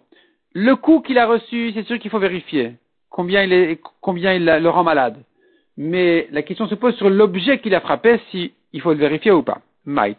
le 0.58 0.74
coût 0.74 1.00
qu'il 1.00 1.18
a 1.18 1.26
reçu, 1.26 1.70
c'est 1.72 1.86
sûr 1.86 2.00
qu'il 2.00 2.10
faut 2.10 2.18
vérifier 2.18 2.72
combien 3.10 3.44
il, 3.44 4.44
le 4.44 4.68
rend 4.68 4.82
malade. 4.82 5.16
Mais 5.76 6.26
la 6.32 6.42
question 6.42 6.66
se 6.66 6.74
pose 6.74 6.96
sur 6.96 7.08
l'objet 7.08 7.60
qu'il 7.60 7.76
a 7.76 7.80
frappé, 7.80 8.20
si 8.30 8.52
il 8.72 8.80
faut 8.80 8.92
le 8.92 8.98
vérifier 8.98 9.30
ou 9.30 9.44
pas. 9.44 9.60
Laedav 9.86 10.16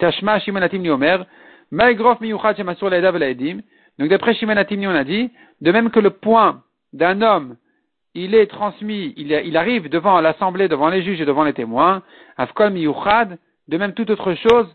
Donc 4.00 4.10
d'après 4.10 4.34
shimanatim 4.34 4.82
on 4.86 4.96
a 4.96 5.04
dit, 5.04 5.30
de 5.60 5.72
même 5.74 5.90
que 5.92 6.00
le 6.00 6.12
point 6.12 6.62
d'un 6.94 7.22
homme, 7.22 7.58
il 8.16 8.34
est 8.34 8.48
transmis, 8.48 9.14
il, 9.18 9.58
arrive 9.58 9.90
devant 9.90 10.22
l'assemblée, 10.22 10.70
devant 10.70 10.88
les 10.88 11.04
juges 11.04 11.20
et 11.20 11.26
devant 11.26 11.44
les 11.44 11.54
témoins, 11.54 12.02
afkol 12.38 12.72
miyuchad, 12.72 13.38
de 13.68 13.78
même 13.78 13.94
toute 13.94 14.10
autre 14.10 14.34
chose, 14.36 14.68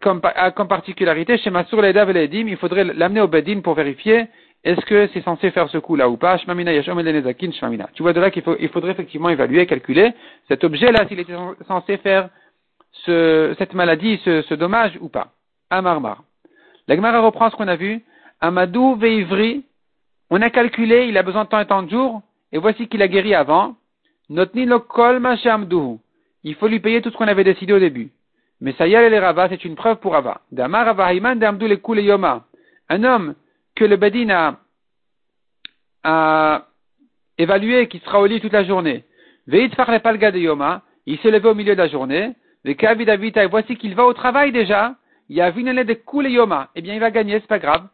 comme, 0.00 0.20
comme 0.54 0.68
particularité, 0.68 1.38
chez 1.38 1.50
Masur 1.50 1.82
Ledav 1.82 2.10
il 2.16 2.56
faudrait 2.56 2.84
l'amener 2.84 3.20
au 3.20 3.28
Bedin 3.28 3.60
pour 3.60 3.74
vérifier 3.74 4.28
est-ce 4.64 4.80
que 4.86 5.08
c'est 5.12 5.22
censé 5.22 5.50
faire 5.50 5.68
ce 5.68 5.76
coup-là 5.76 6.08
ou 6.08 6.16
pas? 6.16 6.38
Tu 6.38 6.46
vois 8.02 8.12
de 8.14 8.20
là 8.20 8.30
qu'il 8.30 8.42
il 8.60 8.68
faudrait 8.70 8.92
effectivement 8.92 9.28
évaluer, 9.28 9.66
calculer 9.66 10.12
cet 10.48 10.64
objet-là, 10.64 11.06
s'il 11.06 11.20
était 11.20 11.34
censé 11.68 11.98
faire 11.98 12.30
ce, 12.92 13.54
cette 13.58 13.74
maladie, 13.74 14.18
ce, 14.24 14.40
ce, 14.42 14.54
dommage 14.54 14.96
ou 15.02 15.08
pas. 15.10 15.32
Amarmar. 15.68 16.24
La 16.88 16.96
Gemara 16.96 17.20
reprend 17.20 17.50
ce 17.50 17.56
qu'on 17.56 17.68
a 17.68 17.76
vu. 17.76 18.02
Amadou 18.40 18.94
veivri. 18.96 19.64
On 20.30 20.40
a 20.40 20.48
calculé, 20.48 21.08
il 21.08 21.18
a 21.18 21.22
besoin 21.22 21.44
de 21.44 21.50
temps 21.50 21.60
et 21.60 21.66
temps 21.66 21.82
de 21.82 21.90
jours, 21.90 22.22
et 22.50 22.58
voici 22.58 22.88
qu'il 22.88 23.02
a 23.02 23.08
guéri 23.08 23.34
avant. 23.34 23.76
Notni 24.30 24.64
lo 24.64 24.80
kol 24.80 25.20
Il 26.42 26.54
faut 26.54 26.68
lui 26.68 26.80
payer 26.80 27.02
tout 27.02 27.10
ce 27.10 27.16
qu'on 27.18 27.28
avait 27.28 27.44
décidé 27.44 27.74
au 27.74 27.78
début. 27.78 28.10
Mais 28.62 28.72
ça 28.78 28.86
y 28.86 28.94
est, 28.94 29.10
les 29.10 29.18
Rava, 29.18 29.50
c'est 29.50 29.64
une 29.66 29.74
preuve 29.74 29.98
pour 29.98 30.12
Rava. 30.12 30.40
Damar 30.50 30.96
yoma. 30.98 32.44
Un 32.88 33.04
homme 33.04 33.34
que 33.74 33.84
le 33.84 33.96
Bedin 33.96 34.56
a, 36.04 36.66
évalué 37.38 37.88
qui 37.88 37.98
sera 38.00 38.20
au 38.20 38.26
lit 38.26 38.40
toute 38.40 38.52
la 38.52 38.64
journée. 38.64 39.04
Palga 39.46 40.30
de 40.30 40.38
yoma. 40.38 40.82
Il 41.06 41.18
s'est 41.18 41.30
levé 41.30 41.48
au 41.48 41.54
milieu 41.54 41.74
de 41.74 41.82
la 41.82 41.88
journée. 41.88 42.32
et 42.64 43.46
voici 43.46 43.76
qu'il 43.76 43.94
va 43.94 44.04
au 44.04 44.12
travail 44.12 44.52
déjà. 44.52 44.94
Il 45.28 45.36
y 45.36 45.40
a 45.40 45.50
vinele 45.50 45.84
de 45.84 45.98
yoma. 46.28 46.70
Eh 46.74 46.82
bien, 46.82 46.94
il 46.94 47.00
va 47.00 47.10
gagner, 47.10 47.40
c'est 47.40 47.46
pas 47.46 47.58
grave. 47.58 47.86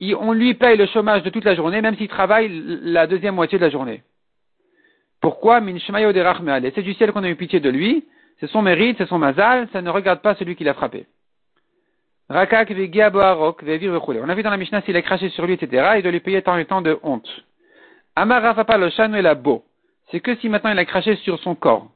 on 0.00 0.32
lui 0.32 0.54
paye 0.54 0.76
le 0.76 0.86
chômage 0.86 1.22
de 1.22 1.30
toute 1.30 1.44
la 1.44 1.54
journée, 1.54 1.80
même 1.80 1.96
s'il 1.96 2.08
travaille 2.08 2.48
la 2.82 3.06
deuxième 3.06 3.34
moitié 3.34 3.58
de 3.58 3.64
la 3.64 3.70
journée. 3.70 4.02
Pourquoi? 5.20 5.60
Min 5.60 5.78
C'est 5.78 6.82
du 6.82 6.94
ciel 6.94 7.12
qu'on 7.12 7.24
a 7.24 7.28
eu 7.28 7.36
pitié 7.36 7.60
de 7.60 7.70
lui. 7.70 8.06
C'est 8.38 8.48
son 8.48 8.62
mérite, 8.62 8.98
c'est 8.98 9.08
son 9.08 9.18
mazal. 9.18 9.68
Ça 9.72 9.82
ne 9.82 9.90
regarde 9.90 10.20
pas 10.20 10.34
celui 10.34 10.56
qui 10.56 10.64
l'a 10.64 10.74
frappé. 10.74 11.06
Rakak 12.28 12.72
On 12.72 14.28
a 14.28 14.34
vu 14.34 14.42
dans 14.42 14.50
la 14.50 14.56
Mishnah 14.56 14.82
s'il 14.82 14.96
a 14.96 15.02
craché 15.02 15.28
sur 15.30 15.46
lui, 15.46 15.54
etc. 15.54 15.92
Il 15.96 16.02
doit 16.02 16.10
lui 16.10 16.20
payer 16.20 16.42
tant 16.42 16.56
et 16.56 16.64
tant 16.64 16.82
de 16.82 16.98
honte. 17.02 17.28
Amar 18.16 18.42
Rafapa 18.42 18.78
le 18.78 18.88
et 19.16 19.22
la. 19.22 19.36
C'est 20.10 20.20
que 20.20 20.34
si 20.36 20.48
maintenant 20.48 20.70
il 20.70 20.78
a 20.78 20.84
craché 20.84 21.16
sur 21.16 21.38
son 21.38 21.54
corps. 21.54 21.88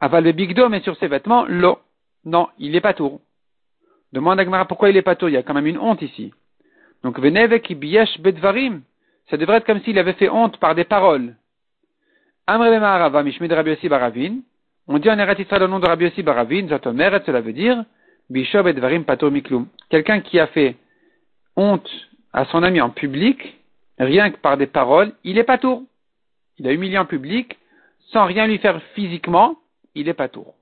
Aval 0.00 0.24
le 0.24 0.32
bigdo, 0.32 0.68
mais 0.68 0.80
sur 0.80 0.96
ses 0.96 1.08
vêtements, 1.08 1.44
l'eau. 1.46 1.78
Non, 2.24 2.48
il 2.58 2.74
est 2.74 2.80
pas 2.80 2.94
tour. 2.94 3.20
Demande 4.12 4.40
à 4.40 4.44
Gmara 4.44 4.64
pourquoi 4.66 4.90
il 4.90 4.96
est 4.96 5.02
pas 5.02 5.14
tour. 5.14 5.28
Il 5.28 5.32
y 5.32 5.36
a 5.36 5.42
quand 5.42 5.54
même 5.54 5.66
une 5.66 5.78
honte 5.78 6.02
ici. 6.02 6.32
Donc, 7.02 7.18
veneve 7.18 7.60
ki 7.60 7.74
biesh 7.74 8.20
bedvarim. 8.20 8.82
Ça 9.28 9.36
devrait 9.36 9.58
être 9.58 9.66
comme 9.66 9.80
s'il 9.80 9.98
avait 9.98 10.14
fait 10.14 10.28
honte 10.28 10.56
par 10.58 10.74
des 10.74 10.84
paroles. 10.84 11.34
Amre 12.46 12.80
Rava 12.80 13.22
mishmid 13.22 13.52
Rabbi 13.52 13.76
Baravin. 13.88 14.38
On 14.88 14.98
dit 14.98 15.10
en 15.10 15.18
Eretz 15.18 15.50
le 15.50 15.66
nom 15.66 15.80
de 15.80 15.86
Rabbi 15.86 16.04
Yossi 16.04 16.22
Baravin, 16.22 16.68
Zatomeret, 16.68 17.22
cela 17.26 17.40
veut 17.40 17.52
dire, 17.52 17.84
Bishop 18.30 18.66
et 18.66 18.72
Dvarim 18.72 19.04
Pato 19.04 19.30
Miklum. 19.30 19.66
Quelqu'un 19.90 20.20
qui 20.20 20.38
a 20.38 20.46
fait 20.48 20.76
honte 21.56 21.88
à 22.32 22.44
son 22.46 22.62
ami 22.62 22.80
en 22.80 22.90
public, 22.90 23.58
rien 23.98 24.30
que 24.30 24.38
par 24.38 24.56
des 24.56 24.66
paroles, 24.66 25.12
il 25.24 25.38
est 25.38 25.44
pas 25.44 25.58
tour. 25.58 25.82
Il 26.58 26.66
a 26.66 26.72
humilié 26.72 26.98
en 26.98 27.06
public, 27.06 27.58
sans 28.12 28.24
rien 28.26 28.46
lui 28.46 28.58
faire 28.58 28.80
physiquement, 28.94 29.56
il 29.94 30.08
est 30.08 30.14
pas 30.14 30.28
tour. 30.28 30.54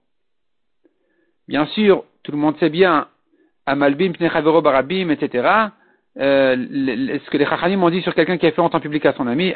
Bien 1.49 1.67
sûr, 1.67 2.05
tout 2.23 2.33
le 2.33 2.39
monde 2.39 2.57
sait 2.59 2.71
bien, 2.71 3.09
Amalbim, 3.67 4.13
Pnechavero 4.13 4.63
Barabim, 4.63 5.11
etc., 5.11 5.49
euh, 6.17 6.57
ce 6.57 7.31
que 7.31 7.37
les 7.37 7.47
Chachanim 7.47 7.83
ont 7.83 7.91
dit 7.91 8.03
sur 8.03 8.15
quelqu'un 8.15 8.39
qui 8.39 8.47
a 8.47 8.53
fait 8.53 8.61
honte 8.61 8.75
en 8.75 8.81
public 8.81 9.05
à 9.05 9.15
son 9.15 9.27
ami, 9.27 9.53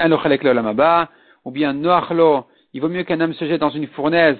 ou 1.45 1.51
bien 1.51 1.73
Noachlo, 1.73 2.47
il 2.73 2.81
vaut 2.81 2.89
mieux 2.89 3.05
qu'un 3.05 3.21
homme 3.21 3.33
se 3.35 3.45
jette 3.47 3.61
dans 3.61 3.71
une 3.71 3.87
fournaise 3.89 4.37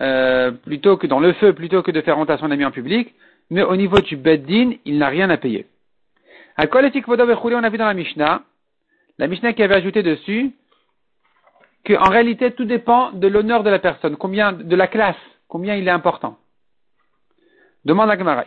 euh, 0.00 0.50
plutôt 0.50 0.96
que 0.96 1.06
dans 1.06 1.20
le 1.20 1.32
feu, 1.34 1.52
plutôt 1.52 1.82
que 1.82 1.90
de 1.90 2.00
faire 2.00 2.18
honte 2.18 2.30
à 2.30 2.38
son 2.38 2.50
ami 2.50 2.64
en 2.64 2.70
public, 2.70 3.14
mais 3.50 3.62
au 3.62 3.76
niveau 3.76 4.00
du 4.00 4.16
beddin, 4.16 4.72
il 4.84 4.98
n'a 4.98 5.08
rien 5.08 5.28
à 5.30 5.36
payer. 5.36 5.66
À 6.56 6.64
on 6.72 7.62
a 7.62 7.68
vu 7.70 7.78
dans 7.78 7.86
la 7.86 7.94
Mishnah, 7.94 8.42
la 9.18 9.26
Mishnah 9.26 9.52
qui 9.52 9.62
avait 9.62 9.76
ajouté 9.76 10.02
dessus, 10.02 10.52
qu'en 11.86 12.08
réalité 12.08 12.52
tout 12.52 12.64
dépend 12.64 13.12
de 13.12 13.26
l'honneur 13.28 13.62
de 13.62 13.70
la 13.70 13.78
personne, 13.78 14.16
combien, 14.16 14.52
de 14.52 14.76
la 14.76 14.86
classe, 14.86 15.16
combien 15.48 15.74
il 15.76 15.86
est 15.86 15.90
important. 15.90 16.36
Demande 17.84 18.10
à 18.10 18.18
Gemara, 18.18 18.44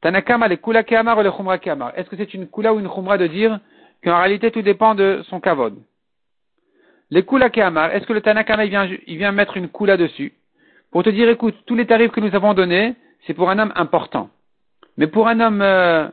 Tanakama 0.00 0.48
le 0.48 0.56
kula 0.56 0.82
le 0.82 1.30
khumra 1.30 1.56
Est-ce 1.96 2.10
que 2.10 2.16
c'est 2.16 2.34
une 2.34 2.48
kula 2.48 2.74
ou 2.74 2.80
une 2.80 2.88
khumra 2.88 3.16
de 3.16 3.26
dire 3.26 3.58
qu'en 4.02 4.18
réalité 4.18 4.50
tout 4.50 4.62
dépend 4.62 4.94
de 4.94 5.22
son 5.28 5.40
kavod? 5.40 5.78
Les 7.10 7.24
kula 7.24 7.46
est-ce 7.46 8.06
que 8.06 8.12
le 8.12 8.20
Tanakama 8.20 8.64
il 8.64 8.70
vient, 8.70 8.88
il 9.06 9.18
vient 9.18 9.32
mettre 9.32 9.56
une 9.56 9.68
kula 9.68 9.96
dessus 9.96 10.34
pour 10.94 11.02
te 11.02 11.10
dire 11.10 11.28
écoute, 11.28 11.56
tous 11.66 11.74
les 11.74 11.86
tarifs 11.86 12.12
que 12.12 12.20
nous 12.20 12.36
avons 12.36 12.54
donnés, 12.54 12.94
c'est 13.26 13.34
pour 13.34 13.50
un 13.50 13.58
homme 13.58 13.72
important. 13.74 14.30
Mais 14.96 15.08
pour 15.08 15.26
un 15.26 15.40
homme 15.40 15.60
euh, 15.60 16.08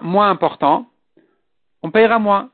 moins 0.00 0.30
important, 0.30 0.86
on 1.82 1.90
payera 1.90 2.18
moins. 2.18 2.48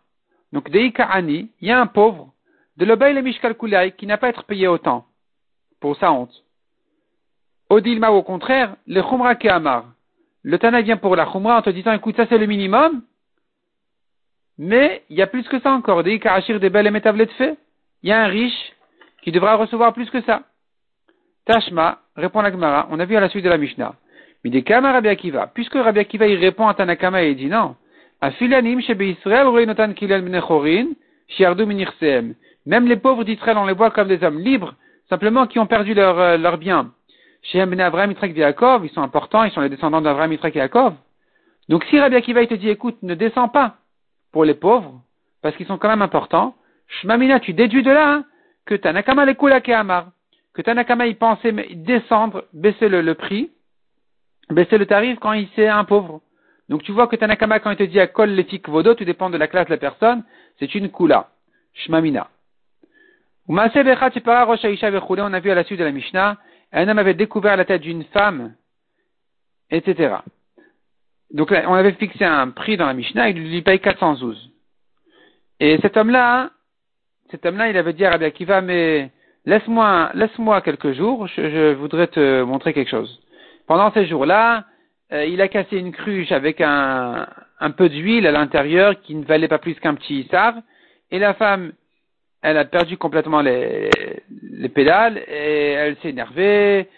Donc, 0.53 0.71
Deika 0.71 1.05
Ani, 1.05 1.51
il 1.61 1.69
y 1.69 1.71
a 1.71 1.81
un 1.81 1.87
pauvre, 1.87 2.33
de 2.77 2.85
l'obey 2.85 3.13
le 3.13 3.23
Mishkal 3.23 3.57
Kulai, 3.57 3.93
qui 3.93 4.07
n'a 4.09 4.19
pas 4.19 4.27
à 4.27 4.31
être 4.31 4.43
payé 4.47 4.67
autant, 4.67 5.07
pour 5.79 5.97
sa 5.97 6.11
honte. 6.11 6.45
Odilma, 7.71 8.11
au 8.11 8.25
contraire, 8.25 8.75
le 8.89 9.01
Khumra 9.01 9.37
Kehamar. 9.37 9.85
Le 10.43 10.59
Tana 10.59 10.83
vient 10.83 10.97
pour 10.97 11.15
la 11.15 11.25
Khumra 11.25 11.59
en 11.59 11.63
te 11.63 11.71
disant, 11.71 11.93
écoute, 11.93 12.17
ça 12.17 12.27
c'est 12.29 12.39
le 12.39 12.47
minimum, 12.47 13.03
mais 14.59 15.03
il 15.11 15.17
y 15.17 15.23
a 15.23 15.27
plus 15.27 15.47
que 15.49 15.59
ça 15.61 15.73
encore. 15.73 16.03
Des 16.03 16.19
des 16.19 16.71
belles 16.71 16.93
de 16.93 17.25
fait. 17.37 17.57
Il 18.03 18.11
y 18.11 18.13
a 18.13 18.23
un 18.23 18.27
riche 18.27 18.73
qui 19.23 19.33
devra 19.33 19.57
recevoir 19.57 19.93
plus 19.95 20.11
que 20.11 20.21
ça. 20.23 20.43
Tashma, 21.47 21.99
répond 22.17 22.41
la 22.43 22.51
Gemara, 22.51 22.89
on 22.91 23.01
a 23.01 23.05
vu 23.05 23.17
à 23.17 23.21
la 23.21 23.29
suite 23.29 23.45
de 23.45 23.51
la 23.51 23.59
Mishnah. 23.59 23.95
Mais 24.43 24.51
des 24.51 24.63
Kama 24.63 24.93
Rabbi 24.93 25.09
Akiva, 25.09 25.51
puisque 25.53 25.75
Rabbi 25.75 26.01
Akiva 26.01 26.27
il 26.27 26.39
répond 26.39 26.69
à 26.69 26.75
Tanakama 26.75 27.23
et 27.23 27.31
il 27.31 27.37
dit 27.37 27.47
non. 27.47 27.77
Afilanim. 28.21 28.81
Même 32.67 32.89
les 32.89 32.97
pauvres 32.97 33.25
d'Israël, 33.25 33.59
on 33.59 33.67
les 33.67 33.75
voit 33.75 33.91
comme 33.91 34.09
des 34.09 34.23
hommes 34.25 34.39
libres, 34.39 34.75
simplement 35.09 35.47
qui 35.47 35.59
ont 35.59 35.67
perdu 35.67 35.93
leur, 35.95 36.19
euh, 36.19 36.37
leur 36.39 36.57
bien. 36.57 36.93
Chez 37.43 37.61
Avraham, 37.61 38.13
Yitzhak 38.13 38.31
et 38.31 38.41
Yaakov, 38.41 38.87
ils 38.87 38.91
sont 38.91 39.03
importants, 39.03 39.45
ils 39.45 39.51
sont 39.51 39.61
les 39.61 39.69
descendants 39.69 40.01
d'Avraham, 40.01 40.33
Yitzhak 40.33 40.57
et. 40.57 40.69
Donc 41.69 41.85
si 41.85 41.99
Rabbi 41.99 42.17
Akiva 42.17 42.43
il 42.43 42.49
te 42.49 42.55
dit, 42.55 42.71
écoute, 42.71 42.97
ne 43.03 43.15
descends 43.15 43.49
pas, 43.49 43.77
pour 44.35 44.45
les 44.45 44.55
pauvres, 44.55 45.01
parce 45.43 45.55
qu'ils 45.57 45.67
sont 45.67 45.79
quand 45.79 45.89
même 45.89 46.03
importants, 46.03 46.57
Shmamina, 46.89 47.39
tu 47.39 47.53
déduis 47.55 47.85
de 47.85 47.93
là 47.93 48.15
hein, 48.15 48.25
que 48.67 48.75
Tanakama 48.75 49.25
le 49.25 49.35
Kula 49.35 49.61
Amar, 49.79 50.09
que 50.53 50.61
Tanakama 50.61 51.07
il 51.07 51.17
pensait 51.17 51.53
descendre, 51.71 52.45
baisser 52.53 52.89
le, 52.89 53.15
prix, 53.15 53.53
baisser 54.51 54.77
le 54.77 54.87
tarif 54.87 55.21
quand 55.21 55.35
il 55.35 55.49
c'est 55.55 55.69
un 55.69 55.85
pauvre. 55.85 56.21
Donc 56.69 56.83
tu 56.83 56.91
vois 56.91 57.07
que 57.07 57.15
Tanakama, 57.15 57.61
quand 57.61 57.71
il 57.71 57.77
te 57.77 57.85
dit 57.85 58.01
à 58.01 58.09
Kol 58.09 58.31
l'éthique 58.31 58.69
vodo, 58.69 58.95
tout 58.95 59.05
dépend 59.05 59.31
de 59.31 59.37
la 59.37 59.47
classe 59.47 59.67
de 59.67 59.71
la 59.71 59.79
personne, 59.79 60.25
c'est 60.59 60.75
une 60.75 60.91
Kula. 60.91 61.29
Shmamina. 61.75 62.29
On 63.47 63.57
a 63.57 63.69
vu 63.69 63.91
à 65.51 65.55
la 65.55 65.65
suite 65.65 65.79
de 65.79 65.85
la 65.85 65.93
Mishnah, 65.93 66.39
un 66.73 66.89
homme 66.89 66.99
avait 66.99 67.15
découvert 67.15 67.57
la 67.57 67.65
tête 67.65 67.83
d'une 67.83 68.03
femme, 68.03 68.57
etc. 69.71 70.17
Donc 71.35 71.51
on 71.51 71.75
avait 71.75 71.93
fixé 71.93 72.25
un 72.25 72.51
prix 72.51 72.77
dans 72.77 72.87
la 72.87 72.95
Mishnah, 72.95 73.29
il 73.29 73.51
lui 73.51 73.61
paye 73.61 73.81
412. 73.81 74.51
Et 75.59 75.79
cet 75.83 75.97
homme-là, 75.97 76.51
cet 77.33 77.45
homme-là, 77.45 77.69
il 77.69 77.77
avait 77.77 77.93
dit 77.93 78.05
à 78.05 78.11
Rabbi 78.11 78.25
Akiva, 78.25 78.61
mais 78.61 79.11
laisse-moi, 79.45 80.13
laisse-moi 80.15 80.61
quelques 80.61 80.93
jours, 80.93 81.27
je, 81.27 81.75
voudrais 81.75 82.07
te 82.07 82.43
montrer 82.45 82.73
quelque 82.73 82.91
chose. 82.91 83.21
Pendant 83.67 83.93
ces 83.93 84.07
jours-là, 84.07 84.65
euh, 85.13 85.25
il 85.25 85.41
a 85.41 85.49
cassé 85.49 85.77
une 85.77 85.91
cruche 85.91 86.31
avec 86.31 86.61
un, 86.61 87.27
un 87.59 87.71
peu 87.73 87.89
d'huile 87.89 88.29
à 88.29 88.31
l'intérieur 88.31 89.01
qui 89.01 89.17
ne 89.17 89.25
valait 89.25 89.49
pas 89.49 89.59
plus 89.59 89.75
qu'un 89.75 89.97
petit 89.97 90.21
issar, 90.21 90.55
et 91.11 91.19
la 91.19 91.35
femme, 91.35 91.73
elle 92.43 92.59
a 92.59 92.65
perdu 92.65 92.97
complètement 92.97 93.41
les, 93.41 93.91
les 94.53 94.69
pédales, 94.69 95.19
et 95.27 95.73
elle 95.73 95.97
s'est 95.97 96.11
énervée, 96.11 96.89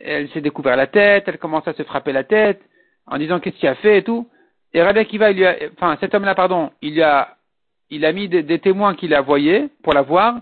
elle 0.00 0.30
s'est 0.30 0.40
découvert 0.40 0.76
la 0.76 0.86
tête, 0.86 1.24
elle 1.26 1.38
commence 1.38 1.68
à 1.68 1.74
se 1.74 1.82
frapper 1.82 2.12
la 2.12 2.24
tête, 2.24 2.62
en 3.06 3.18
disant 3.18 3.40
qu'est-ce 3.40 3.56
qu'il 3.56 3.68
a 3.68 3.74
fait 3.76 3.98
et 3.98 4.02
tout. 4.02 4.28
Et 4.74 4.82
Rabbi 4.82 5.00
Akiva, 5.00 5.30
il 5.30 5.36
lui 5.36 5.46
a, 5.46 5.56
enfin, 5.76 5.96
cet 6.00 6.14
homme-là, 6.14 6.34
pardon, 6.34 6.70
il 6.80 7.02
a, 7.02 7.36
il 7.90 8.04
a 8.04 8.12
mis 8.12 8.28
des, 8.28 8.58
témoins 8.58 8.94
qu'il 8.94 9.14
a 9.14 9.20
voyés 9.20 9.68
pour 9.82 9.92
la 9.92 10.02
voir, 10.02 10.36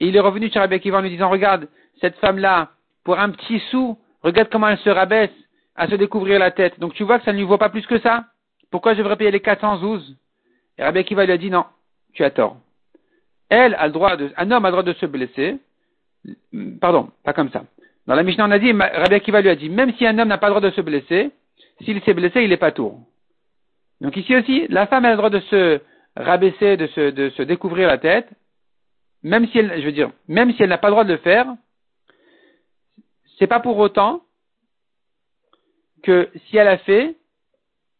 et 0.00 0.06
il 0.06 0.16
est 0.16 0.20
revenu 0.20 0.50
chez 0.50 0.58
Rabbi 0.58 0.76
Akiva 0.76 0.98
en 0.98 1.02
lui 1.02 1.10
disant, 1.10 1.28
regarde, 1.28 1.68
cette 2.00 2.16
femme-là, 2.16 2.70
pour 3.04 3.18
un 3.18 3.30
petit 3.30 3.60
sou, 3.70 3.98
regarde 4.22 4.48
comment 4.50 4.68
elle 4.68 4.78
se 4.78 4.90
rabaisse 4.90 5.30
à 5.76 5.88
se 5.88 5.94
découvrir 5.96 6.38
la 6.38 6.50
tête. 6.50 6.80
Donc 6.80 6.94
tu 6.94 7.04
vois 7.04 7.18
que 7.18 7.24
ça 7.24 7.32
ne 7.32 7.38
lui 7.38 7.44
vaut 7.44 7.58
pas 7.58 7.68
plus 7.68 7.86
que 7.86 7.98
ça. 7.98 8.24
Pourquoi 8.70 8.94
je 8.94 8.98
devrais 8.98 9.16
payer 9.16 9.30
les 9.30 9.40
412 9.40 10.16
Et 10.78 10.82
Rabbi 10.82 11.00
Akiva 11.00 11.26
lui 11.26 11.32
a 11.32 11.36
dit, 11.36 11.50
non, 11.50 11.64
tu 12.14 12.24
as 12.24 12.30
tort. 12.30 12.56
Elle 13.50 13.74
a 13.74 13.86
le 13.86 13.92
droit 13.92 14.16
de, 14.16 14.30
un 14.36 14.50
homme 14.50 14.64
a 14.64 14.68
le 14.68 14.72
droit 14.72 14.82
de 14.82 14.94
se 14.94 15.06
blesser. 15.06 15.58
Pardon, 16.80 17.10
pas 17.22 17.34
comme 17.34 17.50
ça. 17.50 17.64
Dans 18.06 18.14
la 18.14 18.22
Mishnah, 18.22 18.46
on 18.46 18.50
a 18.50 18.58
dit, 18.58 18.72
Rabbi 18.72 19.14
Akiva 19.14 19.42
lui 19.42 19.50
a 19.50 19.56
dit, 19.56 19.68
même 19.68 19.92
si 19.94 20.06
un 20.06 20.18
homme 20.18 20.28
n'a 20.28 20.38
pas 20.38 20.48
le 20.48 20.54
droit 20.54 20.68
de 20.68 20.74
se 20.74 20.80
blesser, 20.80 21.30
s'il 21.82 22.00
s'est 22.02 22.14
blessé, 22.14 22.42
il 22.42 22.50
n'est 22.50 22.56
pas 22.56 22.72
tour. 22.72 23.00
Donc 24.00 24.16
ici 24.16 24.36
aussi, 24.36 24.66
la 24.68 24.86
femme 24.86 25.04
a 25.04 25.10
le 25.10 25.16
droit 25.16 25.30
de 25.30 25.40
se 25.40 25.80
rabaisser, 26.16 26.76
de 26.76 26.86
se, 26.88 27.10
de 27.10 27.30
se 27.30 27.42
découvrir 27.42 27.88
la 27.88 27.98
tête, 27.98 28.28
même 29.22 29.46
si 29.48 29.58
elle, 29.58 29.80
je 29.80 29.86
veux 29.86 29.92
dire, 29.92 30.10
même 30.28 30.52
si 30.52 30.62
elle 30.62 30.68
n'a 30.68 30.78
pas 30.78 30.88
le 30.88 30.92
droit 30.92 31.04
de 31.04 31.12
le 31.12 31.18
faire, 31.18 31.46
c'est 33.38 33.46
pas 33.46 33.60
pour 33.60 33.78
autant 33.78 34.22
que 36.02 36.28
si 36.46 36.56
elle 36.56 36.68
a 36.68 36.78
fait, 36.78 37.16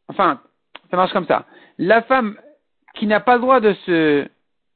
enfin, 0.08 0.40
ça 0.90 0.96
marche 0.96 1.12
comme 1.12 1.26
ça. 1.26 1.46
La 1.78 2.02
femme 2.02 2.38
qui 2.94 3.06
n'a 3.06 3.20
pas 3.20 3.34
le 3.34 3.40
droit 3.40 3.60
de 3.60 3.72
se 3.86 4.28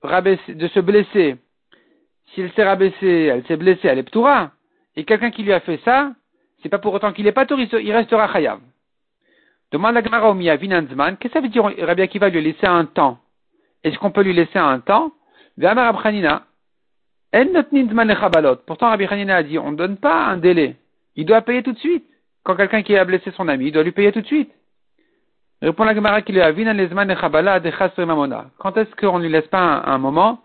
rabaisser, 0.02 0.54
de 0.54 0.68
se 0.68 0.80
blesser, 0.80 1.36
si 2.32 2.40
elle 2.40 2.52
s'est 2.52 2.64
rabaissée, 2.64 3.24
elle 3.26 3.46
s'est 3.46 3.56
blessée, 3.56 3.88
elle 3.88 3.98
est 3.98 4.02
ptoura, 4.04 4.52
et 4.96 5.04
quelqu'un 5.04 5.30
qui 5.30 5.42
lui 5.42 5.52
a 5.52 5.60
fait 5.60 5.80
ça, 5.84 6.12
c'est 6.62 6.68
pas 6.68 6.78
pour 6.78 6.94
autant 6.94 7.12
qu'il 7.12 7.26
est 7.26 7.32
pas 7.32 7.46
tour, 7.46 7.60
il 7.60 7.92
restera 7.92 8.32
chayav. 8.32 8.60
Demande 9.70 9.94
la 9.94 10.02
Gemara 10.02 10.30
au 10.30 10.34
Vinanzman, 10.34 11.16
qu'est-ce 11.18 11.34
que 11.34 11.38
ça 11.38 11.42
veut 11.42 11.48
dire 11.48 11.64
Rabbi 11.64 12.02
Akiva 12.02 12.30
lui 12.30 12.40
laisser 12.40 12.66
un 12.66 12.86
temps? 12.86 13.18
Est-ce 13.84 13.98
qu'on 13.98 14.10
peut 14.10 14.22
lui 14.22 14.32
laisser 14.32 14.58
un 14.58 14.80
temps? 14.80 15.12
Pourtant, 18.66 18.88
Rabbi 18.88 19.04
Hanina 19.04 19.36
a 19.36 19.42
dit, 19.42 19.58
on 19.58 19.72
ne 19.72 19.76
donne 19.76 19.98
pas 19.98 20.26
un 20.26 20.38
délai. 20.38 20.76
Il 21.16 21.26
doit 21.26 21.42
payer 21.42 21.62
tout 21.62 21.72
de 21.72 21.78
suite. 21.78 22.06
Quand 22.44 22.56
quelqu'un 22.56 22.82
qui 22.82 22.96
a 22.96 23.04
blessé 23.04 23.30
son 23.32 23.48
ami, 23.48 23.66
il 23.66 23.72
doit 23.72 23.82
lui 23.82 23.92
payer 23.92 24.10
tout 24.10 24.22
de 24.22 24.26
suite. 24.26 24.50
Répond 25.60 25.84
la 25.84 25.94
Gemara 25.94 26.22
qu'il 26.22 26.40
a 26.40 26.50
Quand 26.52 26.62
est-ce 28.76 28.94
qu'on 28.96 29.18
ne 29.18 29.22
lui 29.24 29.30
laisse 29.30 29.48
pas 29.48 29.60
un, 29.60 29.84
un 29.92 29.98
moment? 29.98 30.40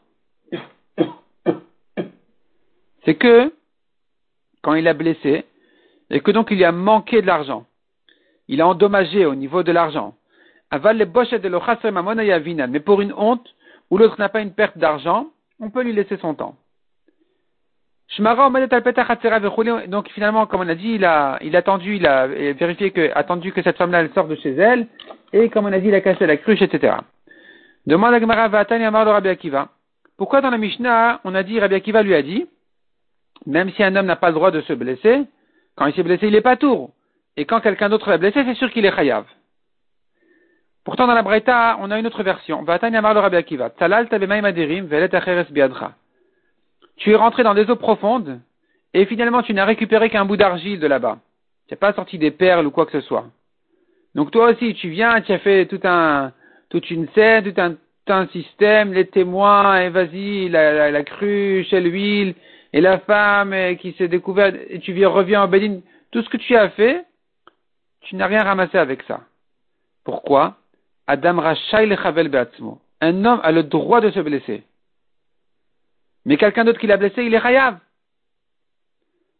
C'est 3.05 3.15
que, 3.15 3.53
quand 4.61 4.73
il 4.73 4.87
a 4.87 4.93
blessé, 4.93 5.45
et 6.09 6.19
que 6.19 6.31
donc 6.31 6.51
il 6.51 6.57
lui 6.57 6.65
a 6.65 6.71
manqué 6.71 7.21
de 7.21 7.27
l'argent 7.27 7.65
il 8.47 8.61
a 8.61 8.67
endommagé 8.67 9.25
au 9.25 9.35
niveau 9.35 9.63
de 9.63 9.71
l'argent. 9.71 10.15
Aval 10.71 10.97
les 10.97 11.05
de 11.05 12.67
Mais 12.67 12.79
pour 12.79 13.01
une 13.01 13.13
honte, 13.13 13.47
où 13.89 13.97
l'autre 13.97 14.15
n'a 14.19 14.29
pas 14.29 14.41
une 14.41 14.53
perte 14.53 14.77
d'argent, 14.77 15.27
on 15.59 15.69
peut 15.69 15.83
lui 15.83 15.93
laisser 15.93 16.17
son 16.17 16.33
temps. 16.33 16.55
Donc 19.87 20.09
finalement, 20.09 20.45
comme 20.45 20.61
on 20.61 20.67
a 20.67 20.75
dit, 20.75 20.93
il 20.93 21.05
a, 21.05 21.39
attendu, 21.53 21.95
il 21.95 22.05
a 22.05 22.27
vérifié 22.27 22.91
que, 22.91 23.11
attendu 23.15 23.51
que 23.51 23.61
cette 23.63 23.77
femme-là, 23.77 24.01
elle 24.01 24.11
sorte 24.13 24.29
de 24.29 24.35
chez 24.35 24.53
elle, 24.53 24.87
et 25.31 25.49
comme 25.49 25.65
on 25.65 25.73
a 25.73 25.79
dit, 25.79 25.87
il 25.87 25.95
a 25.95 26.01
cassé 26.01 26.25
la 26.25 26.37
cruche, 26.37 26.61
etc. 26.61 26.95
Demande 27.85 28.13
à 28.13 28.19
Gemara 28.19 28.43
Amar 28.43 29.05
Rabbi. 29.05 29.51
Pourquoi 30.17 30.41
dans 30.41 30.51
la 30.51 30.57
Mishnah, 30.57 31.21
on 31.23 31.33
a 31.33 31.43
dit, 31.43 31.59
Rabbi 31.59 31.75
Akiva 31.75 32.03
lui 32.03 32.15
a 32.15 32.21
dit, 32.21 32.45
même 33.45 33.71
si 33.71 33.83
un 33.83 33.95
homme 33.95 34.05
n'a 34.05 34.15
pas 34.15 34.29
le 34.29 34.35
droit 34.35 34.51
de 34.51 34.61
se 34.61 34.73
blesser, 34.73 35.23
quand 35.75 35.87
il 35.87 35.93
s'est 35.93 36.03
blessé, 36.03 36.27
il 36.27 36.33
n'est 36.33 36.41
pas 36.41 36.55
tour. 36.55 36.91
Et 37.37 37.45
quand 37.45 37.61
quelqu'un 37.61 37.89
d'autre 37.89 38.09
l'a 38.09 38.17
blessé, 38.17 38.43
c'est 38.45 38.55
sûr 38.55 38.71
qu'il 38.71 38.85
est 38.85 38.95
chayav. 38.95 39.25
Pourtant, 40.83 41.07
dans 41.07 41.15
la 41.15 41.23
Braïta, 41.23 41.77
on 41.79 41.91
a 41.91 41.97
une 41.97 42.07
autre 42.07 42.23
version. 42.23 42.65
Tu 46.97 47.11
es 47.11 47.15
rentré 47.15 47.43
dans 47.43 47.53
des 47.53 47.69
eaux 47.69 47.75
profondes, 47.75 48.39
et 48.93 49.05
finalement, 49.05 49.41
tu 49.41 49.53
n'as 49.53 49.65
récupéré 49.65 50.09
qu'un 50.09 50.25
bout 50.25 50.37
d'argile 50.37 50.79
de 50.79 50.87
là-bas. 50.87 51.19
Tu 51.67 51.73
n'as 51.73 51.77
pas 51.77 51.93
sorti 51.93 52.17
des 52.17 52.31
perles 52.31 52.67
ou 52.67 52.71
quoi 52.71 52.85
que 52.85 52.91
ce 52.91 53.01
soit. 53.01 53.25
Donc 54.13 54.29
toi 54.31 54.51
aussi, 54.51 54.75
tu 54.75 54.89
viens, 54.89 55.21
tu 55.21 55.31
as 55.31 55.39
fait 55.39 55.65
tout 55.65 55.79
un, 55.85 56.33
toute 56.69 56.91
une 56.91 57.07
scène, 57.15 57.51
tout 57.51 57.59
un, 57.59 57.75
un 58.07 58.27
système, 58.27 58.93
les 58.93 59.07
témoins, 59.07 59.79
et 59.79 59.89
vas-y, 59.89 60.49
la, 60.49 60.91
la, 60.91 61.03
cruche, 61.03 61.71
et 61.73 61.79
l'huile, 61.79 62.35
et 62.73 62.81
la 62.81 62.99
femme 62.99 63.55
qui 63.77 63.93
s'est 63.93 64.09
découverte, 64.09 64.55
et 64.69 64.79
tu 64.79 64.91
viens, 64.91 65.09
reviens 65.09 65.43
en 65.43 65.47
Bédine. 65.47 65.81
Tout 66.11 66.21
ce 66.21 66.29
que 66.29 66.37
tu 66.37 66.55
as 66.55 66.69
fait, 66.69 67.05
tu 68.03 68.15
n'as 68.15 68.27
rien 68.27 68.43
ramassé 68.43 68.77
avec 68.77 69.03
ça. 69.03 69.21
Pourquoi? 70.03 70.57
Adam 71.07 71.39
Rachai 71.39 71.85
Lechavel 71.85 72.29
Beatzmo. 72.29 72.79
Un 73.01 73.25
homme 73.25 73.41
a 73.43 73.51
le 73.51 73.63
droit 73.63 74.01
de 74.01 74.11
se 74.11 74.19
blesser. 74.19 74.63
Mais 76.25 76.37
quelqu'un 76.37 76.63
d'autre 76.63 76.79
qui 76.79 76.87
l'a 76.87 76.97
blessé, 76.97 77.23
il 77.23 77.33
est 77.33 77.41
Chayav. 77.41 77.77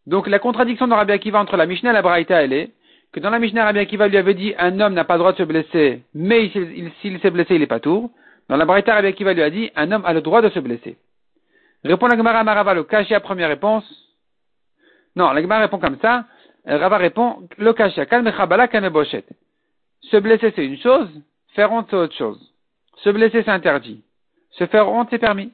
Donc 0.05 0.27
la 0.27 0.39
contradiction 0.39 0.87
dans 0.87 0.97
Rabbi 0.97 1.13
Akiva 1.13 1.39
entre 1.39 1.55
la 1.55 1.65
Mishnah 1.65 1.91
et 1.91 1.93
la 1.93 2.01
Braïta, 2.01 2.43
elle 2.43 2.53
est 2.53 2.71
que 3.13 3.19
dans 3.19 3.29
la 3.29 3.39
Mishnah, 3.39 3.65
Rabbi 3.65 3.79
Akiva 3.79 4.07
lui 4.07 4.17
avait 4.17 4.33
dit 4.33 4.53
un 4.57 4.79
homme 4.79 4.93
n'a 4.93 5.05
pas 5.05 5.13
le 5.13 5.19
droit 5.19 5.33
de 5.33 5.37
se 5.37 5.43
blesser, 5.43 6.03
mais 6.13 6.49
s'il 6.49 7.19
s'est 7.21 7.29
blessé, 7.29 7.55
il 7.55 7.61
est 7.61 7.67
pas 7.67 7.79
tour. 7.79 8.09
Dans 8.49 8.57
la 8.57 8.65
Braïta, 8.65 8.95
Rabbi 8.95 9.07
Akiva 9.07 9.33
lui 9.33 9.43
a 9.43 9.49
dit 9.49 9.71
un 9.75 9.91
homme 9.91 10.03
a 10.05 10.13
le 10.13 10.21
droit 10.21 10.41
de 10.41 10.49
se 10.49 10.59
blesser. 10.59 10.97
Répond 11.85 12.07
la 12.07 12.17
Gemara 12.17 12.43
Maraval 12.43 12.83
à 12.89 13.19
première 13.19 13.49
réponse. 13.49 13.85
Non, 15.15 15.31
la 15.31 15.41
Gemara 15.41 15.61
répond 15.61 15.79
comme 15.79 15.99
ça. 16.01 16.25
Rava 16.65 16.97
répond, 16.97 17.47
le 17.57 17.73
Se 20.01 20.17
blesser, 20.17 20.53
c'est 20.55 20.65
une 20.65 20.77
chose, 20.77 21.09
faire 21.55 21.71
honte, 21.71 21.87
c'est 21.89 21.95
autre 21.95 22.15
chose. 22.15 22.53
Se 22.97 23.09
blesser, 23.09 23.43
c'est 23.43 23.51
interdit. 23.51 24.03
Se 24.51 24.65
faire 24.67 24.89
honte, 24.89 25.07
c'est 25.09 25.19
permis. 25.19 25.51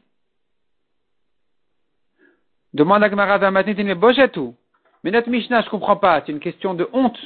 Demande 2.73 3.03
à 3.03 3.09
Gmara 3.09 3.51
mais 3.51 3.95
Boshetu. 3.95 4.51
Mais 5.03 5.11
notre 5.11 5.29
Mishnah, 5.29 5.61
je 5.61 5.69
comprends 5.69 5.95
pas, 5.95 6.21
c'est 6.25 6.31
une 6.31 6.39
question 6.39 6.73
de 6.73 6.87
honte. 6.93 7.17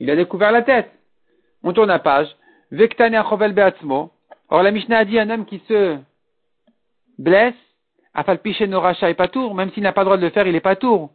Il 0.00 0.10
a 0.10 0.16
découvert 0.16 0.52
la 0.52 0.62
tête. 0.62 0.90
On 1.62 1.72
tourne 1.72 1.88
la 1.88 2.00
page. 2.00 2.28
Or, 4.50 4.62
la 4.62 4.70
Mishnah 4.70 4.98
a 4.98 5.04
dit 5.04 5.18
un 5.18 5.30
homme 5.30 5.46
qui 5.46 5.62
se 5.68 5.98
blesse, 7.18 7.54
afal 8.12 8.38
piché 8.40 8.66
noracha 8.66 9.08
et 9.08 9.14
pas 9.14 9.28
tour, 9.28 9.54
même 9.54 9.70
s'il 9.72 9.82
n'a 9.82 9.92
pas 9.92 10.02
le 10.02 10.06
droit 10.06 10.16
de 10.16 10.22
le 10.22 10.30
faire, 10.30 10.46
il 10.46 10.54
est 10.54 10.60
pas 10.60 10.76
tour. 10.76 11.10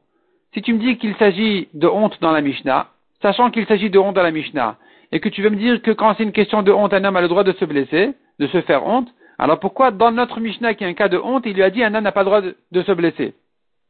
Si 0.53 0.61
tu 0.61 0.73
me 0.73 0.79
dis 0.79 0.97
qu'il 0.97 1.15
s'agit 1.15 1.67
de 1.73 1.87
honte 1.87 2.19
dans 2.21 2.31
la 2.31 2.41
Mishnah, 2.41 2.87
sachant 3.21 3.51
qu'il 3.51 3.65
s'agit 3.67 3.89
de 3.89 3.99
honte 3.99 4.15
dans 4.15 4.23
la 4.23 4.31
Mishnah, 4.31 4.77
et 5.11 5.19
que 5.19 5.29
tu 5.29 5.41
veux 5.41 5.49
me 5.49 5.55
dire 5.55 5.81
que 5.81 5.91
quand 5.91 6.15
c'est 6.15 6.23
une 6.23 6.31
question 6.31 6.61
de 6.61 6.71
honte, 6.71 6.93
un 6.93 7.03
homme 7.03 7.15
a 7.15 7.21
le 7.21 7.27
droit 7.27 7.43
de 7.43 7.53
se 7.53 7.65
blesser, 7.65 8.13
de 8.39 8.47
se 8.47 8.61
faire 8.61 8.85
honte, 8.85 9.09
alors 9.37 9.59
pourquoi 9.59 9.91
dans 9.91 10.11
notre 10.11 10.39
Mishnah 10.39 10.73
qui 10.73 10.83
est 10.83 10.87
un 10.87 10.93
cas 10.93 11.07
de 11.07 11.17
honte, 11.17 11.45
il 11.45 11.53
lui 11.53 11.63
a 11.63 11.69
dit 11.69 11.83
un 11.83 11.93
homme 11.93 12.03
n'a 12.03 12.11
pas 12.11 12.21
le 12.21 12.25
droit 12.25 12.41
de, 12.41 12.81
se 12.83 12.91
blesser, 12.91 13.33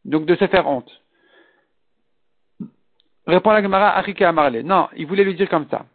donc 0.05 0.25
de 0.25 0.35
se 0.35 0.47
faire 0.47 0.67
honte? 0.67 0.89
Répond 3.25 3.51
la 3.51 3.61
Gemara 3.61 3.95
Arika 3.97 4.29
Amarle. 4.29 4.61
Non, 4.61 4.87
il 4.95 5.05
voulait 5.05 5.23
lui 5.23 5.35
dire 5.35 5.49
comme 5.49 5.67
ça. 5.69 5.85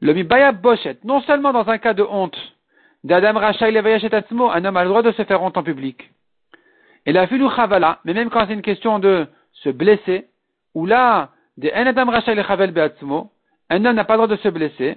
Le 0.00 0.14
mibaya 0.14 0.52
boshet, 0.52 0.98
non 1.04 1.20
seulement 1.22 1.52
dans 1.52 1.68
un 1.68 1.78
cas 1.78 1.94
de 1.94 2.02
honte, 2.02 2.36
d'Adam 3.04 3.38
Rachel 3.38 3.76
un 3.76 4.64
homme 4.64 4.76
a 4.76 4.82
le 4.82 4.88
droit 4.88 5.02
de 5.02 5.12
se 5.12 5.24
faire 5.24 5.42
honte 5.42 5.56
en 5.56 5.62
public. 5.62 6.10
Et 7.06 7.12
la 7.12 7.26
filu 7.26 7.48
chavala, 7.54 8.00
mais 8.04 8.14
même 8.14 8.30
quand 8.30 8.46
c'est 8.46 8.54
une 8.54 8.62
question 8.62 8.98
de 8.98 9.26
se 9.62 9.70
blesser, 9.70 10.26
ou 10.74 10.86
là, 10.86 11.30
un 11.60 11.86
homme 11.86 12.10
n'a 13.94 14.04
pas 14.04 14.14
le 14.14 14.18
droit 14.18 14.26
de 14.28 14.36
se 14.36 14.48
blesser, 14.48 14.96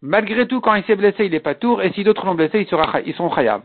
malgré 0.00 0.46
tout, 0.46 0.60
quand 0.60 0.74
il 0.74 0.84
s'est 0.84 0.96
blessé, 0.96 1.24
il 1.24 1.32
n'est 1.32 1.40
pas 1.40 1.54
tour, 1.54 1.82
et 1.82 1.92
si 1.92 2.04
d'autres 2.04 2.24
l'ont 2.26 2.34
blessé, 2.34 2.60
ils, 2.60 3.14
seront 3.14 3.34
chayav. 3.34 3.62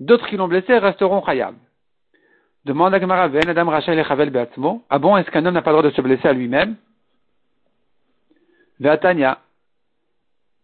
D'autres 0.00 0.28
qui 0.28 0.36
l'ont 0.36 0.48
blessé 0.48 0.78
resteront 0.78 1.24
chayav. 1.24 1.54
Demande 2.64 2.94
à 2.94 3.00
Gemara, 3.00 3.24
Adam 3.24 3.70
Rachel 3.70 4.30
Beatzmo. 4.30 4.82
Ah 4.90 4.98
bon, 4.98 5.16
est-ce 5.16 5.30
qu'un 5.30 5.44
homme 5.46 5.54
n'a 5.54 5.62
pas 5.62 5.70
le 5.70 5.78
droit 5.78 5.90
de 5.90 5.94
se 5.94 6.00
blesser 6.02 6.28
à 6.28 6.32
lui-même? 6.32 6.76
Ve'atania. 8.80 9.38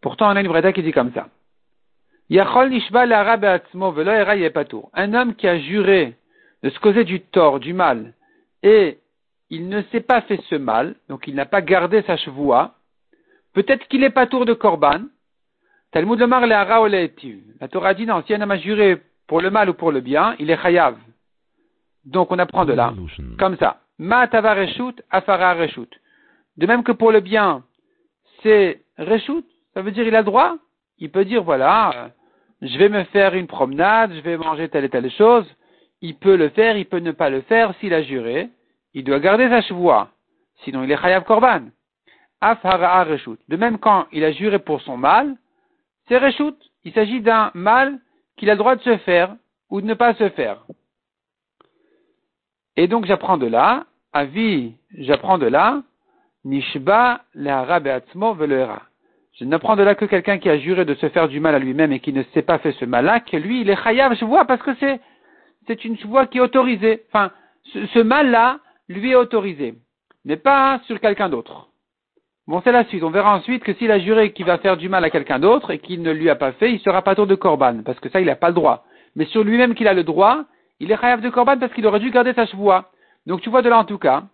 Pourtant, 0.01 0.31
on 0.33 0.37
a 0.37 0.41
une 0.41 0.49
vraie 0.49 0.73
qui 0.73 0.83
dit 0.83 0.93
comme 0.93 1.13
ça. 1.13 1.29
Un 4.95 5.15
homme 5.15 5.35
qui 5.35 5.49
a 5.49 5.59
juré 5.59 6.17
de 6.63 6.71
se 6.71 6.79
causer 6.81 7.05
du 7.05 7.21
tort, 7.21 7.61
du 7.61 7.73
mal, 7.73 8.15
et 8.63 8.99
il 9.51 9.69
ne 9.69 9.83
s'est 9.93 10.01
pas 10.01 10.23
fait 10.23 10.41
ce 10.49 10.55
mal, 10.57 10.97
donc 11.09 11.27
il 11.27 11.35
n'a 11.35 11.47
pas 11.47 11.63
gardé 11.63 12.03
sa 12.03 12.17
chevoie, 12.17 12.75
peut-être 13.55 13.87
qu'il 13.89 14.01
n'est 14.01 14.11
pas 14.11 14.27
tour 14.27 14.45
de 14.45 14.55
Corban. 14.55 15.03
Talmud 15.93 16.19
le 16.19 17.51
La 17.61 17.69
Torah 17.69 17.95
dit 17.95 18.07
non, 18.07 18.23
si 18.27 18.35
un 18.35 18.41
homme 18.41 18.51
a 18.51 18.59
juré 18.59 19.01
pour 19.27 19.41
le 19.41 19.51
mal 19.51 19.71
ou 19.71 19.75
pour 19.75 19.93
le 19.93 20.01
bien, 20.01 20.35
il 20.39 20.51
est 20.51 20.61
chayav. 20.61 20.97
Donc 22.05 22.31
on 22.31 22.39
apprend 22.39 22.65
de 22.65 22.73
là, 22.73 22.93
comme 23.39 23.57
ça. 23.57 23.81
Ma 23.99 24.29
tava 24.29 24.55
reshut, 24.55 25.03
afara 25.11 25.55
reshut. 25.55 25.89
De 26.57 26.67
même 26.67 26.85
que 26.85 26.93
pour 26.93 27.13
le 27.13 27.21
bien, 27.21 27.63
c'est 28.43 28.83
reshut, 28.99 29.45
ça 29.75 29.83
veut 29.83 29.91
dire 29.91 30.07
il 30.07 30.15
a 30.15 30.23
droit. 30.23 30.57
Il 30.99 31.11
peut 31.11 31.25
dire 31.25 31.43
voilà, 31.43 31.91
euh, 31.95 32.09
je 32.63 32.79
vais 32.79 32.89
me 32.89 33.05
faire 33.05 33.35
une 33.35 33.47
promenade, 33.47 34.13
je 34.15 34.21
vais 34.21 34.37
manger 34.37 34.69
telle 34.69 34.85
et 34.85 34.89
telle 34.89 35.11
chose. 35.11 35.47
Il 36.07 36.15
peut 36.15 36.37
le 36.37 36.51
faire, 36.51 36.77
il 36.77 36.87
peut 36.87 37.01
ne 37.01 37.11
pas 37.11 37.31
le 37.31 37.41
faire. 37.41 37.75
S'il 37.81 37.93
a 37.93 38.01
juré, 38.01 38.49
il 38.95 39.03
doit 39.03 39.19
garder 39.19 39.49
sa 39.49 39.61
chevoie. 39.61 40.11
Sinon 40.63 40.85
il 40.85 40.93
est 40.93 41.03
chayav 41.03 41.25
korban. 41.25 41.63
De 43.49 43.57
même 43.57 43.79
quand 43.79 44.07
il 44.13 44.23
a 44.23 44.31
juré 44.31 44.61
pour 44.61 44.81
son 44.83 44.97
mal, 44.97 45.35
c'est 46.07 46.19
reshut. 46.19 46.55
Il 46.85 46.93
s'agit 46.93 47.23
d'un 47.23 47.51
mal 47.55 47.99
qu'il 48.37 48.49
a 48.51 48.53
le 48.53 48.59
droit 48.59 48.77
de 48.77 48.83
se 48.83 48.99
faire 48.99 49.35
ou 49.69 49.81
de 49.81 49.87
ne 49.87 49.95
pas 49.95 50.15
se 50.15 50.29
faire. 50.29 50.59
Et 52.77 52.87
donc 52.87 53.07
j'apprends 53.07 53.37
de 53.37 53.47
là, 53.47 53.85
avis, 54.13 54.75
j'apprends 54.97 55.39
de 55.39 55.47
là, 55.47 55.83
nishba 56.45 57.23
velera. 57.35 58.83
Je 59.33 59.45
n'apprends 59.45 59.75
de 59.75 59.83
là 59.83 59.97
que 59.97 60.05
quelqu'un 60.05 60.39
qui 60.39 60.49
a 60.49 60.59
juré 60.59 60.85
de 60.85 60.95
se 60.95 61.09
faire 61.09 61.27
du 61.27 61.41
mal 61.41 61.57
à 61.57 61.59
lui-même 61.59 61.91
et 61.91 61.99
qui 61.99 62.13
ne 62.13 62.23
s'est 62.33 62.43
pas 62.43 62.59
fait 62.59 62.73
ce 62.73 62.85
mal-là, 62.85 63.19
que 63.21 63.37
lui, 63.37 63.63
il 63.63 63.71
est 63.71 63.83
chayav, 63.83 64.15
je 64.15 64.25
vois, 64.25 64.45
parce 64.45 64.63
que 64.63 64.75
c'est, 64.79 65.01
c'est 65.67 65.85
une 65.85 65.97
voie 65.97 66.27
qui 66.27 66.39
est 66.39 66.41
autorisée. 66.41 67.03
Enfin, 67.09 67.31
ce, 67.73 67.99
mal-là, 67.99 68.61
lui 68.89 69.13
est 69.13 69.17
autorisé, 69.17 69.75
mais 70.25 70.37
pas 70.37 70.81
sur 70.87 71.01
quelqu'un 71.01 71.29
d'autre. 71.29 71.69
Bon, 72.47 72.61
c'est 72.63 72.73
la 72.73 72.85
suite. 72.85 73.03
On 73.03 73.11
verra 73.11 73.37
ensuite 73.37 73.65
que 73.65 73.75
s'il 73.75 73.91
a 73.91 73.99
juré 73.99 74.33
qu'il 74.33 74.47
va 74.47 74.59
faire 74.59 74.77
du 74.77 74.89
mal 74.89 75.05
à 75.05 75.11
quelqu'un 75.11 75.41
d'autre 75.41 75.73
et 75.73 75.79
qu'il 75.79 76.03
ne 76.03 76.13
lui 76.13 76.31
a 76.31 76.37
pas 76.37 76.53
fait, 76.53 76.73
il 76.73 76.81
sera 76.81 77.03
pas 77.03 77.17
tour 77.17 77.27
de 77.27 77.35
korban, 77.35 77.83
parce 77.85 77.99
que 77.99 78.09
ça, 78.09 78.21
il 78.21 78.27
n'a 78.27 78.37
pas 78.37 78.49
le 78.49 78.55
droit. 78.55 78.85
Mais 79.17 79.25
sur 79.27 79.43
lui-même 79.43 79.75
qu'il 79.75 79.89
a 79.89 79.95
le 79.95 80.05
droit, 80.05 80.45
il 80.79 80.93
est 80.93 81.01
chayav 81.01 81.21
de 81.21 81.31
korban 81.31 81.59
parce 81.59 81.73
qu'il 81.73 81.87
aurait 81.87 82.01
dû 82.01 82.11
garder 82.11 82.35
sa 82.35 82.47
chevoie. 82.47 82.93
Donc 83.27 83.41
tu 83.41 83.51
vois 83.51 83.63
de 83.63 83.69
là 83.69 83.79
en 83.79 83.85
tout 83.85 83.99
cas 83.99 84.25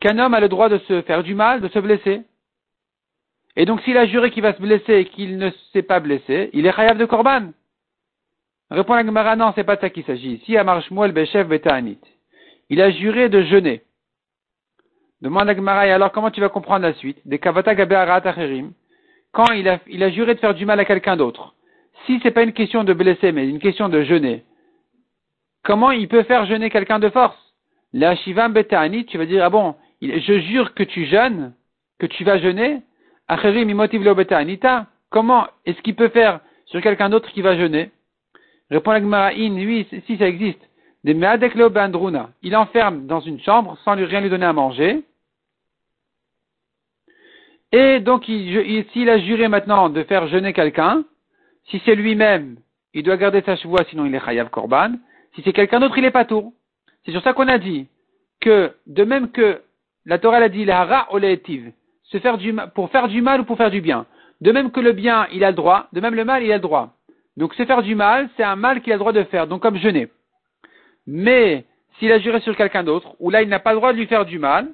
qu'un 0.00 0.18
homme 0.18 0.34
a 0.34 0.40
le 0.40 0.48
droit 0.48 0.68
de 0.68 0.78
se 0.78 1.00
faire 1.02 1.22
du 1.22 1.34
mal, 1.34 1.60
de 1.60 1.68
se 1.68 1.78
blesser. 1.78 2.22
Et 3.56 3.64
donc 3.64 3.80
s'il 3.82 3.96
a 3.96 4.06
juré 4.06 4.30
qu'il 4.30 4.42
va 4.42 4.52
se 4.52 4.60
blesser 4.60 4.94
et 4.94 5.04
qu'il 5.06 5.38
ne 5.38 5.50
s'est 5.72 5.82
pas 5.82 6.00
blessé, 6.00 6.50
il 6.52 6.66
est 6.66 6.72
chayav 6.72 6.98
de 6.98 7.06
korban. 7.06 7.52
Répond 8.70 8.94
la 8.94 9.04
Gemara, 9.04 9.36
non, 9.36 9.52
c'est 9.54 9.64
pas 9.64 9.76
de 9.76 9.80
ça 9.80 9.90
qu'il 9.90 10.04
s'agit. 10.04 10.34
Ici, 10.34 10.56
à 10.56 10.64
Marshmuel 10.64 11.12
Beshev 11.12 11.48
Beta'anit. 11.48 12.00
Il 12.68 12.80
a 12.80 12.90
juré 12.90 13.28
de 13.28 13.42
jeûner. 13.42 13.82
Demande 15.22 15.48
à 15.48 15.54
Gemara, 15.54 15.80
alors 15.82 16.12
comment 16.12 16.30
tu 16.30 16.40
vas 16.40 16.48
comprendre 16.48 16.82
la 16.82 16.94
suite? 16.94 17.18
Des 17.24 17.38
Kavata 17.38 17.74
Quand 19.32 19.52
il 19.52 19.68
a, 19.68 19.78
il 19.86 20.02
a 20.02 20.10
juré 20.10 20.34
de 20.34 20.40
faire 20.40 20.54
du 20.54 20.66
mal 20.66 20.80
à 20.80 20.84
quelqu'un 20.84 21.16
d'autre. 21.16 21.54
Si 22.06 22.18
c'est 22.22 22.32
pas 22.32 22.42
une 22.42 22.52
question 22.52 22.84
de 22.84 22.92
blesser, 22.92 23.32
mais 23.32 23.48
une 23.48 23.58
question 23.58 23.88
de 23.88 24.02
jeûner, 24.02 24.44
comment 25.62 25.92
il 25.92 26.08
peut 26.08 26.24
faire 26.24 26.44
jeûner 26.46 26.68
quelqu'un 26.70 26.98
de 26.98 27.08
force? 27.08 27.38
La 27.92 28.16
Shivam 28.16 28.52
Beta'anit, 28.52 29.06
tu 29.06 29.16
vas 29.16 29.26
dire, 29.26 29.44
ah 29.44 29.50
bon, 29.50 29.76
je 30.02 30.40
jure 30.40 30.74
que 30.74 30.82
tu 30.82 31.06
jeûnes, 31.06 31.54
que 31.98 32.06
tu 32.06 32.24
vas 32.24 32.38
jeûner? 32.38 32.82
Acherim 33.28 33.68
lo 33.68 34.14
Beta'anita. 34.14 34.86
Comment 35.10 35.46
est-ce 35.64 35.80
qu'il 35.82 35.94
peut 35.94 36.08
faire 36.08 36.40
sur 36.66 36.80
quelqu'un 36.80 37.08
d'autre 37.08 37.30
qui 37.30 37.42
va 37.42 37.56
jeûner? 37.56 37.90
Répond 38.70 38.92
la 38.92 39.00
Gemara, 39.00 39.30
oui, 39.34 39.86
si 40.06 40.16
ça 40.16 40.26
existe. 40.26 40.60
Des 41.04 41.14
Meadek 41.14 41.54
lo 41.54 41.70
Bandruna. 41.70 42.30
Il 42.42 42.56
enferme 42.56 43.06
dans 43.06 43.20
une 43.20 43.40
chambre 43.40 43.78
sans 43.84 43.94
lui 43.94 44.04
rien 44.04 44.20
lui 44.20 44.30
donner 44.30 44.46
à 44.46 44.52
manger. 44.52 45.04
Et 47.72 48.00
donc, 48.00 48.24
s'il 48.24 49.10
a 49.10 49.18
juré 49.18 49.48
maintenant 49.48 49.88
de 49.88 50.02
faire 50.04 50.26
jeûner 50.28 50.52
quelqu'un, 50.52 51.04
si 51.68 51.80
c'est 51.84 51.94
lui-même, 51.94 52.56
il 52.94 53.02
doit 53.02 53.16
garder 53.16 53.42
sa 53.42 53.56
chevoie, 53.56 53.84
sinon 53.90 54.06
il 54.06 54.14
est 54.14 54.24
chayav 54.24 54.50
korban. 54.50 54.92
Si 55.34 55.42
c'est 55.42 55.52
quelqu'un 55.52 55.80
d'autre, 55.80 55.98
il 55.98 56.04
est 56.04 56.10
pas 56.10 56.24
tour. 56.24 56.52
C'est 57.04 57.12
sur 57.12 57.22
ça 57.22 57.34
qu'on 57.34 57.48
a 57.48 57.58
dit 57.58 57.86
que, 58.40 58.72
de 58.86 59.04
même 59.04 59.30
que 59.30 59.60
la 60.06 60.18
Torah 60.18 60.38
a 60.38 60.48
dit, 60.48 60.64
la 60.64 61.06
se 62.04 62.18
faire 62.18 62.38
du 62.38 62.54
pour 62.74 62.90
faire 62.90 63.08
du 63.08 63.20
mal 63.20 63.40
ou 63.40 63.44
pour 63.44 63.56
faire 63.56 63.70
du 63.70 63.80
bien. 63.80 64.06
De 64.40 64.52
même 64.52 64.70
que 64.70 64.80
le 64.80 64.92
bien, 64.92 65.26
il 65.32 65.44
a 65.44 65.50
le 65.50 65.56
droit, 65.56 65.88
de 65.92 66.00
même 66.00 66.14
le 66.14 66.24
mal, 66.24 66.42
il 66.42 66.52
a 66.52 66.56
le 66.56 66.62
droit. 66.62 66.94
Donc, 67.36 67.54
se 67.54 67.64
faire 67.64 67.82
du 67.82 67.94
mal, 67.94 68.28
c'est 68.36 68.42
un 68.42 68.56
mal 68.56 68.80
qu'il 68.80 68.92
a 68.92 68.96
le 68.96 69.00
droit 69.00 69.12
de 69.12 69.24
faire, 69.24 69.46
donc 69.46 69.62
comme 69.62 69.76
jeûner. 69.76 70.08
Mais, 71.06 71.64
s'il 71.98 72.12
a 72.12 72.18
juré 72.18 72.40
sur 72.40 72.56
quelqu'un 72.56 72.82
d'autre, 72.82 73.14
ou 73.20 73.30
là, 73.30 73.42
il 73.42 73.48
n'a 73.48 73.58
pas 73.58 73.72
le 73.72 73.78
droit 73.78 73.92
de 73.92 73.98
lui 73.98 74.06
faire 74.06 74.24
du 74.24 74.38
mal, 74.38 74.68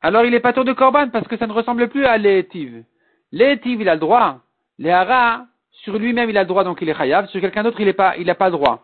alors 0.00 0.24
il 0.24 0.34
est 0.34 0.40
pas 0.40 0.52
tour 0.52 0.64
de 0.64 0.72
korban 0.72 1.08
parce 1.10 1.28
que 1.28 1.36
ça 1.36 1.46
ne 1.46 1.52
ressemble 1.52 1.88
plus 1.88 2.04
à 2.04 2.18
l'étive. 2.18 2.84
L'étive, 3.30 3.80
il 3.80 3.88
a 3.88 3.94
le 3.94 4.00
droit. 4.00 4.40
Léhara, 4.78 5.46
sur 5.70 5.98
lui-même, 5.98 6.28
il 6.28 6.36
a 6.36 6.42
le 6.42 6.48
droit, 6.48 6.64
donc 6.64 6.78
il 6.82 6.88
est 6.88 6.94
chayav. 6.94 7.28
Sur 7.28 7.40
quelqu'un 7.40 7.62
d'autre, 7.62 7.80
il 7.80 7.86
n'a 7.86 7.92
pas, 7.92 8.16
il 8.16 8.34
pas 8.34 8.46
le 8.46 8.52
droit. 8.52 8.82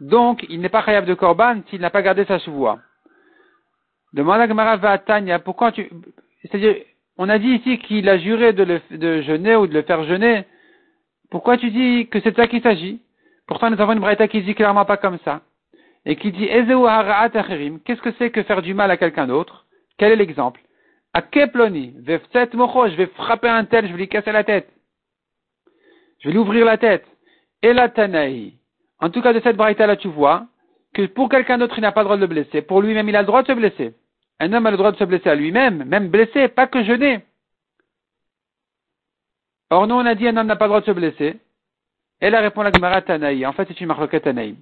Donc, 0.00 0.44
il 0.48 0.60
n'est 0.60 0.70
pas 0.70 0.82
chayav 0.82 1.04
de 1.04 1.14
korban 1.14 1.60
s'il 1.68 1.80
n'a 1.80 1.90
pas 1.90 2.02
gardé 2.02 2.24
sa 2.24 2.38
chevoie. 2.38 2.78
Demande 4.14 4.40
à 4.40 4.48
Gemara 4.48 4.98
Tanya, 4.98 5.38
pourquoi 5.38 5.72
tu, 5.72 5.90
c'est-à-dire, 6.42 6.76
on 7.18 7.28
a 7.28 7.38
dit 7.38 7.48
ici 7.48 7.78
qu'il 7.78 8.08
a 8.08 8.18
juré 8.18 8.52
de, 8.52 8.64
le, 8.64 8.80
de 8.90 9.22
jeûner 9.22 9.56
ou 9.56 9.66
de 9.66 9.74
le 9.74 9.82
faire 9.82 10.04
jeûner. 10.04 10.44
Pourquoi 11.34 11.56
tu 11.56 11.72
dis 11.72 12.06
que 12.06 12.20
c'est 12.20 12.30
de 12.30 12.36
ça 12.36 12.46
qu'il 12.46 12.62
s'agit? 12.62 13.00
Pourtant, 13.48 13.68
nous 13.68 13.80
avons 13.80 13.94
une 13.94 13.98
braïta 13.98 14.28
qui 14.28 14.40
dit 14.40 14.54
clairement 14.54 14.84
pas 14.84 14.96
comme 14.96 15.18
ça. 15.24 15.40
Et 16.06 16.14
qui 16.14 16.30
dit, 16.30 16.46
qu'est-ce 16.46 18.00
que 18.02 18.12
c'est 18.18 18.30
que 18.30 18.44
faire 18.44 18.62
du 18.62 18.72
mal 18.72 18.88
à 18.92 18.96
quelqu'un 18.96 19.26
d'autre? 19.26 19.66
Quel 19.98 20.12
est 20.12 20.16
l'exemple? 20.16 20.60
À 21.12 21.22
Keploni, 21.22 21.96
je 22.06 22.96
vais 22.96 23.06
frapper 23.16 23.48
un 23.48 23.64
tel, 23.64 23.88
je 23.88 23.90
vais 23.90 23.98
lui 23.98 24.08
casser 24.08 24.30
la 24.30 24.44
tête. 24.44 24.68
Je 26.20 26.28
vais 26.28 26.34
lui 26.34 26.38
ouvrir 26.38 26.64
la 26.64 26.78
tête. 26.78 27.04
Et 27.62 27.72
la. 27.72 27.88
En 29.00 29.10
tout 29.10 29.20
cas, 29.20 29.32
de 29.32 29.40
cette 29.40 29.56
braïta 29.56 29.88
là, 29.88 29.96
tu 29.96 30.06
vois 30.06 30.46
que 30.94 31.04
pour 31.06 31.28
quelqu'un 31.28 31.58
d'autre, 31.58 31.74
il 31.78 31.80
n'a 31.80 31.90
pas 31.90 32.02
le 32.02 32.04
droit 32.04 32.16
de 32.16 32.20
le 32.20 32.28
blesser. 32.28 32.62
Pour 32.62 32.80
lui-même, 32.80 33.08
il 33.08 33.16
a 33.16 33.22
le 33.22 33.26
droit 33.26 33.42
de 33.42 33.48
se 33.48 33.54
blesser. 33.54 33.94
Un 34.38 34.52
homme 34.52 34.66
a 34.66 34.70
le 34.70 34.76
droit 34.76 34.92
de 34.92 34.98
se 34.98 35.04
blesser 35.04 35.30
à 35.30 35.34
lui-même, 35.34 35.82
même 35.82 36.10
blessé, 36.10 36.46
pas 36.46 36.68
que 36.68 36.84
jeûner. 36.84 37.24
Or, 39.74 39.88
nous, 39.88 39.96
on 39.96 40.06
a 40.06 40.14
dit 40.14 40.28
un 40.28 40.36
homme 40.36 40.46
n'a 40.46 40.54
pas 40.54 40.66
le 40.66 40.68
droit 40.68 40.80
de 40.82 40.86
se 40.86 40.92
blesser. 40.92 41.40
Elle 42.20 42.36
a 42.36 42.40
répondu 42.40 42.68
à 42.68 42.70
la 42.70 42.76
Gemara 42.76 43.02
Tanaï. 43.02 43.44
En 43.44 43.52
fait, 43.52 43.66
c'est 43.66 43.80
une 43.80 43.88
marloquette 43.88 44.22
Tanaï. 44.22 44.54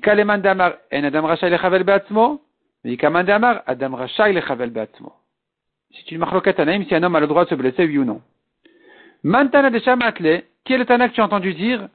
Kaleman 0.00 0.38
damar 0.38 0.74
en 0.92 1.02
adam 1.02 1.26
rachai 1.26 1.50
beatzmo, 1.50 2.40
damar 2.84 3.64
rachai 3.66 4.32
beatzmo. 4.32 5.12
C'est 5.90 6.12
une 6.12 6.18
marloquette 6.18 6.56
Tanaïm 6.56 6.84
si 6.84 6.94
un 6.94 7.02
homme 7.02 7.16
a 7.16 7.20
le 7.20 7.26
droit 7.26 7.46
de 7.46 7.50
se 7.50 7.56
blesser, 7.56 7.84
oui 7.84 7.98
ou 7.98 8.04
non. 8.04 8.22
Mantana 9.24 9.70
de 9.70 9.80
Shamatle, 9.80 10.44
qui 10.64 10.72
est 10.72 10.78
le 10.78 10.86
Tana 10.86 11.08
que 11.08 11.14
tu 11.14 11.20
as 11.20 11.24
entendu 11.24 11.52
dire 11.54 11.88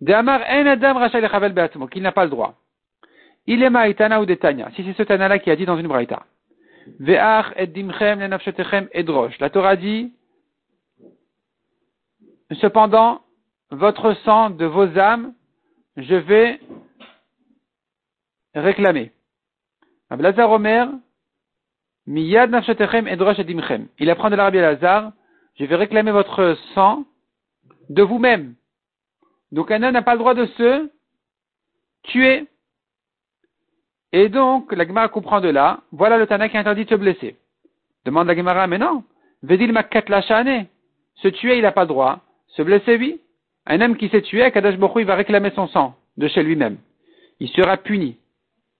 De 0.00 0.12
Amar 0.12 0.42
en 0.48 0.66
Adam 0.66 0.94
Rachel 0.94 1.24
Lechavel 1.24 1.54
Beatmo, 1.54 1.88
qu'il 1.88 2.04
n'a 2.04 2.12
pas 2.12 2.22
le 2.22 2.30
droit. 2.30 2.54
Il 3.48 3.64
est 3.64 3.70
Maïtana 3.70 4.20
ou 4.20 4.26
de 4.26 4.34
Tanya, 4.34 4.70
si 4.76 4.84
c'est 4.84 4.96
ce 4.96 5.02
Tana-là 5.02 5.40
qui 5.40 5.50
a 5.50 5.56
dit 5.56 5.66
dans 5.66 5.76
une 5.76 5.88
braïta. 5.88 6.22
Ve'ach 7.00 7.46
et 7.56 7.66
dimchem 7.66 8.20
lenafshetechem 8.20 8.86
edrosh. 8.92 9.40
La 9.40 9.50
Torah 9.50 9.74
dit 9.74 10.12
Cependant, 12.52 13.22
votre 13.70 14.14
sang 14.24 14.50
de 14.50 14.66
vos 14.66 14.98
âmes, 14.98 15.34
je 15.96 16.14
vais 16.14 16.60
réclamer. 18.54 19.12
Omer, 20.10 20.88
edimchem. 22.06 23.88
Il 23.98 24.10
apprend 24.10 24.30
de 24.30 24.36
l'Arabie 24.36 24.58
Lazare, 24.58 25.12
je 25.56 25.64
vais 25.64 25.76
réclamer 25.76 26.12
votre 26.12 26.56
sang 26.74 27.04
de 27.88 28.02
vous-même. 28.02 28.54
Donc 29.52 29.70
un 29.70 29.78
n'a 29.78 30.02
pas 30.02 30.14
le 30.14 30.18
droit 30.18 30.34
de 30.34 30.46
se 30.46 30.90
tuer. 32.04 32.46
Et 34.12 34.28
donc, 34.28 34.72
la 34.72 34.86
Gemara 34.86 35.08
comprend 35.08 35.40
de 35.40 35.48
là, 35.48 35.80
voilà 35.90 36.18
le 36.18 36.26
Tana 36.26 36.48
qui 36.48 36.56
interdit 36.56 36.84
de 36.84 36.90
se 36.90 36.94
blesser. 36.94 37.36
Demande 38.04 38.28
la 38.28 38.36
Gemara, 38.36 38.66
mais 38.66 38.78
non, 38.78 39.02
Vedil 39.42 39.72
Makat 39.72 40.04
Lachane, 40.08 40.66
se 41.16 41.28
tuer, 41.28 41.56
il 41.56 41.62
n'a 41.62 41.72
pas 41.72 41.82
le 41.82 41.88
droit. 41.88 42.20
Se 42.56 42.62
blesser, 42.62 42.96
oui. 42.96 43.20
Un 43.66 43.80
homme 43.80 43.96
qui 43.96 44.08
s'est 44.08 44.22
tué, 44.22 44.50
Kadash 44.50 44.76
Bokhu, 44.76 45.00
il 45.00 45.06
va 45.06 45.14
réclamer 45.14 45.50
son 45.54 45.68
sang 45.68 45.96
de 46.16 46.28
chez 46.28 46.42
lui-même. 46.42 46.78
Il 47.40 47.48
sera 47.48 47.76
puni. 47.76 48.18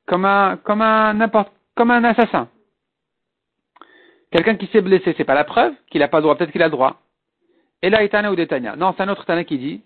Comme 0.07 0.25
un, 0.25 0.57
comme 0.59 0.81
un, 0.83 2.05
assassin. 2.05 2.49
Quelqu'un 4.31 4.57
qui 4.57 4.67
s'est 4.67 4.83
blessé, 4.83 5.15
c'est 5.17 5.25
pas 5.25 5.35
la 5.35 5.45
preuve 5.45 5.73
qu'il 5.91 6.01
n'a 6.01 6.09
pas 6.09 6.19
le 6.19 6.23
droit, 6.23 6.37
peut-être 6.37 6.53
qu'il 6.53 6.63
a 6.63 6.67
le 6.67 6.73
droit. 6.73 7.01
Et 7.83 7.91
là, 7.91 8.03
Itana 8.03 8.31
ou 8.31 8.37
Detania. 8.37 8.77
Non, 8.77 8.95
c'est 8.97 9.03
un 9.03 9.09
autre 9.09 9.25
Tana 9.25 9.45
qui 9.45 9.59
dit, 9.59 9.83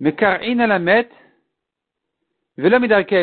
mais 0.00 0.14
car 0.14 0.42
inalamet, 0.42 1.08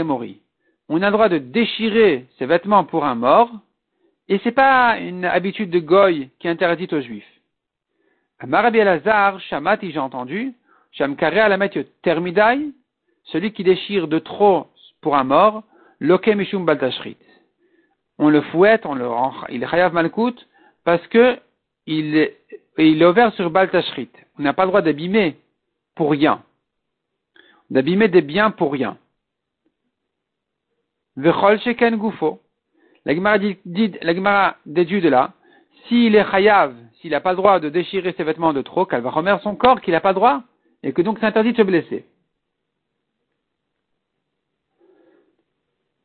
mori. 0.04 0.42
On 0.88 1.02
a 1.02 1.06
le 1.06 1.12
droit 1.12 1.30
de 1.30 1.38
déchirer 1.38 2.26
ses 2.38 2.46
vêtements 2.46 2.84
pour 2.84 3.06
un 3.06 3.16
mort, 3.16 3.52
et 4.28 4.40
c'est 4.44 4.52
pas 4.52 4.98
une 5.00 5.26
habitude 5.26 5.70
de 5.70 5.80
goy 5.80 6.30
qui 6.40 6.48
est 6.48 6.52
interdite 6.52 6.94
aux 6.94 7.02
juifs. 7.02 7.39
Marabi 8.46 8.80
Elazar, 8.80 9.40
Shamati, 9.42 9.92
j'ai 9.92 10.00
entendu, 10.00 10.54
Shamkare 10.92 11.40
alamet 11.40 11.72
termidai, 12.02 12.72
celui 13.26 13.52
qui 13.52 13.64
déchire 13.64 14.08
de 14.08 14.20
trop 14.20 14.68
pour 15.02 15.16
un 15.16 15.24
mort, 15.24 15.64
loke 16.00 16.28
mishum 16.28 16.66
baltashrit. 16.66 17.18
On 18.18 18.30
le 18.30 18.42
fouette, 18.42 18.86
on 18.86 18.96
le 18.96 19.08
rend, 19.08 19.34
il 19.50 19.66
chayav 19.68 19.94
malkout, 19.94 20.36
parce 20.84 21.06
que 21.08 21.38
il 21.86 22.16
est, 22.18 22.38
il 22.78 23.02
est 23.02 23.06
ouvert 23.06 23.34
sur 23.34 23.50
Baltashrit. 23.50 24.10
On 24.38 24.44
n'a 24.44 24.54
pas 24.54 24.64
le 24.64 24.70
droit 24.70 24.82
d'abîmer 24.82 25.38
pour 25.96 26.12
rien. 26.12 26.44
d'abîmer 27.70 28.08
des 28.08 28.22
biens 28.22 28.52
pour 28.52 28.72
rien. 28.72 28.98
Vechol 31.16 31.60
sheken 31.60 31.98
gufo. 31.98 32.42
La 33.06 33.16
Gemara 33.16 34.56
déduit 34.66 35.02
de 35.02 35.10
là, 35.10 35.34
s'il 35.88 36.16
est 36.16 36.30
chayav, 36.30 36.76
s'il 37.00 37.12
n'a 37.12 37.22
pas 37.22 37.32
le 37.32 37.38
droit 37.38 37.60
de 37.60 37.70
déchirer 37.70 38.14
ses 38.18 38.24
vêtements 38.24 38.54
de 38.54 38.62
trop, 38.62 38.86
qu'elle 38.86 39.02
va 39.02 39.10
remettre 39.10 39.42
son 39.42 39.56
corps, 39.56 39.82
qu'il 39.82 39.94
n'a 39.94 40.02
pas 40.02 40.10
le 40.10 40.16
droit, 40.16 40.44
et 40.84 40.94
que 40.94 41.02
donc 41.02 41.18
c'est 41.20 41.26
interdit 41.26 41.54
de 41.54 41.58
se 41.58 41.62
blesser. 41.64 42.06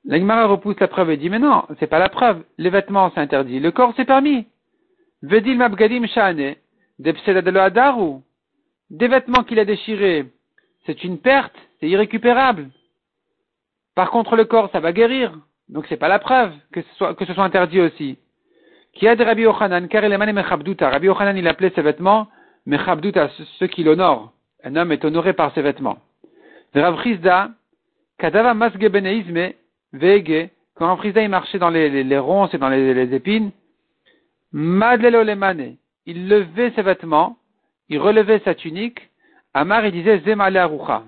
La 0.05 0.47
repousse 0.47 0.79
la 0.81 0.89
preuve 0.89 1.11
et 1.11 1.17
dit, 1.17 1.31
mais 1.31 1.39
non, 1.39 1.65
c'est 1.79 1.87
pas 1.87 1.99
la 1.99 2.11
preuve, 2.11 2.45
les 2.59 2.71
vêtements 2.71 3.11
c'est 3.15 3.21
interdit, 3.21 3.59
le 3.59 3.71
corps 3.71 3.95
c'est 3.97 4.05
permis. 4.05 4.47
Vedil 5.23 5.57
mabgadim 5.57 6.07
shane, 6.07 6.57
adaru. 7.03 8.21
Des 8.91 9.09
vêtements 9.09 9.45
qu'il 9.45 9.59
a 9.59 9.65
déchirés, 9.65 10.27
c'est 10.85 11.03
une 11.05 11.19
perte, 11.19 11.57
c'est 11.81 11.89
irrécupérable. 11.89 12.69
Par 13.95 14.11
contre, 14.11 14.37
le 14.37 14.45
corps, 14.45 14.71
ça 14.73 14.81
va 14.81 14.93
guérir. 14.93 15.39
Donc 15.69 15.87
c'est 15.89 15.97
pas 15.97 16.09
la 16.09 16.19
preuve 16.19 16.53
que 16.71 16.83
ce 17.25 17.33
soit 17.33 17.45
interdit 17.45 17.81
aussi. 17.81 18.19
Qui 18.95 19.09
a 19.09 19.17
de 19.17 19.25
Rabbi 19.25 19.43
Yochanan, 19.43 19.89
car 19.89 20.05
il 20.05 20.17
mechabduta. 20.17 20.91
Rabbi 20.91 21.07
Yochanan, 21.07 21.37
il 21.37 21.49
appelait 21.49 21.73
ses 21.75 21.83
vêtements 21.83 22.29
mechabduta, 22.67 23.29
ceux 23.59 23.67
qui 23.67 23.85
l'honorent. 23.85 24.33
Un 24.63 24.77
homme 24.77 24.93
est 24.93 25.05
honoré 25.05 25.33
par 25.33 25.53
ses 25.55 25.63
vêtements. 25.63 25.99
Rav 26.75 27.03
Chizda, 27.03 27.51
kadava 28.19 28.55
masge 28.55 28.79
beneizme, 28.79 29.53
vege, 29.93 30.51
quand 30.75 30.87
Rav 30.87 31.03
Chizda, 31.03 31.23
il 31.23 31.29
marchait 31.29 31.59
dans 31.59 31.71
les, 31.71 32.03
les, 32.05 32.19
ronces 32.19 32.55
et 32.55 32.59
dans 32.59 32.69
les, 32.69 32.95
les 32.95 33.15
épines, 33.15 33.51
madlelo 34.53 35.23
lemane, 35.23 35.77
il 36.07 36.29
levait 36.29 36.73
ses 36.75 36.83
vêtements, 36.83 37.37
il 37.89 37.99
relevait 37.99 38.41
sa 38.45 38.55
tunique, 38.55 39.11
Amar, 39.57 39.87
il 39.87 39.93
disait 39.93 40.21
zemale 40.21 40.57
arucha. 40.57 41.05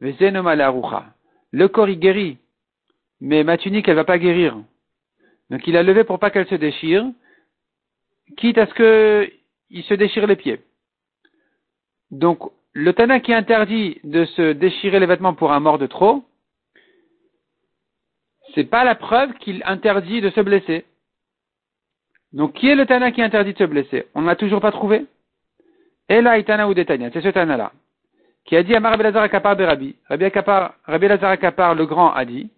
Le 0.00 1.66
corps, 1.68 1.88
il 1.90 1.98
guérit, 1.98 2.38
mais 3.20 3.44
ma 3.44 3.58
tunique, 3.58 3.86
elle 3.86 3.96
va 3.96 4.04
pas 4.04 4.18
guérir. 4.18 4.56
Donc 5.50 5.66
il 5.66 5.76
a 5.76 5.82
levé 5.82 6.04
pour 6.04 6.18
pas 6.18 6.30
qu'elle 6.30 6.48
se 6.48 6.54
déchire, 6.54 7.04
quitte 8.36 8.58
à 8.58 8.66
ce 8.66 8.74
qu'il 8.74 9.84
se 9.84 9.94
déchire 9.94 10.26
les 10.26 10.36
pieds. 10.36 10.60
Donc 12.10 12.38
le 12.72 12.92
Tana 12.92 13.20
qui 13.20 13.34
interdit 13.34 14.00
de 14.04 14.24
se 14.24 14.52
déchirer 14.52 15.00
les 15.00 15.06
vêtements 15.06 15.34
pour 15.34 15.52
un 15.52 15.60
mort 15.60 15.78
de 15.78 15.86
trop, 15.86 16.24
c'est 18.54 18.64
pas 18.64 18.84
la 18.84 18.94
preuve 18.94 19.32
qu'il 19.34 19.62
interdit 19.64 20.20
de 20.20 20.30
se 20.30 20.40
blesser. 20.40 20.84
Donc 22.32 22.54
qui 22.54 22.68
est 22.68 22.74
le 22.74 22.86
Tana 22.86 23.12
qui 23.12 23.22
interdit 23.22 23.52
de 23.52 23.58
se 23.58 23.64
blesser? 23.64 24.06
On 24.14 24.22
ne 24.22 24.26
l'a 24.26 24.36
toujours 24.36 24.60
pas 24.60 24.72
trouvé? 24.72 25.06
Et 26.08 26.20
là, 26.20 26.38
Itana 26.38 26.68
ou 26.68 26.74
Detania, 26.74 27.10
c'est 27.12 27.22
ce 27.22 27.28
Tana-là, 27.28 27.72
qui 28.44 28.56
a 28.56 28.62
dit 28.62 28.74
à 28.74 28.80
Rabbi 28.80 29.02
Lazar 29.02 29.22
Akapar 29.22 29.56
Berabi, 29.56 29.96
Rabbi, 30.10 31.08
Lazar 31.08 31.30
Akapar 31.30 31.74
le 31.74 31.86
grand 31.86 32.12
a 32.12 32.24
dit, 32.24 32.50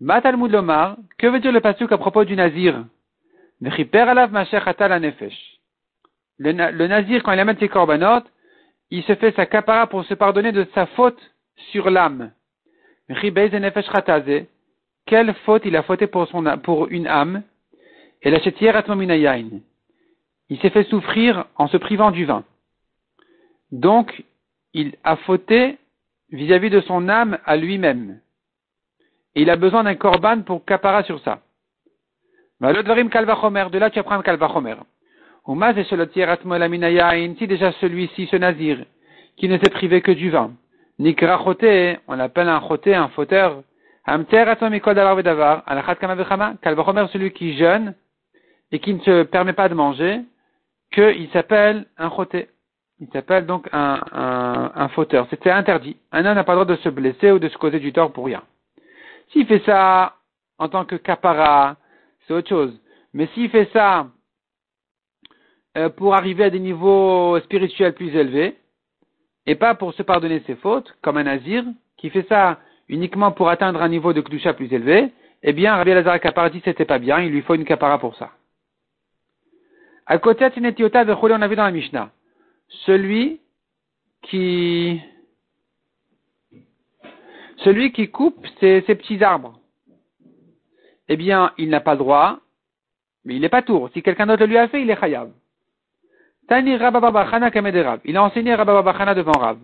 Matalmud 0.00 0.52
Lomar, 0.52 0.96
que 1.18 1.26
veut 1.26 1.40
dire 1.40 1.50
le 1.50 1.60
pasuk 1.60 1.90
à 1.90 1.98
propos 1.98 2.24
du 2.24 2.36
nazir? 2.36 2.84
Le, 6.40 6.86
nazir, 6.86 7.22
quand 7.22 7.32
il 7.32 7.40
amène 7.40 7.58
ses 7.58 7.68
corbanotes, 7.68 8.26
il 8.90 9.02
se 9.04 9.14
fait 9.14 9.36
sa 9.36 9.44
capara 9.46 9.86
pour 9.86 10.04
se 10.04 10.14
pardonner 10.14 10.52
de 10.52 10.66
sa 10.74 10.86
faute 10.86 11.20
sur 11.70 11.90
l'âme. 11.90 12.32
Quelle 15.06 15.34
faute 15.44 15.62
il 15.66 15.76
a 15.76 15.82
fauté 15.82 16.06
pour, 16.06 16.26
son, 16.28 16.58
pour 16.58 16.88
une 16.88 17.06
âme? 17.06 17.42
Et 18.22 18.30
la 18.30 18.38
Il 20.48 20.58
s'est 20.60 20.70
fait 20.70 20.84
souffrir 20.84 21.46
en 21.56 21.68
se 21.68 21.76
privant 21.76 22.10
du 22.10 22.24
vin. 22.24 22.44
Donc, 23.70 24.24
il 24.72 24.96
a 25.04 25.16
fauté 25.16 25.78
vis-à-vis 26.30 26.70
de 26.70 26.80
son 26.80 27.08
âme 27.08 27.38
à 27.44 27.56
lui-même. 27.56 28.20
Et 29.34 29.42
il 29.42 29.50
a 29.50 29.56
besoin 29.56 29.84
d'un 29.84 29.94
korban 29.94 30.42
pour 30.42 30.64
capara 30.64 31.02
sur 31.04 31.20
ça. 31.20 31.40
De 32.60 33.78
là, 33.78 33.90
tu 33.90 33.98
apprends 33.98 34.16
le 34.16 34.22
kalvachomer. 34.22 34.76
Si 37.38 37.46
déjà 37.46 37.72
celui-ci, 37.72 38.26
ce 38.26 38.36
nazir, 38.36 38.84
qui 39.36 39.48
ne 39.48 39.58
s'est 39.58 39.70
privé 39.70 40.02
que 40.02 40.12
du 40.12 40.30
vin, 40.30 40.52
nikra 40.98 41.42
on 42.06 42.14
l'appelle 42.14 42.48
un 42.48 42.60
choté, 42.60 42.94
un 42.94 43.08
fauteur, 43.08 43.62
kalvachomer, 44.06 44.80
celui 47.12 47.32
qui 47.32 47.56
jeûne 47.56 47.94
et 48.72 48.78
qui 48.78 48.94
ne 48.94 49.00
se 49.00 49.22
permet 49.22 49.54
pas 49.54 49.68
de 49.68 49.74
manger, 49.74 50.20
qu'il 50.92 51.28
s'appelle 51.32 51.86
un 51.96 52.10
choté. 52.10 52.48
Il 53.00 53.08
s'appelle 53.08 53.46
donc 53.46 53.66
un, 53.72 53.98
un, 54.12 54.72
un 54.74 54.88
fauteur. 54.88 55.26
C'était 55.30 55.50
interdit. 55.50 55.96
Un 56.12 56.26
homme 56.26 56.34
n'a 56.34 56.44
pas 56.44 56.52
le 56.52 56.64
droit 56.64 56.76
de 56.76 56.80
se 56.82 56.90
blesser 56.90 57.32
ou 57.32 57.38
de 57.38 57.48
se 57.48 57.56
causer 57.56 57.80
du 57.80 57.94
tort 57.94 58.12
pour 58.12 58.26
rien. 58.26 58.42
S'il 59.32 59.46
fait 59.46 59.62
ça 59.64 60.16
en 60.58 60.68
tant 60.68 60.84
que 60.84 60.96
capara, 60.96 61.76
autre 62.34 62.48
chose. 62.48 62.80
Mais 63.12 63.26
s'il 63.34 63.50
fait 63.50 63.68
ça 63.72 64.08
euh, 65.76 65.88
pour 65.88 66.14
arriver 66.14 66.44
à 66.44 66.50
des 66.50 66.60
niveaux 66.60 67.38
spirituels 67.40 67.94
plus 67.94 68.14
élevés, 68.14 68.56
et 69.46 69.54
pas 69.54 69.74
pour 69.74 69.94
se 69.94 70.02
pardonner 70.02 70.42
ses 70.46 70.56
fautes, 70.56 70.94
comme 71.02 71.16
un 71.16 71.24
nazir, 71.24 71.64
qui 71.96 72.10
fait 72.10 72.26
ça 72.28 72.60
uniquement 72.88 73.32
pour 73.32 73.48
atteindre 73.48 73.82
un 73.82 73.88
niveau 73.88 74.12
de 74.12 74.20
kdusha 74.20 74.52
plus 74.54 74.72
élevé, 74.72 75.12
eh 75.42 75.52
bien, 75.52 75.74
Rabbi 75.74 75.90
Lazar 75.90 76.20
Kapara 76.20 76.50
dit 76.50 76.60
c'était 76.64 76.84
pas 76.84 76.98
bien, 76.98 77.20
il 77.20 77.32
lui 77.32 77.42
faut 77.42 77.54
une 77.54 77.64
capara 77.64 77.98
pour 77.98 78.16
ça. 78.16 78.30
À 80.06 80.18
côté 80.18 80.48
de 80.48 81.32
on 81.32 81.42
a 81.42 81.48
vu 81.48 81.56
dans 81.56 81.64
la 81.64 81.70
Mishnah, 81.70 82.10
celui 82.84 83.40
qui 84.22 85.00
celui 87.58 87.92
qui 87.92 88.10
coupe 88.10 88.46
ces, 88.58 88.82
petits 88.82 89.22
arbres, 89.22 89.59
eh 91.12 91.16
bien, 91.16 91.52
il 91.58 91.68
n'a 91.68 91.80
pas 91.80 91.94
le 91.94 91.98
droit, 91.98 92.38
mais 93.24 93.34
il 93.34 93.40
n'est 93.40 93.48
pas 93.48 93.62
tour. 93.62 93.90
Si 93.92 94.00
quelqu'un 94.00 94.26
d'autre 94.26 94.44
lui 94.44 94.56
a 94.56 94.68
fait, 94.68 94.80
il 94.80 94.88
est 94.88 94.98
chayav. 94.98 95.28
Tani. 96.46 96.76
Il 98.04 98.16
a 98.16 98.22
enseigné 98.22 98.54
Rabababachana 98.54 99.14
devant 99.14 99.32
Rav. 99.32 99.58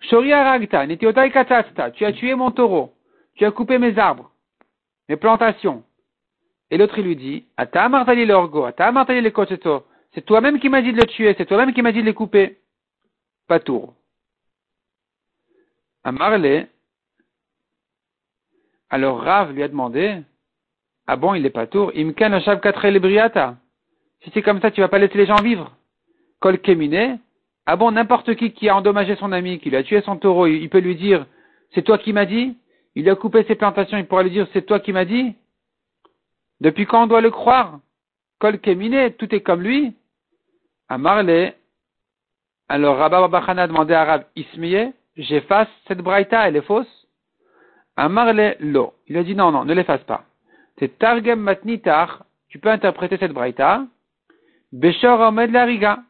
Shoria 0.00 0.42
Ragta, 0.42 0.86
Tu 1.90 2.04
as 2.06 2.12
tué 2.12 2.34
mon 2.34 2.50
taureau. 2.50 2.94
Tu 3.34 3.44
as 3.44 3.50
coupé 3.50 3.76
mes 3.76 3.98
arbres, 3.98 4.30
mes 5.10 5.16
plantations. 5.16 5.84
Et 6.70 6.78
l'autre, 6.78 6.98
il 6.98 7.04
lui 7.04 7.16
dit, 7.16 7.44
Ata 7.58 7.88
l'orgo, 7.88 8.64
Ata 8.64 8.90
Martali 8.90 9.20
le 9.20 9.32
C'est 10.14 10.24
toi-même 10.24 10.58
qui 10.60 10.70
m'as 10.70 10.80
dit 10.80 10.92
de 10.92 10.98
le 10.98 11.06
tuer, 11.06 11.34
c'est 11.36 11.44
toi-même 11.44 11.74
qui 11.74 11.82
m'as 11.82 11.92
dit 11.92 12.00
de 12.00 12.06
le 12.06 12.14
couper. 12.14 12.58
Pas 13.48 13.60
tour. 13.60 13.92
Amarle, 16.04 16.68
alors 18.92 19.22
Rav 19.22 19.52
lui 19.52 19.62
a 19.62 19.68
demandé, 19.68 20.18
ah 21.06 21.16
bon, 21.16 21.32
il 21.32 21.46
est 21.46 21.50
pas 21.50 21.66
tour, 21.66 21.90
imkan 21.96 22.30
ashav 22.34 22.60
briata. 23.00 23.56
Si 24.22 24.30
c'est 24.34 24.42
comme 24.42 24.60
ça, 24.60 24.70
tu 24.70 24.82
vas 24.82 24.88
pas 24.88 24.98
laisser 24.98 25.16
les 25.16 25.24
gens 25.24 25.42
vivre. 25.42 25.74
Kol 26.40 26.58
kemine, 26.58 27.18
ah 27.64 27.76
bon, 27.76 27.90
n'importe 27.92 28.34
qui 28.34 28.52
qui 28.52 28.68
a 28.68 28.76
endommagé 28.76 29.16
son 29.16 29.32
ami, 29.32 29.58
qui 29.60 29.70
lui 29.70 29.78
a 29.78 29.82
tué 29.82 30.02
son 30.02 30.18
taureau, 30.18 30.46
il 30.46 30.68
peut 30.68 30.80
lui 30.80 30.94
dire, 30.94 31.24
c'est 31.74 31.80
toi 31.80 31.96
qui 31.96 32.12
m'as 32.12 32.26
dit? 32.26 32.58
Il 32.94 33.08
a 33.08 33.14
coupé 33.14 33.44
ses 33.44 33.54
plantations, 33.54 33.96
il 33.96 34.06
pourra 34.06 34.24
lui 34.24 34.30
dire, 34.30 34.46
c'est 34.52 34.66
toi 34.66 34.78
qui 34.78 34.92
m'as 34.92 35.06
dit? 35.06 35.34
Depuis 36.60 36.84
quand 36.84 37.04
on 37.04 37.06
doit 37.06 37.22
le 37.22 37.30
croire? 37.30 37.80
Kol 38.40 38.58
kemine, 38.58 39.14
tout 39.14 39.34
est 39.34 39.40
comme 39.40 39.62
lui. 39.62 39.96
Amarle, 40.90 41.54
alors 42.68 42.98
Rabba 42.98 43.22
Babachana 43.22 43.62
a 43.62 43.66
demandé 43.68 43.94
à 43.94 44.04
Rav 44.04 44.24
Ismiye, 44.36 44.92
j'efface 45.16 45.68
cette 45.88 46.02
braïta, 46.02 46.46
elle 46.46 46.56
est 46.56 46.60
fausse? 46.60 47.01
Amarle 47.96 48.56
lo. 48.60 48.94
Il 49.06 49.16
a 49.16 49.22
dit 49.22 49.34
non, 49.34 49.52
non, 49.52 49.64
ne 49.64 49.74
l'efface 49.74 50.02
pas. 50.04 50.24
C'est 50.78 50.98
targem 50.98 51.40
matnitar. 51.40 52.24
Tu 52.48 52.58
peux 52.58 52.70
interpréter 52.70 53.16
cette 53.18 53.32
braïta. 53.32 53.84
Beshor 54.72 55.20
omed 55.20 55.50
lariga. 55.50 56.00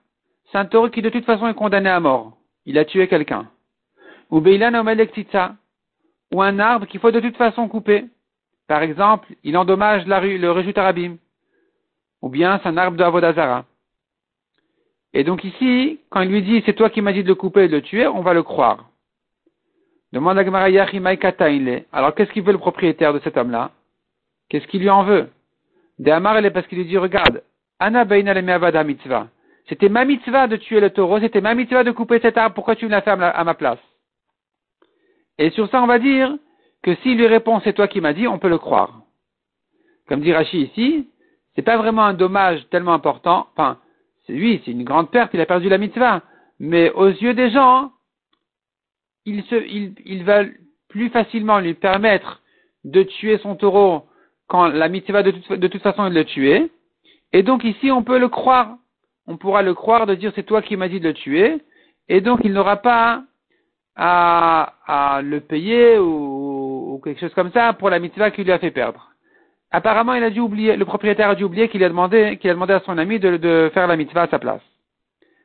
C'est 0.51 0.59
un 0.59 0.67
taureau 0.67 0.91
qui 0.91 1.03
de 1.03 1.11
toute 1.11 1.25
façon 1.25 1.49
est 1.49 1.55
condamné 1.55 1.89
à 1.89 2.01
mort. 2.01 2.37
Il 2.67 2.79
a 2.79 2.85
tué 2.85 3.09
quelqu'un. 3.09 3.49
Ou 4.31 4.41
beilan 4.41 4.75
omed 4.75 5.09
Ou 6.33 6.43
un 6.43 6.59
arbre 6.59 6.87
qu'il 6.87 7.01
faut 7.01 7.11
de 7.11 7.21
toute 7.21 7.37
façon 7.37 7.69
couper. 7.69 8.05
Par 8.69 8.83
exemple, 8.83 9.29
il 9.43 9.57
endommage 9.57 10.07
le 10.07 10.51
rejut 10.51 10.75
arabim. 10.77 11.17
Ou 12.23 12.29
bien 12.29 12.61
c'est 12.63 12.69
un 12.69 12.77
arbre 12.77 12.97
de 12.97 13.03
Avodazara. 13.03 13.65
Et 15.13 15.25
donc 15.25 15.45
ici, 15.45 16.01
quand 16.09 16.23
il 16.23 16.31
lui 16.31 16.43
dit 16.43 16.63
c'est 16.65 16.73
toi 16.75 16.89
qui 16.89 17.03
m'as 17.03 17.13
dit 17.13 17.23
de 17.23 17.29
le 17.29 17.35
couper 17.35 17.65
et 17.65 17.69
de 17.69 17.77
le 17.77 17.83
tuer, 17.83 18.07
on 18.07 18.23
va 18.23 18.33
le 18.33 18.43
croire. 18.43 18.92
Demande 20.13 20.39
à 20.39 20.43
Alors 21.93 22.15
qu'est-ce 22.15 22.33
qu'il 22.33 22.43
veut 22.43 22.53
le 22.53 22.59
propriétaire 22.59 23.15
de 23.15 23.21
cet 23.21 23.37
homme-là? 23.37 23.71
Qu'est-ce 24.49 24.67
qu'il 24.67 24.83
lui 24.83 24.91
en 24.91 25.05
veut? 25.05 25.31
De 25.99 26.11
elle 26.11 26.53
parce 26.53 26.67
qu'il 26.67 26.79
lui 26.79 26.85
dit, 26.85 26.99
regarde, 26.99 27.43
Anna 27.79 28.05
le 28.05 28.85
mitzvah. 28.85 29.29
C'était 29.69 29.89
ma 29.89 30.05
mitzvah 30.05 30.49
de 30.49 30.57
tuer 30.57 30.81
le 30.81 30.91
taureau, 30.91 31.21
c'était 31.21 31.41
ma 31.41 31.55
mitzvah 31.55 31.85
de 31.85 31.93
couper 31.93 32.19
cet 32.21 32.37
arbre, 32.37 32.55
pourquoi 32.55 32.77
tu 32.77 32.85
me 32.87 32.91
l'as 32.91 33.01
fait 33.01 33.11
à 33.11 33.45
ma 33.45 33.55
place? 33.55 33.79
Et 35.39 35.51
sur 35.51 35.71
ça, 35.71 35.83
on 35.83 35.87
va 35.87 35.99
dire 35.99 36.37
que 36.83 36.95
s'il 36.97 37.17
lui 37.17 37.27
répond, 37.27 37.61
c'est 37.61 37.73
toi 37.73 37.89
qui 37.89 38.01
m'as 38.01 38.13
dit, 38.13 38.29
on 38.29 38.39
peut 38.39 38.49
le 38.49 38.59
croire. 38.59 39.03
Comme 40.09 40.21
dit 40.21 40.33
Rachi 40.33 40.63
ici, 40.63 41.09
c'est 41.55 41.63
pas 41.63 41.77
vraiment 41.77 42.05
un 42.05 42.15
dommage 42.15 42.69
tellement 42.71 42.93
important, 42.93 43.47
enfin, 43.53 43.79
c'est 44.27 44.33
lui, 44.33 44.61
c'est 44.65 44.73
une 44.73 44.85
grande 44.85 45.11
perte, 45.11 45.33
il 45.33 45.41
a 45.41 45.47
perdu 45.47 45.69
la 45.69 45.79
mitzvah. 45.79 46.23
Mais 46.59 46.91
aux 46.91 47.09
yeux 47.09 47.35
des 47.35 47.51
gens, 47.51 47.93
il, 49.25 49.43
se, 49.45 49.55
il, 49.55 50.25
va 50.25 50.45
plus 50.89 51.09
facilement 51.11 51.59
lui 51.59 51.75
permettre 51.75 52.43
de 52.85 53.03
tuer 53.03 53.39
son 53.39 53.55
taureau 53.57 54.05
quand 54.49 54.69
la 54.69 54.89
mitzvah 54.89 55.23
de 55.23 55.31
toute, 55.31 55.53
de 55.53 55.69
toute 55.69 55.83
façon 55.83 56.07
est 56.07 56.11
de 56.11 56.15
le 56.15 56.25
tuer. 56.25 56.71
Et 57.33 57.43
donc 57.43 57.65
ici, 57.65 57.91
on 57.91 58.03
peut 58.03 58.19
le 58.19 58.29
croire. 58.29 58.77
On 59.27 59.37
pourra 59.37 59.63
le 59.63 59.75
croire 59.75 60.07
de 60.07 60.15
dire 60.15 60.33
c'est 60.35 60.43
toi 60.43 60.63
qui 60.63 60.77
m'as 60.77 60.89
dit 60.89 61.01
de 61.01 61.09
le 61.09 61.15
tuer. 61.15 61.61
Et 62.09 62.21
donc 62.21 62.41
il 62.45 62.53
n'aura 62.53 62.77
pas 62.77 63.23
à, 63.97 65.21
le 65.23 65.41
payer 65.41 65.99
ou, 65.99 67.01
quelque 67.05 67.21
chose 67.21 67.35
comme 67.35 67.53
ça 67.53 67.73
pour 67.73 67.91
la 67.91 67.99
mitzvah 67.99 68.31
qui 68.31 68.45
lui 68.45 68.53
a 68.53 68.59
fait 68.59 68.71
perdre. 68.71 69.11
Apparemment, 69.71 70.15
il 70.15 70.23
a 70.23 70.31
dû 70.31 70.41
oublier, 70.41 70.77
le 70.77 70.85
propriétaire 70.85 71.31
a 71.31 71.35
dû 71.35 71.45
oublier 71.45 71.69
qu'il 71.69 71.83
a 71.83 71.89
demandé, 71.89 72.37
qu'il 72.39 72.51
a 72.51 72.55
demandé 72.55 72.75
à 72.75 72.81
son 72.81 72.99
ami 72.99 73.19
de, 73.19 73.71
faire 73.73 73.87
la 73.87 73.97
mitzvah 73.97 74.23
à 74.23 74.29
sa 74.29 74.39
place. 74.39 74.61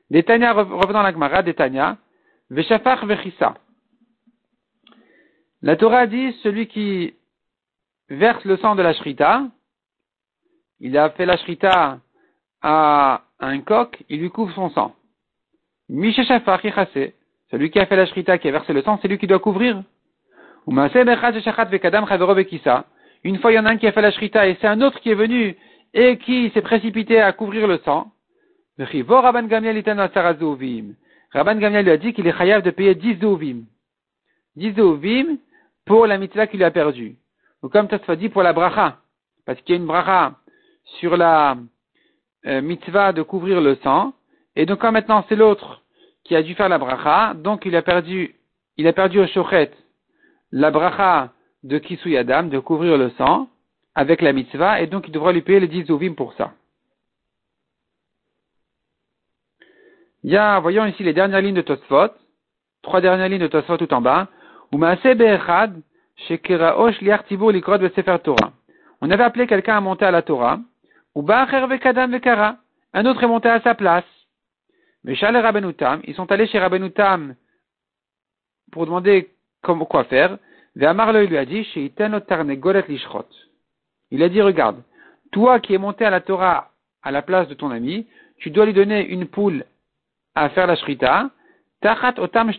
Détania, 0.10 0.54
revenant 0.54 1.00
à 1.00 1.04
la 1.04 1.14
Gemara, 1.14 1.44
Détania, 1.44 1.98
Veshafach 2.50 3.04
Vechissa. 3.06 3.56
La 5.68 5.76
Torah 5.76 6.08
dit, 6.08 6.32
celui 6.44 6.68
qui 6.68 7.14
verse 8.08 8.46
le 8.46 8.56
sang 8.56 8.76
de 8.76 8.82
la 8.82 8.94
shrita, 8.94 9.48
il 10.80 10.98
a 10.98 11.10
fait 11.10 11.26
la 11.26 11.36
shrita 11.36 12.00
à 12.62 13.24
un 13.42 13.60
coq, 13.60 14.02
il 14.08 14.22
lui 14.22 14.30
couvre 14.30 14.54
son 14.54 14.70
sang. 14.70 14.96
Celui 15.90 16.14
qui 16.14 16.22
a 17.80 17.86
fait 17.86 17.98
la 17.98 18.06
shrita, 18.06 18.38
qui 18.38 18.48
a 18.48 18.52
versé 18.52 18.72
le 18.72 18.82
sang, 18.82 18.98
c'est 19.02 19.10
lui 19.10 19.18
qui 19.18 19.28
doit 19.28 19.40
couvrir. 19.40 19.84
Une 20.68 20.90
fois, 23.40 23.52
il 23.52 23.56
y 23.56 23.60
en 23.60 23.66
a 23.66 23.70
un 23.70 23.78
qui 23.78 23.88
a 23.88 23.92
fait 23.92 24.02
la 24.02 24.12
shrita 24.12 24.48
et 24.48 24.58
c'est 24.62 24.68
un 24.68 24.80
autre 24.80 25.02
qui 25.02 25.12
est 25.12 25.16
venu 25.16 25.58
et 25.94 26.18
qui 26.18 26.50
s'est 26.52 26.62
précipité 26.62 27.20
à 27.20 27.34
couvrir 27.34 27.68
le 27.68 27.80
sang. 27.80 28.10
Rabban 28.80 29.48
Gamliel 29.48 29.84
lui 31.84 31.92
a 31.92 31.98
dit 31.98 32.14
qu'il 32.14 32.26
est 32.26 32.38
chayav 32.38 32.62
de 32.62 32.72
payer 32.72 32.96
10 32.96 33.20
zouvim. 33.20 33.66
10 34.56 34.74
zouvim 34.76 35.38
pour 35.88 36.06
la 36.06 36.18
mitzvah 36.18 36.48
qu'il 36.48 36.64
a 36.64 36.72
perdue. 36.72 37.16
Ou 37.64 37.70
comme 37.70 37.90
se 37.90 38.12
dit 38.14 38.30
pour 38.30 38.44
la 38.44 38.54
bracha. 38.54 38.98
Parce 39.46 39.60
qu'il 39.62 39.76
y 39.76 39.78
a 39.78 39.82
une 39.82 39.88
bracha 39.88 40.36
sur 41.00 41.18
la 41.18 41.58
euh, 42.46 42.62
mitzvah 42.62 43.14
de 43.14 43.24
couvrir 43.24 43.62
le 43.62 43.76
sang. 43.78 44.14
Et 44.56 44.66
donc 44.66 44.80
quand 44.80 44.92
maintenant 44.92 45.26
c'est 45.28 45.36
l'autre 45.36 45.82
qui 46.24 46.36
a 46.36 46.44
dû 46.44 46.54
faire 46.56 46.70
la 46.70 46.78
bracha, 46.78 47.34
donc 47.34 47.66
il 47.66 47.76
a 47.76 47.82
perdu, 47.82 48.36
il 48.76 48.88
a 48.88 48.94
perdu 48.94 49.20
au 49.20 49.28
shochet 49.28 49.72
la 50.52 50.72
bracha 50.72 51.32
de 51.64 51.78
Kisuyadam, 51.78 52.50
de 52.50 52.60
couvrir 52.60 52.98
le 52.98 53.10
sang, 53.12 53.50
avec 53.96 54.22
la 54.22 54.34
mitzvah, 54.34 54.82
et 54.82 54.88
donc 54.88 55.08
il 55.08 55.12
devra 55.12 55.32
lui 55.32 55.42
payer 55.42 55.60
les 55.60 55.68
10 55.68 55.90
ovim 55.90 56.14
pour 56.14 56.34
ça. 56.34 56.54
Il 60.24 60.32
y 60.32 60.38
a, 60.38 60.60
voyons 60.60 60.86
ici 60.86 61.04
les 61.04 61.14
dernières 61.14 61.42
lignes 61.42 61.56
de 61.56 61.62
Tosfot, 61.62 62.10
trois 62.82 63.02
dernières 63.02 63.30
lignes 63.30 63.42
de 63.42 63.48
Tosfot 63.48 63.78
tout 63.78 63.94
en 63.94 64.02
bas, 64.02 64.28
on 64.72 64.82
avait 69.12 69.24
appelé 69.24 69.48
quelqu'un 69.48 69.78
à 69.78 69.82
monter 69.82 70.06
à 70.06 70.12
la 70.12 70.22
Torah, 70.22 70.60
un 71.16 73.06
autre 73.06 73.24
est 73.24 73.28
monté 73.28 73.50
à 73.50 73.62
sa 73.62 73.76
place. 73.76 74.04
Mais 75.04 75.14
ils 75.14 76.16
sont 76.16 76.32
allés 76.32 76.48
chez 76.48 76.60
Rabbenoutam 76.60 77.36
pour 78.72 78.86
demander 78.86 79.30
comment, 79.62 79.86
quoi 79.86 80.04
faire. 80.06 80.38
Il 80.76 80.82
lui 80.82 81.38
a 81.38 81.46
dit, 81.46 81.68
Il 84.12 84.24
a 84.24 84.30
dit, 84.30 84.42
regarde, 84.42 84.84
toi 85.32 85.60
qui 85.60 85.74
es 85.74 85.78
monté 85.78 86.06
à 86.06 86.10
la 86.10 86.22
Torah 86.22 86.72
à 87.02 87.12
la 87.12 87.22
place 87.22 87.48
de 87.48 87.54
ton 87.54 87.72
ami, 87.72 88.08
tu 88.38 88.50
dois 88.52 88.66
lui 88.66 88.74
donner 88.74 89.08
une 89.08 89.28
poule 89.28 89.66
à 90.36 90.50
faire 90.50 90.68
la 90.68 90.76
shrita, 90.76 91.30
tachat 91.82 92.16
otam 92.18 92.52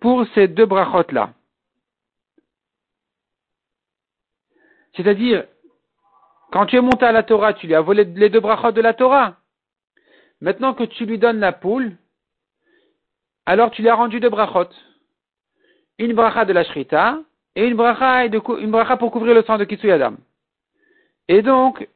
pour 0.00 0.26
ces 0.34 0.48
deux 0.48 0.66
brachot 0.66 1.10
là. 1.12 1.34
C'est-à-dire, 4.96 5.44
quand 6.50 6.66
tu 6.66 6.76
es 6.76 6.80
monté 6.80 7.04
à 7.04 7.12
la 7.12 7.22
Torah, 7.22 7.54
tu 7.54 7.66
lui 7.66 7.74
as 7.74 7.80
volé 7.80 8.04
les 8.04 8.28
deux 8.28 8.40
brachot 8.40 8.72
de 8.72 8.80
la 8.80 8.94
Torah. 8.94 9.36
Maintenant 10.40 10.74
que 10.74 10.84
tu 10.84 11.06
lui 11.06 11.18
donnes 11.18 11.38
la 11.38 11.52
poule, 11.52 11.96
alors 13.46 13.70
tu 13.70 13.82
lui 13.82 13.88
as 13.88 13.94
rendu 13.94 14.20
deux 14.20 14.30
brachot. 14.30 14.68
Une 15.98 16.14
bracha 16.14 16.44
de 16.44 16.52
la 16.52 16.64
shrita 16.64 17.18
et 17.54 17.66
une 17.66 17.74
bracha, 17.74 18.96
pour 18.96 19.12
couvrir 19.12 19.34
le 19.34 19.42
sang 19.42 19.58
de 19.58 19.64
Kitsuyadam. 19.64 20.16
Et 21.28 21.42
donc, 21.42 21.86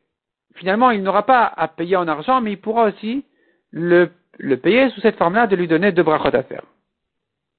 finalement, 0.56 0.90
il 0.90 1.02
n'aura 1.02 1.24
pas 1.24 1.44
à 1.46 1.68
payer 1.68 1.96
en 1.96 2.06
argent, 2.06 2.40
mais 2.40 2.52
il 2.52 2.60
pourra 2.60 2.84
aussi 2.84 3.24
le, 3.70 4.10
le 4.38 4.56
payer 4.58 4.90
sous 4.90 5.00
cette 5.00 5.16
forme-là 5.16 5.46
de 5.46 5.56
lui 5.56 5.68
donner 5.68 5.90
deux 5.90 6.02
brachot 6.02 6.36
à 6.36 6.42
faire. 6.42 6.64